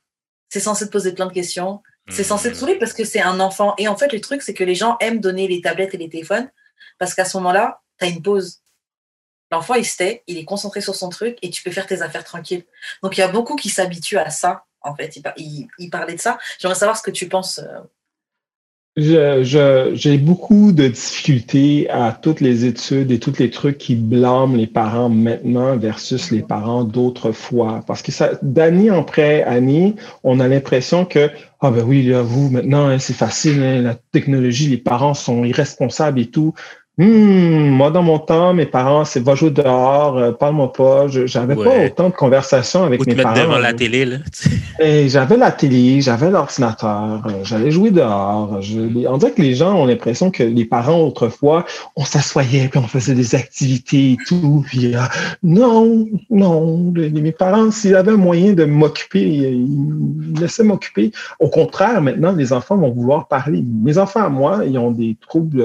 [0.48, 1.82] C'est censé te poser plein de questions.
[2.10, 3.74] C'est censé te saouler parce que c'est un enfant.
[3.76, 6.08] Et en fait, le truc, c'est que les gens aiment donner les tablettes et les
[6.08, 6.50] téléphones
[6.98, 8.62] parce qu'à ce moment-là, tu as une pause.
[9.50, 12.00] L'enfant, il se tait, il est concentré sur son truc et tu peux faire tes
[12.02, 12.64] affaires tranquilles.
[13.02, 15.16] Donc, il y a beaucoup qui s'habituent à ça, en fait.
[15.16, 16.38] Il, par- il- il parlait de ça.
[16.58, 17.58] J'aimerais savoir ce que tu penses.
[17.58, 17.78] euh,
[19.00, 24.66] J'ai beaucoup de difficultés à toutes les études et tous les trucs qui blâment les
[24.66, 27.84] parents maintenant versus les parents d'autrefois.
[27.86, 29.94] Parce que ça, d'année après année,
[30.24, 31.30] on a l'impression que,
[31.60, 35.44] ah ben oui, là, vous, maintenant, hein, c'est facile, hein, la technologie, les parents sont
[35.44, 36.54] irresponsables et tout.
[37.00, 41.06] Hmm, moi, dans mon temps, mes parents, c'est va jouer dehors, euh, parle-moi pas.
[41.06, 43.46] J'avais pas autant de conversations avec Ou te mes mettre parents.
[43.46, 44.16] devant la télé, là.
[44.80, 48.60] Et j'avais la télé, j'avais l'ordinateur, euh, j'allais jouer dehors.
[48.62, 52.80] Je, on dirait que les gens ont l'impression que les parents autrefois, on s'assoyait puis
[52.80, 54.64] on faisait des activités et tout.
[54.66, 55.00] Puis euh,
[55.44, 61.12] non, non, les- mes parents, s'ils avaient un moyen de m'occuper, ils me laissaient m'occuper.
[61.38, 63.62] Au contraire, maintenant, les enfants vont vouloir parler.
[63.84, 65.64] Mes enfants à moi, ils ont des troubles.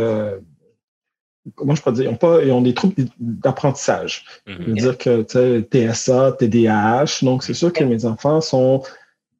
[1.55, 2.05] Comment je peux dire?
[2.05, 4.25] Ils ont, pas, ils ont des troubles d'apprentissage.
[4.47, 4.77] Je veux Mhm.
[4.77, 8.81] dire que tu sais, TSA, TDAH, donc c'est sûr que mes enfants sont,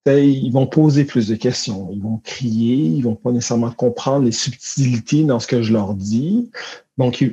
[0.06, 3.72] tu sais, ils vont poser plus de questions, ils vont crier, ils vont pas nécessairement
[3.72, 6.50] comprendre les subtilités dans ce que je leur dis.
[6.98, 7.24] Donc,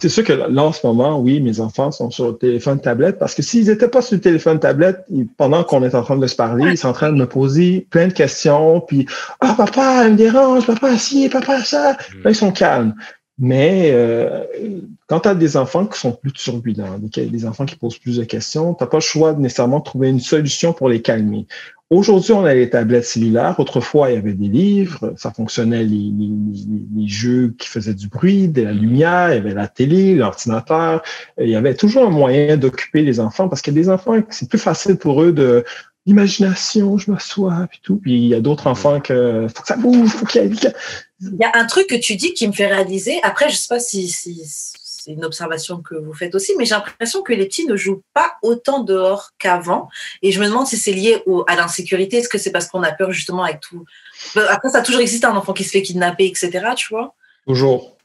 [0.00, 3.18] c'est sûr que là, en ce moment, oui, mes enfants sont sur le téléphone tablette
[3.18, 5.04] parce que s'ils n'étaient pas sur le téléphone tablette,
[5.36, 7.86] pendant qu'on est en train de se parler, ils sont en train de me poser
[7.90, 9.06] plein de questions, puis
[9.40, 11.92] ah papa, elle me dérange, papa ci, papa ça.
[12.24, 12.94] Là, ils sont calmes.
[13.42, 14.44] Mais euh,
[15.06, 18.24] quand tu as des enfants qui sont plus turbulents, des, enfants qui posent plus de
[18.24, 21.46] questions, tu n'as pas le choix de nécessairement trouver une solution pour les calmer.
[21.88, 23.58] Aujourd'hui, on a les tablettes cellulaires.
[23.58, 25.14] Autrefois, il y avait des livres.
[25.16, 26.12] Ça fonctionnait, les, les-
[26.68, 30.14] les- les jeux qui faisaient du bruit, de la lumière, il y avait la télé,
[30.14, 31.02] l'ordinateur.
[31.40, 34.58] Il y avait toujours un moyen d'occuper les enfants parce que les enfants, c'est plus
[34.58, 35.64] facile pour eux de
[36.06, 37.96] imagination, je m'assois, puis tout.
[37.96, 40.72] Puis il y a d'autres enfants que faut que ça bouge, faut qu'il y ait.
[41.20, 43.20] Il y a un truc que tu dis qui me fait réaliser.
[43.22, 44.42] Après, je sais pas si, si
[45.00, 48.02] c'est une observation que vous faites aussi, mais j'ai l'impression que les petits ne jouent
[48.14, 49.88] pas autant dehors qu'avant.
[50.22, 52.18] Et je me demande si c'est lié au, à l'insécurité.
[52.18, 53.84] Est-ce que c'est parce qu'on a peur justement avec tout?
[54.36, 56.70] Après, ça a toujours existé un enfant qui se fait kidnapper, etc.
[56.76, 57.14] Tu vois?
[57.46, 57.96] Toujours.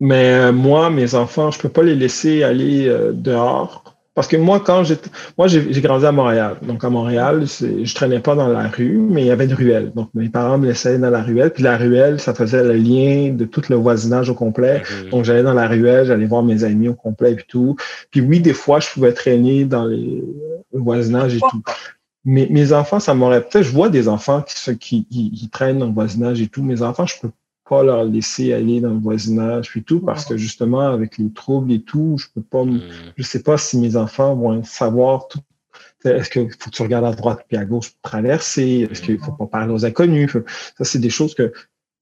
[0.00, 4.38] Mais euh, moi, mes enfants, je peux pas les laisser aller euh, dehors parce que
[4.38, 6.56] moi, quand j'étais, moi, j'ai grandi à Montréal.
[6.62, 9.92] Donc, à Montréal, je traînais pas dans la rue, mais il y avait une ruelle.
[9.94, 11.52] Donc, mes parents me laissaient dans la ruelle.
[11.52, 14.82] Puis la ruelle, ça faisait le lien de tout le voisinage au complet.
[15.04, 15.10] Mhm.
[15.10, 17.76] Donc, j'allais dans la ruelle, j'allais voir mes amis au complet et tout.
[18.10, 20.24] Puis oui, des fois, je pouvais traîner dans les,
[20.72, 21.62] le voisinage et tout.
[22.24, 25.78] Mais mes enfants, ça m'aurait peut-être, je vois des enfants qui, qui, qui, qui, traînent
[25.78, 26.62] dans le voisinage et tout.
[26.62, 27.28] Mes enfants, je peux
[27.68, 31.72] pas leur laisser aller dans le voisinage puis tout parce que justement avec les troubles
[31.72, 32.80] et tout je peux pas mm.
[33.16, 35.40] je sais pas si mes enfants vont savoir tout
[36.04, 39.18] est-ce qu'il faut que tu regardes à droite puis à gauche pour traverser est-ce qu'il
[39.18, 40.36] faut pas parler aux inconnus
[40.78, 41.52] ça c'est des choses que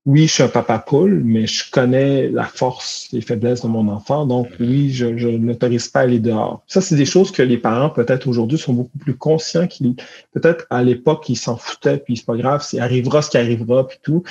[0.06, 3.88] oui, je suis un papa poule, mais je connais la force, les faiblesses de mon
[3.88, 4.26] enfant.
[4.26, 6.62] Donc, oui, je, je n'autorise pas à aller dehors.
[6.66, 9.94] Ça, c'est des choses que les parents, peut-être aujourd'hui, sont beaucoup plus conscients qu'ils,
[10.32, 13.86] peut-être à l'époque, ils s'en foutaient, puis c'est pas grave, c'est arrivera ce qui arrivera,
[13.86, 14.22] puis tout.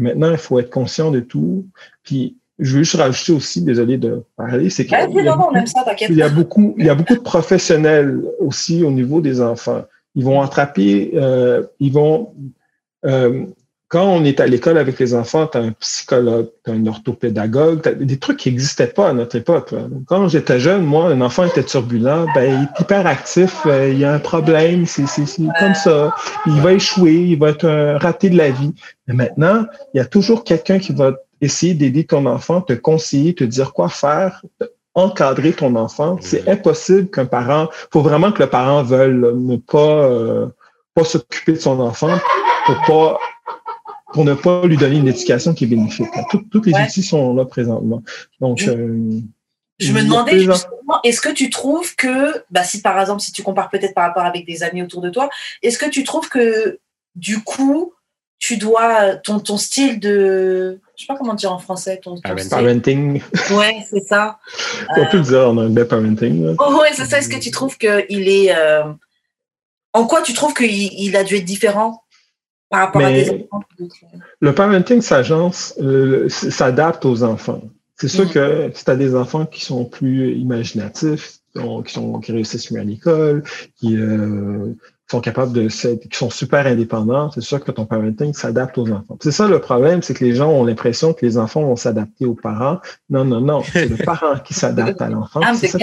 [0.00, 1.66] Maintenant, il faut être conscient de tout.
[2.02, 5.24] Puis, je veux juste rajouter aussi, désolé de parler, c'est qu'il y,
[6.14, 9.84] y, a beaucoup, il y a beaucoup de professionnels aussi au niveau des enfants.
[10.14, 12.34] Ils vont attraper, euh, ils vont
[13.06, 13.46] euh,
[13.90, 16.86] quand on est à l'école avec les enfants, tu as un psychologue, tu as un
[16.86, 19.74] orthopédagogue, as des trucs qui n'existaient pas à notre époque.
[20.06, 23.98] Quand j'étais jeune, moi, un enfant était turbulent, ben, il est hyper actif, euh, il
[23.98, 25.06] y a un problème, c'est
[25.58, 26.14] comme ça.
[26.46, 28.72] Il va échouer, il va être un raté de la vie.
[29.08, 33.34] Mais maintenant, il y a toujours quelqu'un qui va essayer d'aider ton enfant, te conseiller,
[33.34, 34.40] te dire quoi faire,
[34.94, 36.16] encadrer ton enfant.
[36.20, 40.46] C'est impossible qu'un parent, faut vraiment que le parent veuille ne pas, euh,
[40.94, 42.16] pas s'occuper de son enfant
[42.66, 43.18] pour pas
[44.12, 46.08] pour ne pas lui donner une éducation qui est bénéfique.
[46.50, 48.02] Tous les outils sont là présentement.
[48.40, 49.20] Donc, je, euh,
[49.78, 53.42] je me demandais justement, est-ce que tu trouves que, bah, si par exemple, si tu
[53.42, 55.30] compares peut-être par rapport avec des amis autour de toi,
[55.62, 56.78] est-ce que tu trouves que
[57.14, 57.94] du coup,
[58.38, 63.22] tu dois ton, ton style de, je sais pas comment dire en français, ton, parenting.
[63.50, 64.38] Ouais, c'est ça.
[64.96, 66.56] On peut dire en anglais parenting.
[66.58, 67.18] Oh, ouais, c'est ça.
[67.18, 68.84] Est-ce que tu trouves qu'il est, euh,
[69.92, 72.02] en quoi tu trouves qu'il il a dû être différent?
[72.70, 73.64] Par rapport à des enfants.
[74.40, 77.62] Le parenting s'agence, euh, s'adapte aux enfants.
[77.96, 78.30] C'est sûr mm.
[78.30, 82.80] que si tu as des enfants qui sont plus imaginatifs, qui, sont, qui réussissent mieux
[82.80, 83.42] à l'école,
[83.76, 84.72] qui, euh,
[85.10, 89.18] sont capables de qui sont super indépendants, c'est sûr que ton parenting s'adapte aux enfants.
[89.20, 92.26] C'est ça le problème, c'est que les gens ont l'impression que les enfants vont s'adapter
[92.26, 92.78] aux parents.
[93.08, 95.40] Non, non, non, c'est le parent qui s'adapte à l'enfant.
[95.54, 95.78] C'est ça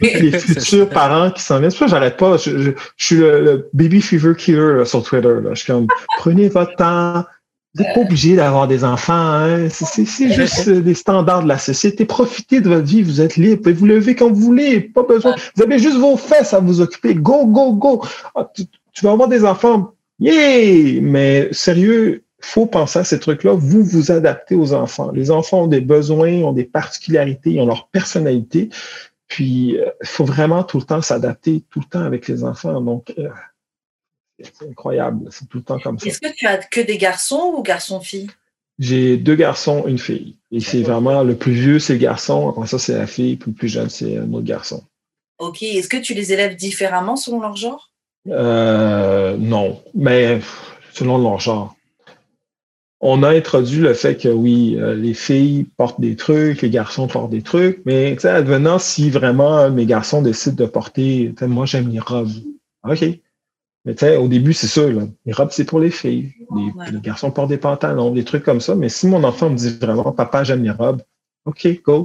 [0.00, 1.70] les futurs parents qui s'en viennent.
[1.70, 2.36] C'est j'arrête pas.
[2.36, 5.28] Je, suis le, baby fever killer sur Twitter.
[5.42, 5.50] Là.
[5.54, 5.86] Je suis comme
[6.18, 7.24] prenez votre temps,
[7.82, 9.12] n'êtes pas obligé d'avoir des enfants.
[9.14, 9.68] Hein?
[9.68, 12.04] C'est juste des standards de la société.
[12.04, 13.02] Profitez de votre vie.
[13.02, 13.56] Vous êtes libre.
[13.56, 14.80] Vous pouvez vous lever quand vous voulez.
[14.80, 15.34] Pas besoin.
[15.54, 17.14] Vous avez juste vos fesses à vous occuper.
[17.14, 18.04] Go, go, go.
[18.34, 18.64] Ah, tu,
[19.02, 19.92] vas avoir des enfants.
[20.18, 21.00] Yeah!
[21.02, 23.52] Mais sérieux, faut penser à ces trucs-là.
[23.52, 25.10] Vous vous adaptez aux enfants.
[25.12, 28.70] Les enfants ont des besoins, ont des particularités, ils ont leur personnalité.
[29.28, 32.80] Puis, il euh, faut vraiment tout le temps s'adapter, tout le temps avec les enfants.
[32.80, 33.28] Donc, euh,
[34.38, 35.28] c'est incroyable.
[35.30, 36.06] C'est tout le temps comme ça.
[36.06, 38.30] Est-ce que tu as que des garçons ou garçons-filles?
[38.78, 40.36] J'ai deux garçons, une fille.
[40.52, 42.50] Et c'est vraiment le plus vieux, c'est le garçon.
[42.50, 43.36] Après ça, c'est la fille.
[43.36, 44.84] Puis le plus jeune, c'est un autre garçon.
[45.38, 45.62] OK.
[45.62, 47.90] Est-ce que tu les élèves différemment selon leur genre?
[48.28, 49.82] Euh, non.
[49.94, 50.40] Mais
[50.92, 51.74] selon leur genre.
[53.00, 57.08] On a introduit le fait que oui, euh, les filles portent des trucs, les garçons
[57.08, 62.00] portent des trucs, mais advenant si vraiment mes garçons décident de porter, moi j'aime les
[62.00, 62.30] robes.
[62.88, 63.04] OK.
[63.86, 65.02] Mais tu sais, au début, c'est ça, là.
[65.24, 66.32] Les robes, c'est pour les filles.
[66.92, 68.74] Les, garçons portent des pantalons, des trucs comme ça.
[68.74, 71.02] Mais si mon enfant me dit vraiment, papa, j'aime les robes,
[71.44, 72.04] OK, go.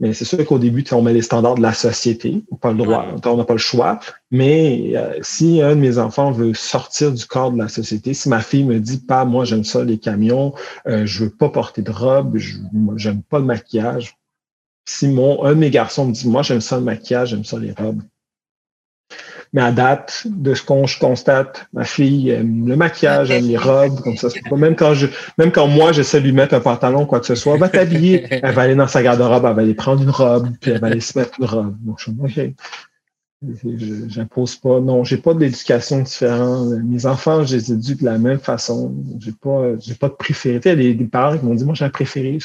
[0.00, 2.44] Mais c'est sûr qu'au début, on met les standards de la société.
[2.50, 4.00] On n'a pas le droit, on n'a pas le choix.
[4.30, 8.28] Mais euh, si un de mes enfants veut sortir du corps de la société, si
[8.28, 10.54] ma fille me dit, pas, moi, j'aime ça, les camions,
[10.86, 12.58] euh, je veux pas porter de robe, je
[12.96, 14.16] j'aime pas le maquillage.
[14.86, 17.58] Si mon, un de mes garçons me dit, moi, j'aime ça le maquillage, j'aime ça
[17.58, 18.02] les robes,
[19.54, 23.56] mais à date, de ce qu'on je constate, ma fille aime le maquillage, aime les
[23.56, 24.26] robes, comme ça.
[24.50, 25.06] Même quand je,
[25.38, 27.68] même quand moi j'essaie de lui mettre un pantalon, quoi que ce soit, elle va
[27.68, 28.26] t'habiller.
[28.30, 30.88] Elle va aller dans sa garde-robe, elle va aller prendre une robe, puis elle va
[30.88, 31.76] aller se mettre une robe.
[31.82, 32.54] Donc je OK.
[34.08, 34.80] J'impose pas.
[34.80, 36.70] Non, j'ai pas d'éducation différente.
[36.82, 38.92] Mes enfants, je les éduque de la même façon.
[39.20, 40.60] J'ai pas, j'ai pas de préféré.
[40.64, 42.38] Il y a des, parents qui m'ont dit, moi, j'ai un préféré.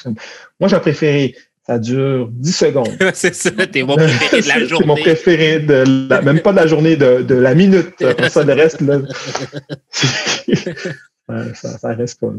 [0.59, 1.35] Moi, j'ai un préféré
[1.69, 2.97] Ça dure 10 secondes.
[3.13, 4.69] c'est ça, t'es mon préféré de la journée.
[4.79, 7.95] c'est mon préféré de la, même pas de la journée, de, de la minute.
[7.95, 8.97] Pour ça, le reste, là,
[11.53, 12.31] ça, ça, reste pas.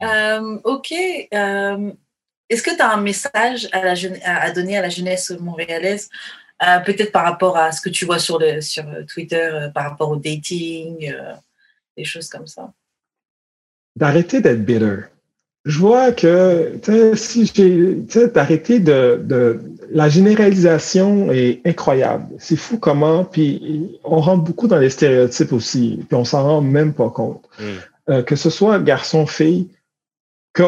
[0.00, 0.38] Là.
[0.38, 0.92] Euh, OK.
[0.92, 1.92] Euh,
[2.48, 3.92] Est-ce que tu as un message à, la
[4.24, 6.08] à, donner à la jeunesse montréalaise,
[6.66, 9.90] euh, peut-être par rapport à ce que tu vois sur, le, sur Twitter, euh, par
[9.90, 11.34] rapport au dating, euh,
[11.98, 12.72] des choses comme ça?
[13.94, 15.00] D'arrêter d'être bitter
[15.64, 16.78] je vois que,
[17.14, 17.96] si j'ai,
[18.28, 19.60] d'arrêter de, de,
[19.90, 22.26] la généralisation est incroyable.
[22.38, 26.60] C'est fou comment, puis on rentre beaucoup dans les stéréotypes aussi, puis on s'en rend
[26.60, 27.48] même pas compte.
[27.58, 27.62] Mm.
[28.10, 29.70] Euh, que ce soit garçon-fille,
[30.52, 30.64] que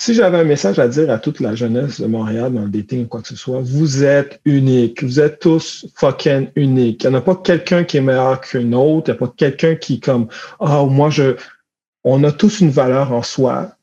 [0.00, 3.04] si j'avais un message à dire à toute la jeunesse de Montréal dans le dating
[3.04, 5.04] ou quoi que ce soit, vous êtes unique.
[5.04, 7.04] Vous êtes tous fucking uniques.
[7.04, 9.10] Il n'y en a pas quelqu'un qui est meilleur qu'un autre.
[9.10, 10.28] Il n'y a pas quelqu'un qui comme,
[10.58, 11.36] ah, moi, je,
[12.02, 13.76] on a tous une valeur en soi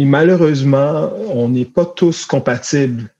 [0.00, 3.10] et malheureusement, on n'est pas tous compatibles.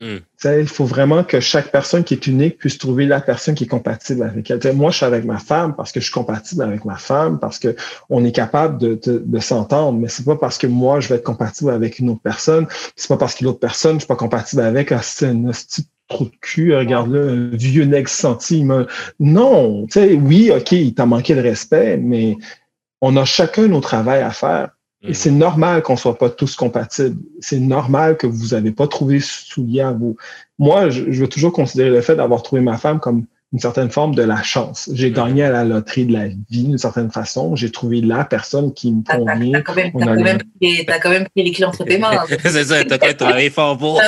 [0.00, 0.18] Hmm.
[0.44, 3.66] Il faut vraiment que chaque personne qui est unique puisse trouver la personne qui est
[3.66, 4.76] compatible avec elle.
[4.76, 7.58] moi, je suis avec ma femme parce que je suis compatible avec ma femme, parce
[7.58, 7.74] que
[8.08, 11.24] on est capable de, de, s'entendre, mais c'est pas parce que moi, je vais être
[11.24, 14.62] compatible avec une autre personne, c'est pas parce que l'autre personne, je suis pas compatible
[14.62, 18.64] avec, ah, c'est un petit trou de cul, regarde-le, un vieux nègre senti.
[19.18, 22.36] Non, tu sais, oui, OK, il t'a manqué de respect, mais
[23.00, 24.68] on a chacun nos travail à faire.
[25.02, 27.16] Et c'est normal qu'on soit pas tous compatibles.
[27.40, 30.16] C'est normal que vous n'avez pas trouvé soulier à vous.
[30.58, 34.14] Moi, je, veux toujours considérer le fait d'avoir trouvé ma femme comme une certaine forme
[34.14, 34.90] de la chance.
[34.92, 37.54] J'ai gagné à la loterie de la vie d'une certaine façon.
[37.54, 39.52] J'ai trouvé la personne qui me convient.
[39.52, 42.10] T'as quand, même, as quand, même pris les clés entre tes mains.
[42.42, 44.02] c'est ça, t'as quand même travaillé fort pour.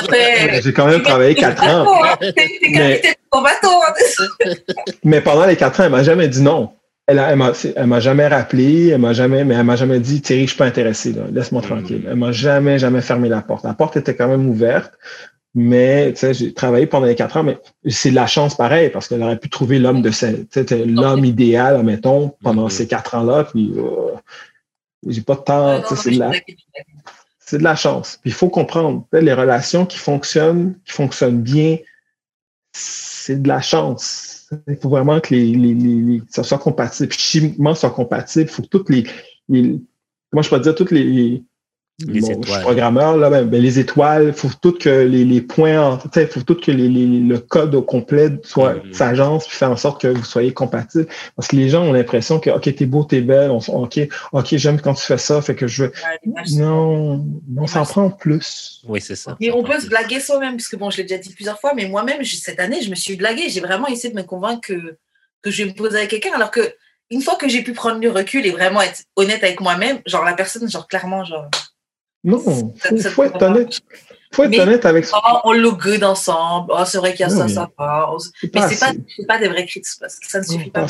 [0.61, 1.85] J'ai quand même travaillé quatre ans.
[2.21, 3.01] mais,
[5.05, 6.73] mais pendant les quatre ans, elle m'a jamais dit non.
[7.07, 7.19] Elle,
[7.75, 10.57] elle m'a jamais rappelé, elle m'a jamais, mais elle m'a jamais dit Thierry, je suis
[10.57, 12.05] pas intéressé, laisse-moi tranquille.
[12.07, 13.65] Elle m'a jamais, jamais fermé la porte.
[13.65, 14.93] La porte était quand même ouverte,
[15.53, 17.57] mais j'ai travaillé pendant les quatre ans, mais
[17.87, 20.11] c'est de la chance pareil, parce qu'elle aurait pu trouver l'homme de
[20.85, 24.15] l'homme idéal, mettons, pendant ces quatre ans-là, puis euh,
[25.07, 26.31] j'ai pas de temps, c'est de la.
[27.39, 28.17] C'est de la chance.
[28.21, 31.79] Puis il faut comprendre, les relations qui fonctionnent, qui fonctionnent bien,
[32.71, 34.30] c'est de la chance
[34.67, 37.11] il faut vraiment que les, les, les, ça soit compatible.
[37.13, 38.49] Chimiquement, soit compatible.
[38.49, 39.05] Il faut que toutes les,
[39.49, 39.79] les.
[40.29, 41.43] Comment je peux dire, toutes les,
[42.07, 45.25] les bon, je suis programmeur, là, ben, ben les étoiles, il faut tout que les,
[45.25, 49.55] les points, il faut tout que les, les, le code au complet soit s'agence puis
[49.55, 51.07] faire en sorte que vous soyez compatible.
[51.35, 53.99] Parce que les gens ont l'impression que OK, t'es beau, t'es belle, on, OK,
[54.31, 55.91] OK, j'aime quand tu fais ça, fait que je veux.
[56.53, 57.25] non,
[57.57, 58.81] on s'en prend plus.
[58.87, 59.37] Oui, c'est ça.
[59.39, 61.87] Et on peut se blaguer soi-même, puisque bon, je l'ai déjà dit plusieurs fois, mais
[61.87, 63.49] moi-même, cette année, je me suis blaguée.
[63.49, 64.97] J'ai vraiment essayé de me convaincre que,
[65.41, 66.73] que je vais me poser avec quelqu'un, alors que
[67.09, 70.23] une fois que j'ai pu prendre du recul et vraiment être honnête avec moi-même, genre
[70.23, 71.49] la personne, genre clairement, genre
[72.23, 73.81] non, il faut, faut, être honnête.
[74.31, 75.19] faut être honnête avec ça.
[75.23, 76.71] Oh, on look good ensemble.
[76.75, 78.15] Oh, c'est vrai qu'il y a ça, ça part.
[78.53, 78.93] Mais c'est pas,
[79.27, 80.87] pas des vrais critiques parce que ça ne suffit pas.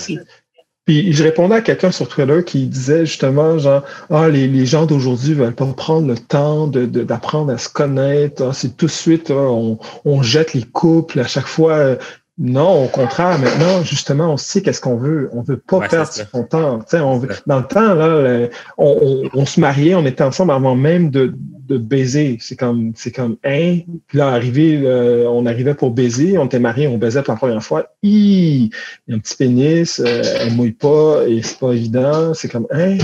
[0.85, 4.87] Puis je répondais à quelqu'un sur Twitter qui disait justement, genre, ah, les, les gens
[4.87, 8.43] d'aujourd'hui veulent pas prendre le temps d'apprendre de, à se connaître.
[8.43, 11.97] Ah, c'est tout de suite, ah, on, on, jette les couples à chaque fois.
[12.37, 15.29] Non, au contraire, maintenant, justement, on sait qu'est-ce qu'on veut.
[15.33, 16.79] On veut pas perdre son temps.
[16.93, 18.47] On veut, dans le temps, là,
[18.77, 21.35] on, on, se mariait, on était ensemble avant même de,
[21.67, 22.37] de baiser.
[22.39, 23.79] C'est comme, c'est comme, hein?
[24.07, 24.81] Puis là, arrivé,
[25.27, 27.87] on arrivait pour baiser, on était mariés, on baisait pour la première fois.
[28.01, 28.71] il y
[29.11, 32.33] a un petit pénis, euh, elle mouille pas et c'est pas évident.
[32.33, 32.97] C'est comme, hein?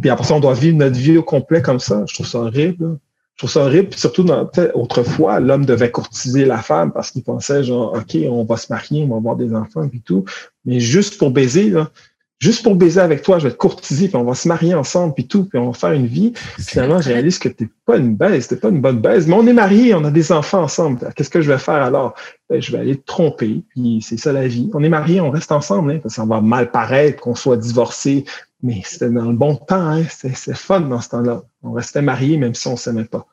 [0.00, 2.04] Puis après ça, on doit vivre notre vie au complet comme ça.
[2.06, 2.98] Je trouve ça horrible.
[3.34, 3.88] Je trouve ça horrible.
[3.88, 8.44] Puis surtout, dans, autrefois, l'homme devait courtiser la femme parce qu'il pensait genre, OK, on
[8.44, 10.24] va se marier, on va avoir des enfants et tout.
[10.64, 11.90] Mais juste pour baiser, là,
[12.38, 15.14] juste pour baiser avec toi, je vais te courtiser, puis on va se marier ensemble,
[15.14, 16.32] puis tout, puis on va faire une vie.
[16.58, 19.46] Finalement, je réalise que t'es pas une baise, t'es pas une bonne baise, mais on
[19.46, 21.10] est mariés, on a des enfants ensemble.
[21.16, 22.14] Qu'est-ce que je vais faire alors?
[22.50, 24.70] Ben, je vais aller te tromper, puis c'est ça la vie.
[24.74, 28.24] On est mariés, on reste ensemble, hein, ça va mal paraître qu'on soit divorcé,
[28.64, 31.42] mais c'était dans le bon temps, hein, c'est fun dans ce temps-là.
[31.62, 33.26] On restait mariés même si on s'aimait pas.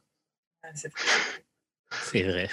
[2.11, 2.49] C'est vrai.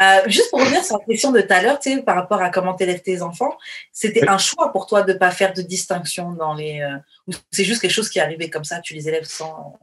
[0.00, 2.76] Euh, juste pour revenir sur la question de tout à l'heure, par rapport à comment
[2.76, 3.56] élèves tes enfants,
[3.92, 6.80] c'était un choix pour toi de ne pas faire de distinction dans les.
[6.80, 6.96] Euh,
[7.26, 9.78] ou c'est juste quelque chose qui est arrivé comme ça, tu les élèves sans?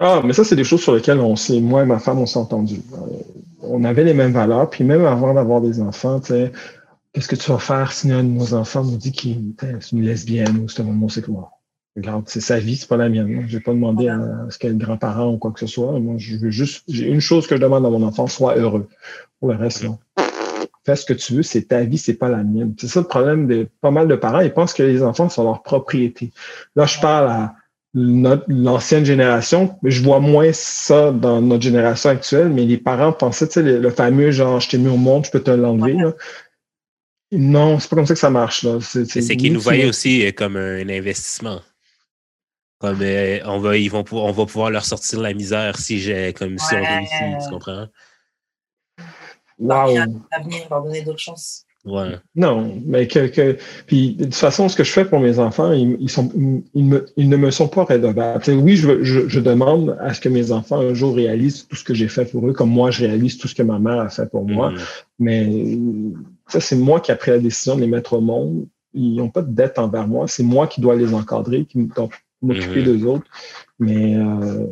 [0.00, 2.26] Ah, mais ça, c'est des choses sur lesquelles on s'est, moi et ma femme, on
[2.26, 2.82] s'est entendus.
[2.92, 3.22] Euh,
[3.60, 6.52] on avait les mêmes valeurs, puis même avant d'avoir des enfants, tu sais,
[7.14, 10.02] qu'est-ce que tu vas faire si un de nos enfants nous dit qu'il est une
[10.02, 11.36] lesbienne ou c'est un homosexuel?
[11.96, 13.44] Regarde, c'est sa vie, c'est pas la mienne.
[13.46, 14.18] Je vais pas demandé à,
[14.50, 15.98] ce qu'elle ait grand-parent ou quoi que ce soit.
[16.00, 18.88] Moi, je veux juste, j'ai une chose que je demande à mon enfant, sois heureux.
[19.38, 19.98] Pour le reste, non.
[20.84, 22.74] Fais ce que tu veux, c'est ta vie, c'est pas la mienne.
[22.78, 24.40] C'est ça le problème de pas mal de parents.
[24.40, 26.32] Ils pensent que les enfants sont leur propriété.
[26.74, 27.54] Là, je parle à
[27.94, 29.76] l'ancienne génération.
[29.84, 33.90] Je vois moins ça dans notre génération actuelle, mais les parents pensaient, tu sais, le,
[33.90, 35.96] fameux genre, je t'ai mis au monde, je peux te l'enlever.
[37.32, 38.66] Non, c'est pas comme ça que ça marche.
[38.80, 41.60] C'est qu'ils nous voyaient aussi euh, comme un investissement.
[42.78, 46.32] Comme euh, on, va, ils vont on va pouvoir leur sortir la misère si j'ai
[46.32, 47.88] comme si on réussit, tu comprends?
[49.58, 49.94] Wow.
[50.32, 51.64] L'avenir leur donner d'autres chances.
[51.84, 52.16] Ouais.
[52.34, 56.08] Non, mais que, puis de toute façon, ce que je fais pour mes enfants, ils,
[56.08, 56.32] sont,
[56.74, 58.42] ils, me, ils ne me sont pas redevables.
[58.48, 61.84] oui, je, je, je, demande à ce que mes enfants un jour réalisent tout ce
[61.84, 64.08] que j'ai fait pour eux, comme moi je réalise tout ce que ma mère a
[64.08, 64.70] fait pour moi.
[64.70, 64.78] Mm.
[65.18, 65.78] Mais
[66.46, 68.66] ça, c'est moi qui ai pris la décision de les mettre au monde.
[68.92, 70.28] Ils n'ont pas de dette envers moi.
[70.28, 72.08] C'est moi qui dois les encadrer, qui dois
[72.42, 72.84] m'occuper mm-hmm.
[72.84, 73.26] d'eux autres.
[73.78, 74.66] Mais euh,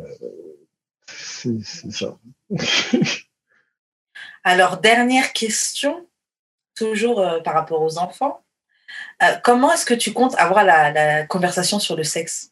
[1.07, 2.17] c'est ça.
[4.43, 6.07] Alors, dernière question
[6.75, 8.41] toujours euh, par rapport aux enfants.
[9.21, 12.51] Euh, comment est-ce que tu comptes avoir la, conversation sur le sexe?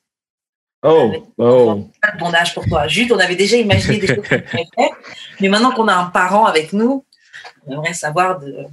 [0.83, 1.89] Oh, oh.
[2.17, 2.87] Bon âge pour toi.
[2.87, 4.25] Jude, on avait déjà imaginé des choses
[5.39, 7.05] mais maintenant qu'on a un parent avec nous,
[7.67, 8.65] on aimerait savoir de,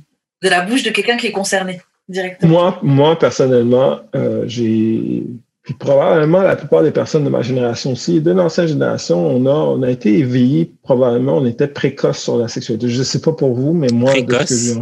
[0.42, 2.52] de la bouche de quelqu'un qui est concerné directement.
[2.52, 5.24] Moi, moi personnellement, euh, j'ai
[5.62, 9.50] puis probablement la plupart des personnes de ma génération aussi, de l'ancienne génération, on a,
[9.52, 12.88] on a été éveillés, probablement, on était précoce sur la sexualité.
[12.88, 14.78] Je ne sais pas pour vous, mais moi, précoce?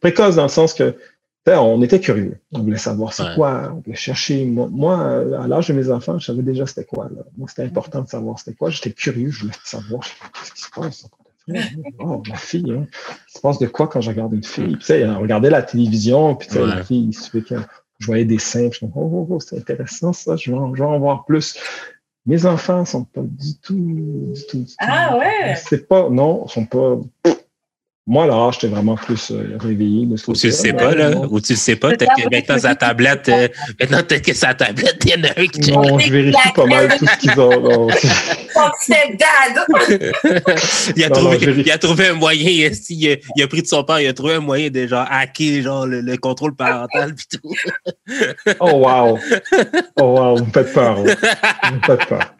[0.00, 0.96] précoce dans le sens que
[1.46, 2.38] on était curieux.
[2.52, 4.44] On voulait savoir c'est quoi, on voulait chercher.
[4.44, 7.08] Moi, à l'âge de mes enfants, je savais déjà c'était quoi.
[7.36, 8.70] Moi, c'était important de savoir c'était quoi.
[8.70, 11.06] J'étais curieux, je voulais savoir ce qui se passe.
[11.98, 12.86] Oh, ma fille, hein.
[13.26, 14.76] Se passe de quoi quand je regarde une fille?
[14.78, 17.54] Tu sais, on regardait la télévision, puis tu sais, la fille, il se fait
[17.98, 20.98] je voyais des seins, je me oh, oh, oh, c'est intéressant ça, je vais, en,
[20.98, 21.56] voir plus.
[22.26, 25.54] Mes enfants ne sont pas du tout, du tout, Ah ouais?
[25.56, 26.98] C'est pas, non, ils sont pas,
[28.06, 30.06] moi, là, j'étais vraiment plus euh, réveillé.
[30.28, 31.12] Ou tu le sais pas, là.
[31.30, 31.88] Ou tu le sais pas.
[31.88, 33.48] Peut-être que maintenant, sa tablette, euh,
[33.80, 36.66] maintenant, peut-être que sa tablette, il y en a un qui Non, je vérifie pas
[36.66, 37.88] mal tout ce qu'ils ont.
[40.96, 42.70] il, a trouvé, il a trouvé un moyen, il a,
[43.36, 45.86] il a, pris de son père, il a trouvé un moyen de genre hacker genre,
[45.86, 47.54] le, contrôle parental et tout.
[48.60, 49.18] oh wow!
[50.00, 50.94] Oh wow, vous me faites peur.
[50.96, 52.34] Vous me faites peur.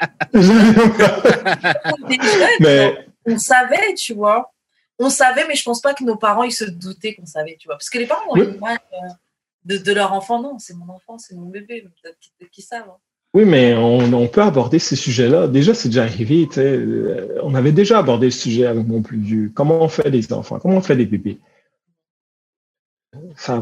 [2.61, 2.95] Mais
[3.27, 4.54] on savait, tu vois
[4.99, 7.69] on savait, mais je pense pas que nos parents ils se doutaient qu'on savait, tu
[7.69, 7.77] vois.
[7.77, 11.35] Parce que les parents ont image euh, de, leur enfant, non, c'est mon enfant, c'est
[11.35, 12.89] mon bébé, peut-être qu'ils savent.
[12.89, 12.99] Hein.
[13.35, 15.49] Oui, mais on, peut aborder ces sujets-là.
[15.49, 16.49] Déjà, c'est déjà arrivé.
[16.57, 19.51] Euh, on avait déjà abordé le sujet avec mon plus vieux.
[19.53, 20.61] Comment on fait des enfants?
[20.61, 21.41] Comment on fait des bébés?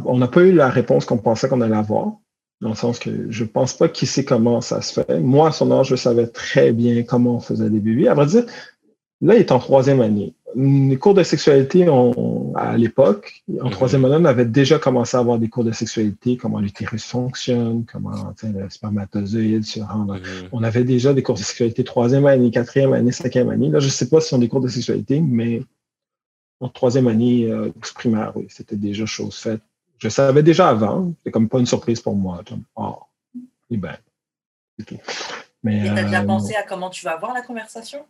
[0.04, 2.12] on n'a pas eu la réponse qu'on pensait qu'on allait avoir,
[2.60, 5.20] dans le sens que je ne pense pas qu'il sait comment ça se fait.
[5.20, 8.08] Moi, à son âge, je savais très bien comment on faisait des bébés.
[8.08, 8.44] À vrai dire,
[9.22, 11.86] là, il est en troisième année les cours de sexualité,
[12.54, 13.70] à l'époque, en mhm.
[13.70, 17.84] troisième année, on avait déjà commencé à avoir des cours de sexualité, comment l'utérus fonctionne,
[17.90, 20.04] comment le spermatozoïde se rend.
[20.06, 20.20] Mhm.
[20.52, 23.68] On avait déjà des cours de sexualité troisième année, quatrième année, cinquième année.
[23.68, 25.62] Là, je ne sais pas si on a des cours de sexualité, mais
[26.60, 29.60] en troisième année euh, primaire, oui, c'était déjà chose faite.
[29.98, 32.42] Je savais déjà avant, c'était comme pas une surprise pour moi.
[32.76, 32.98] oh,
[33.70, 33.96] et ben,
[34.78, 34.98] c'est tout.
[35.62, 38.04] Mais, tu as déjà euh, pensé à comment tu vas avoir la conversation?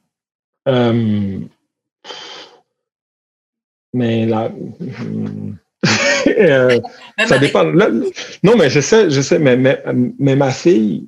[0.69, 1.41] Euh,
[3.93, 4.51] mais là,
[6.39, 6.81] euh,
[7.27, 7.65] ça dépend.
[7.65, 9.57] non, mais je sais, je sais, mais,
[10.19, 11.07] mais, ma fille,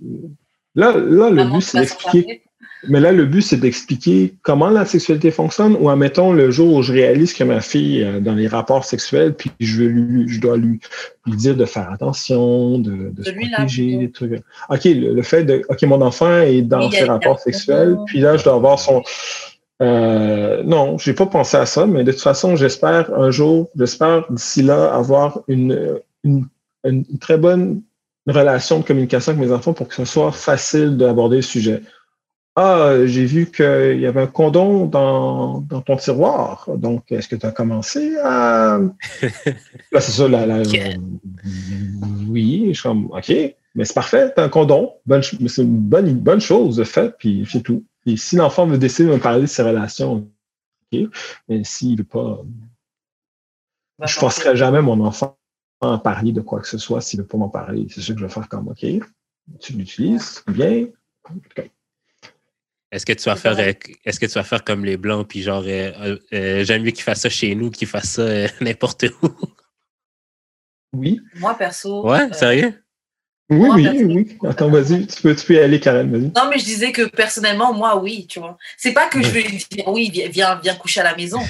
[0.74, 2.42] là, là le but, c'est d'expliquer.
[2.88, 6.82] Mais là, le but, c'est d'expliquer comment la sexualité fonctionne, ou admettons le jour où
[6.82, 10.40] je réalise que ma fille, euh, dans les rapports sexuels, puis je, veux lui, je
[10.40, 10.80] dois lui,
[11.26, 14.42] lui dire de faire attention, de, de, se protéger, des trucs.
[14.68, 18.44] OK, le, fait de, OK, mon enfant est dans ses rapports sexuels, puis là, je
[18.44, 19.02] dois avoir son,
[19.84, 24.30] euh, non, j'ai pas pensé à ça, mais de toute façon, j'espère un jour, j'espère
[24.30, 26.48] d'ici là avoir une, une,
[27.20, 27.82] très bonne
[28.26, 31.82] relation de communication avec mes enfants pour que ce soit facile d'aborder le sujet.
[32.56, 36.68] Ah, j'ai vu qu'il y avait un condom dans, dans ton tiroir.
[36.76, 38.78] Donc, est-ce que tu as commencé à.
[39.92, 40.62] Là, c'est ça, la,
[42.28, 43.32] Oui, je suis comme, OK,
[43.74, 44.92] mais c'est parfait, tu as un condom.
[45.20, 47.84] c'est une bonne, bonne chose de fait, puis c'est tout.
[48.06, 50.30] Et si l'enfant veut décider de me parler de ses relations,
[50.92, 51.00] OK.
[51.48, 52.42] Mais s'il ne veut pas.
[54.00, 55.38] je ne forcerai jamais mon enfant
[55.80, 57.86] à parler de quoi que ce soit s'il ne veut pas m'en parler.
[57.90, 58.84] C'est ce que je vais faire comme OK.
[59.60, 60.86] Tu l'utilises, bien.
[62.90, 65.64] Est-ce que tu vas faire est-ce que tu vas faire comme les blancs puis genre
[65.66, 69.28] euh, euh, j'aime mieux qu'il fasse ça chez nous qu'il fasse ça euh, n'importe où?
[70.92, 71.20] Oui.
[71.34, 72.08] Moi perso.
[72.08, 72.83] Ouais, sérieux?
[73.50, 74.38] Oui, oui, oui.
[74.48, 76.32] Attends, vas-y, tu peux, tu peux y aller, Karen, vas-y.
[76.34, 78.56] Non, mais je disais que personnellement, moi, oui, tu vois.
[78.78, 81.40] C'est pas que je veux lui dire, oui, viens, viens coucher à la maison,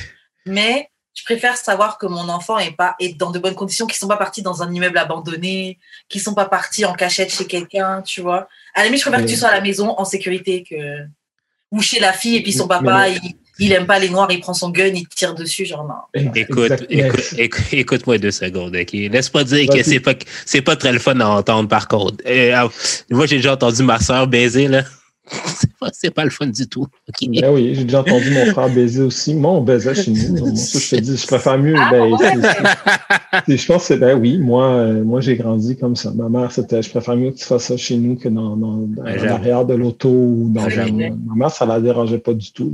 [0.45, 3.99] mais je préfère savoir que mon enfant est, pas, est dans de bonnes conditions, qu'ils
[3.99, 8.03] sont pas partis dans un immeuble abandonné, qu'ils sont pas partis en cachette chez quelqu'un,
[8.03, 8.49] tu vois.
[8.75, 11.07] À la limite, je préfère que tu sois à la maison en sécurité que
[11.71, 14.41] ou chez la fille et puis son papa, il, il aime pas les noirs, il
[14.41, 16.31] prend son gun, il tire dessus, genre non.
[16.35, 18.93] Écoute, écoute, écoute, moi deux secondes, ok?
[18.93, 20.15] Laisse-moi dire que c'est pas,
[20.45, 22.17] c'est pas très le fun à entendre, par contre.
[22.27, 22.69] Euh, ah,
[23.11, 24.83] moi, j'ai déjà entendu ma soeur baiser, là.
[25.93, 26.87] c'est pas, le fun du tout.
[27.29, 29.35] Ben oui, j'ai déjà entendu mon frère baiser aussi.
[29.35, 30.55] Moi, on baisait chez nous.
[30.55, 31.75] je te dis, je préfère mieux.
[31.79, 36.13] Ah, ben, je pense que ben oui, moi, euh, moi j'ai grandi comme ça.
[36.15, 38.87] Ma mère, c'était je préfère mieux que tu fasses ça chez nous que dans, dans,
[38.97, 42.73] l'arrière de l'auto ou dans Ma mère, ça la dérangeait pas du tout.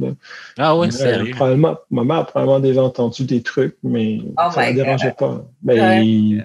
[0.58, 1.32] Ah ouais, sérieux?
[1.34, 5.44] Probablement, ma mère a probablement déjà entendu des trucs, mais oh ça la dérangeait pas.
[5.62, 6.42] Ben,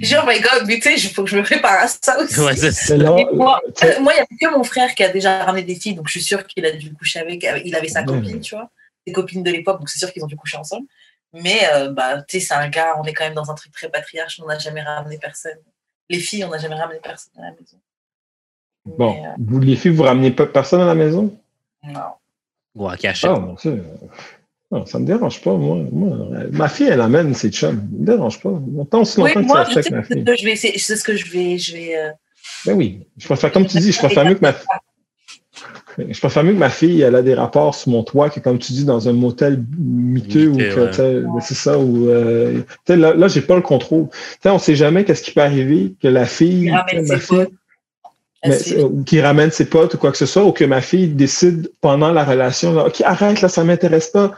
[0.00, 2.18] Genre, oh my god, mais tu sais, il faut que je me prépare à ça
[2.18, 2.40] aussi.
[2.40, 6.12] moi, il n'y a que mon frère qui a déjà ramené des filles, donc je
[6.12, 7.44] suis sûre qu'il a dû coucher avec.
[7.44, 8.70] Euh, il avait sa copine, tu vois,
[9.06, 10.86] des copines de l'époque, donc c'est sûr qu'ils ont dû coucher ensemble.
[11.34, 13.72] Mais, euh, bah, tu sais, c'est un gars, on est quand même dans un truc
[13.72, 15.58] très patriarche, on n'a jamais ramené personne.
[16.08, 17.76] Les filles, on n'a jamais ramené personne à la maison.
[18.86, 21.36] Bon, euh, vous, les filles, vous ramenez pas personne à la maison?
[21.82, 22.12] Non.
[22.76, 23.28] Ou à cacher.
[23.28, 23.38] Ah,
[24.72, 25.78] non, ça ne me dérange pas, moi.
[26.50, 27.76] Ma fille, elle amène ses chums.
[27.76, 28.50] Ça ne me dérange pas.
[28.90, 30.24] Tant aussi longtemps oui, moi, que ça avec ma fille.
[30.26, 31.56] Je vais c'est ce que je vais.
[31.56, 32.10] Je vais euh...
[32.64, 33.06] Ben oui.
[33.16, 34.54] Je préfère, comme tu dis, je préfère mieux que ma
[35.98, 38.58] je préfère mieux que ma fille, elle a des rapports sur mon toit que, comme
[38.58, 41.40] tu dis, dans un motel miteux ou que, ouais.
[41.40, 44.08] c'est ça, ou, euh, là, là j'ai pas le contrôle.
[44.42, 47.46] sais, on sait jamais qu'est-ce qui peut arriver, que la fille, ma fille,
[48.46, 48.58] mais,
[49.06, 52.12] qui ramène ses potes ou quoi que ce soit, ou que ma fille décide pendant
[52.12, 54.32] la relation, là, OK, arrête, là, ça m'intéresse pas.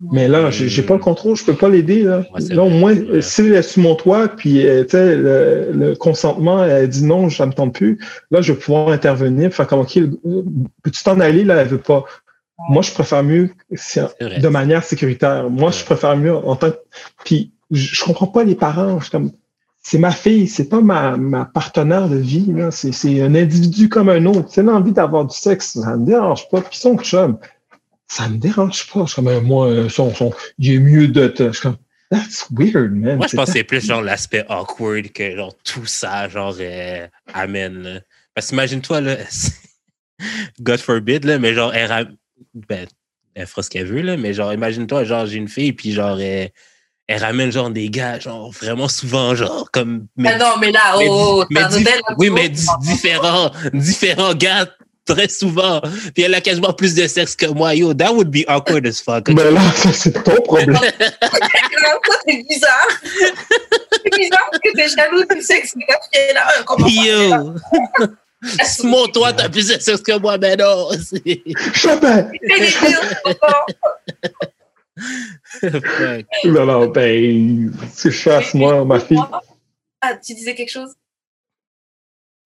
[0.00, 2.02] Mais là, j'ai pas le contrôle, je peux pas l'aider.
[2.02, 2.24] Là.
[2.50, 6.88] là, au moins, si elle est sur mon toit, puis euh, le, le consentement, elle
[6.88, 7.98] dit non, ça me tente plus,
[8.30, 9.98] là, je vais pouvoir intervenir, faire comme OK,
[10.82, 12.04] peux-tu t'en aller, là, elle veut pas.
[12.68, 15.50] Moi, je préfère mieux de manière sécuritaire.
[15.50, 16.76] Moi, je préfère mieux en tant que.
[17.24, 19.00] Puis je, comprends pas les parents.
[19.00, 19.32] Je comme
[19.82, 22.70] c'est ma fille, c'est pas ma, ma partenaire de vie, là.
[22.70, 24.50] C'est, un individu comme un autre.
[24.50, 26.62] Si elle a envie d'avoir du sexe, ça me dérange pas.
[26.62, 27.38] Puis son chum,
[28.08, 29.04] ça me dérange pas.
[29.06, 31.48] Je suis comme, moi, euh, son, son, il est mieux de te.
[31.48, 31.76] Je suis comme,
[32.10, 33.16] that's weird, man.
[33.16, 37.06] Moi, je pense que c'est plus genre l'aspect awkward que genre tout ça, genre, euh,
[37.32, 38.02] amène.
[38.34, 39.16] Parce qu'imagine-toi, là,
[40.60, 42.16] God forbid, là, mais genre, elle,
[42.54, 42.86] ben,
[43.34, 46.20] elle fera ce qu'elle veut, là, mais genre, imagine-toi, genre, j'ai une fille, puis genre,
[46.20, 46.50] elle,
[47.06, 50.06] elle ramène genre des gars, genre vraiment souvent, genre comme.
[50.16, 51.60] Mais, ah non, mais là, oh, mais,
[52.18, 54.66] oui, mais différents, différents gars
[55.04, 55.80] très souvent.
[56.14, 57.74] Puis elle a quasiment plus de sexe que moi.
[57.74, 59.28] Yo, that would be awkward as fuck.
[59.28, 59.60] Mais là,
[59.92, 60.78] c'est ton problème.
[62.26, 62.88] c'est bizarre.
[63.02, 66.46] c'est bizarre parce que t'es jaloux du sexe que tu es là.
[66.66, 67.54] Comment Yo.
[68.62, 70.88] Simon, toi, t'as plus de sexe que moi, mais non.
[71.74, 72.26] Jamais.
[76.44, 79.18] non, non, ben, c'est chasse, moi, ma fille.
[80.00, 80.94] Ah, tu disais quelque chose?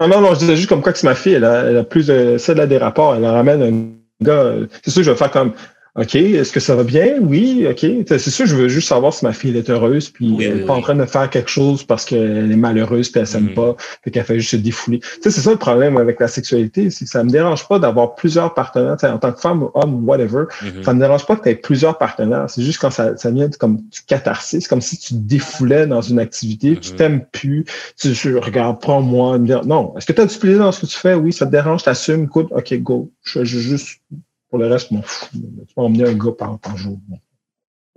[0.00, 1.76] Non, non, non, je disais juste comme quoi que c'est ma fille, elle a, elle
[1.76, 4.52] a plus de, celle a des rapports, elle ramène un gars,
[4.84, 5.54] c'est sûr, je vais faire comme,
[5.98, 7.16] OK, est-ce que ça va bien?
[7.20, 7.84] Oui, OK.
[8.06, 10.74] C'est sûr, je veux juste savoir si ma fille est heureuse, puis elle n'est pas
[10.74, 13.54] en train de faire quelque chose parce qu'elle est malheureuse, puis elle s'aime mm.
[13.54, 15.00] pas, puis qu'elle fait juste se défouler.
[15.00, 17.80] Tu sais, c'est ça le problème avec la sexualité, c'est que ça me dérange pas
[17.80, 18.96] d'avoir plusieurs partenaires.
[19.02, 20.84] en tant que femme, homme, whatever, mm-hmm.
[20.84, 22.48] ça me dérange pas que tu aies plusieurs partenaires.
[22.48, 26.02] C'est juste quand ça, ça vient comme du catharsis, c'est comme si tu défoulais dans
[26.02, 26.94] une activité, tu mm-hmm.
[26.94, 27.64] t'aimes plus,
[27.98, 30.96] tu, tu regarde, prends-moi, non, est-ce que tu as du plaisir dans ce que tu
[30.96, 31.14] fais?
[31.14, 33.10] Oui, ça te dérange, t'assumes, écoute, OK, go.
[33.24, 34.00] Je, je juste
[34.48, 35.26] pour le reste, mon fou.
[35.32, 36.98] Tu peux emmener un gars par, par jour.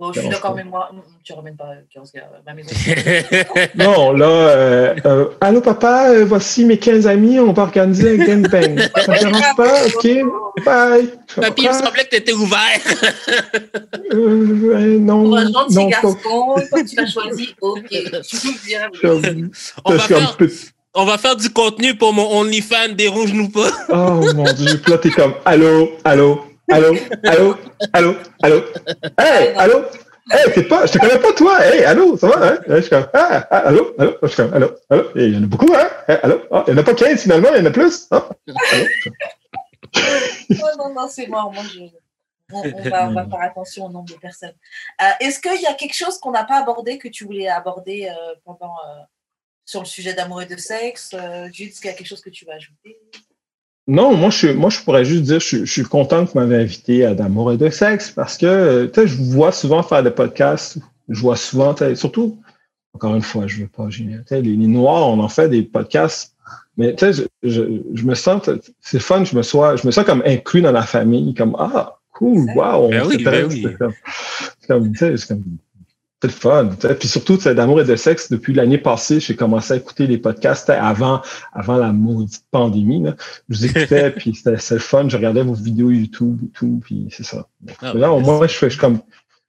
[0.02, 0.90] Bon, je suis d'accord, mais moi,
[1.22, 2.70] tu ne ramènes pas 15 gars à ma maison.
[3.76, 8.24] non, là, euh, euh, allô papa, euh, voici mes 15 amis, on va organiser un
[8.24, 8.80] gangbang.
[8.96, 9.86] Ça ne te dérange pas?
[9.86, 11.08] OK, bye.
[11.36, 12.80] Papy, il me semblait que tu étais ouvert.
[14.12, 15.22] euh, non.
[15.22, 16.16] Pour un gentil non, garçon,
[16.72, 17.88] quand tu l'as choisi, OK.
[17.88, 18.90] Tu peux dire.
[19.84, 20.36] On va faire
[20.94, 23.70] on va faire du contenu pour mon OnlyFans, dérange-nous pas.
[23.88, 27.56] oh mon dieu, là t'es comme allô, allô, allô, allô,
[27.92, 28.62] allô, allô.
[29.18, 29.84] Hey, allô.
[30.30, 31.64] Hey, c'est pas, je te connais pas toi.
[31.64, 32.58] Hey, allô, ça va, hein?
[32.68, 35.04] Je suis comme, ah, ah allô, allô, je suis comme, allô, allô.
[35.16, 35.88] Et il y en a beaucoup, hein?
[36.08, 38.08] Hey, allô, oh, il n'y en a pas 15 finalement, il y en a plus.
[39.94, 39.98] Oh,
[40.58, 40.78] allô.
[40.78, 41.52] non, non, non, c'est mort.
[41.52, 41.80] Moi, je...
[42.52, 44.54] on, on, va, on, va, faire attention au nombre de personnes.
[45.02, 48.08] Euh, Est-ce qu'il y a quelque chose qu'on n'a pas abordé que tu voulais aborder
[48.08, 49.02] euh, pendant, euh,
[49.64, 52.20] sur le sujet d'amour et de sexe euh, Jude, est-ce qu'il y a quelque chose
[52.20, 52.98] que tu vas ajouter?
[53.86, 56.56] Non, moi je, moi, je pourrais juste dire, je, je suis content que vous m'avez
[56.56, 60.02] invité à d'amour et de sexe parce que, tu sais, je vous vois souvent faire
[60.02, 60.78] des podcasts.
[61.08, 62.40] Je vois souvent, surtout,
[62.94, 64.18] encore une fois, je veux pas gêner.
[64.30, 66.36] Les, les Noirs, on en fait des podcasts,
[66.76, 67.62] mais tu sais, je, je,
[67.92, 68.48] je, me sens,
[68.80, 71.98] c'est fun, je me, sois, je me sens comme inclus dans la famille, comme, ah,
[72.12, 72.88] Cool, wow.
[72.90, 73.62] Ben oui, ben oui.
[73.62, 75.44] C'est comme, c'est comme
[76.22, 76.70] c'est le fun.
[77.00, 80.70] Puis surtout, d'amour et de sexe, depuis l'année passée, j'ai commencé à écouter les podcasts
[80.70, 81.20] avant,
[81.52, 83.02] avant la maudite pandémie.
[83.02, 83.16] Là.
[83.48, 85.08] Je vous écoutais, puis c'était le fun.
[85.08, 87.48] Je regardais vos vidéos YouTube et tout, puis c'est ça.
[87.80, 89.00] Ah, là, au moins, je, fais, je, comme,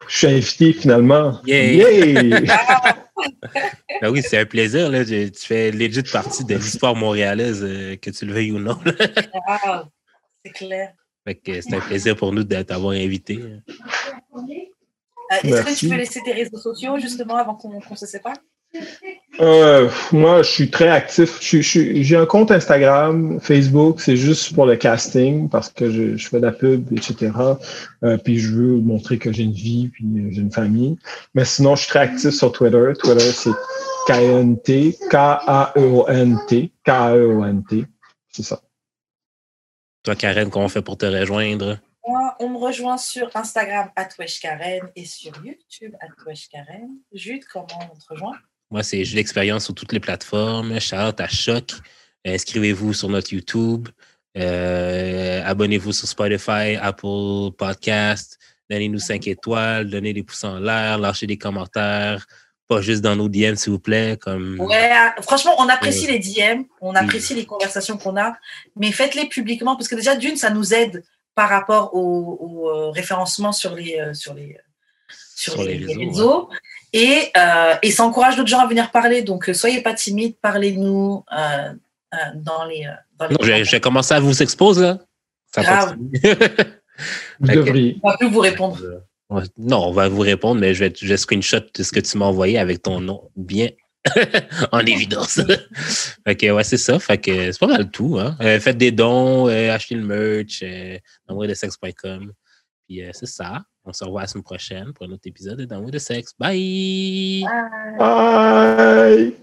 [0.07, 1.39] je suis invité finalement.
[1.45, 2.29] Yay!
[4.01, 4.89] ben oui, c'est un plaisir.
[4.89, 5.05] Là.
[5.05, 8.79] Tu, fais legit partie de l'histoire montréalaise, euh, que tu le veuilles ou non.
[10.43, 10.93] c'est clair.
[11.23, 13.39] c'est un plaisir pour nous de t'avoir invité.
[15.33, 18.35] Euh, est-ce que tu peux laisser tes réseaux sociaux justement avant qu'on se sépare?
[19.39, 21.39] Euh, moi, je suis très actif.
[21.41, 26.45] J'ai un compte Instagram, Facebook, c'est juste pour le casting parce que je, fais de
[26.45, 27.31] la pub, etc.
[28.03, 30.97] Euh, puis je veux montrer que j'ai une vie, puis j'ai une famille.
[31.35, 32.93] Mais sinon, je suis très actif sur Twitter.
[32.99, 33.51] Twitter, c'est
[34.07, 37.85] K-A-E-O-N-T, K-A-E-O-N-T, K-A-E-O-N-T.
[38.31, 38.61] C'est ça.
[40.03, 41.77] Toi, Karen, comment on fait pour te rejoindre?
[42.05, 43.89] On me rejoint sur Instagram
[44.41, 45.93] Karen et sur YouTube
[46.51, 46.89] Karen.
[47.13, 48.35] Jude, comment on te rejoint?
[48.69, 50.79] Moi, c'est j'ai l'expérience sur toutes les plateformes.
[50.79, 51.71] Shout à Choc.
[52.25, 53.87] Inscrivez-vous sur notre YouTube.
[54.37, 58.37] Euh, abonnez-vous sur Spotify, Apple Podcast.
[58.69, 62.25] Donnez-nous 5 étoiles, donnez des pouces en l'air, lâchez des commentaires.
[62.67, 64.17] Pas juste dans nos DM, s'il vous plaît.
[64.19, 64.59] Comme...
[64.59, 68.35] Ouais, franchement, on apprécie les DM, on apprécie les conversations qu'on a,
[68.75, 71.03] mais faites-les publiquement parce que déjà, d'une, ça nous aide
[71.35, 74.57] par rapport au, euh, référencement sur les, euh, sur les,
[75.35, 76.49] sur, les, réseaux.
[76.91, 79.23] Et, euh, et, ça encourage d'autres gens à venir parler.
[79.23, 81.25] Donc, soyez pas timides, parlez-nous
[82.35, 82.87] dans les.
[83.17, 84.97] Dans les J'ai commencé à vous exposer, là.
[85.55, 85.97] Grave.
[87.39, 87.99] vous devriez.
[88.01, 88.79] On va plus vous répondre.
[89.57, 92.17] Non, on va vous répondre, mais je vais, je vais screenshot de ce que tu
[92.17, 93.69] m'as envoyé avec ton nom bien
[94.71, 95.41] en évidence.
[96.25, 96.99] fait que, ouais, c'est ça.
[96.99, 98.17] Fait que c'est pas mal tout.
[98.19, 98.35] Hein?
[98.41, 100.97] Euh, faites des dons, euh, achetez le merch, euh,
[101.47, 102.33] de sexe.com.
[102.87, 103.63] Puis euh, c'est ça.
[103.85, 106.33] On se revoit la semaine prochaine pour un autre épisode de de sexe.
[106.39, 107.45] Bye!
[107.97, 109.33] Bye!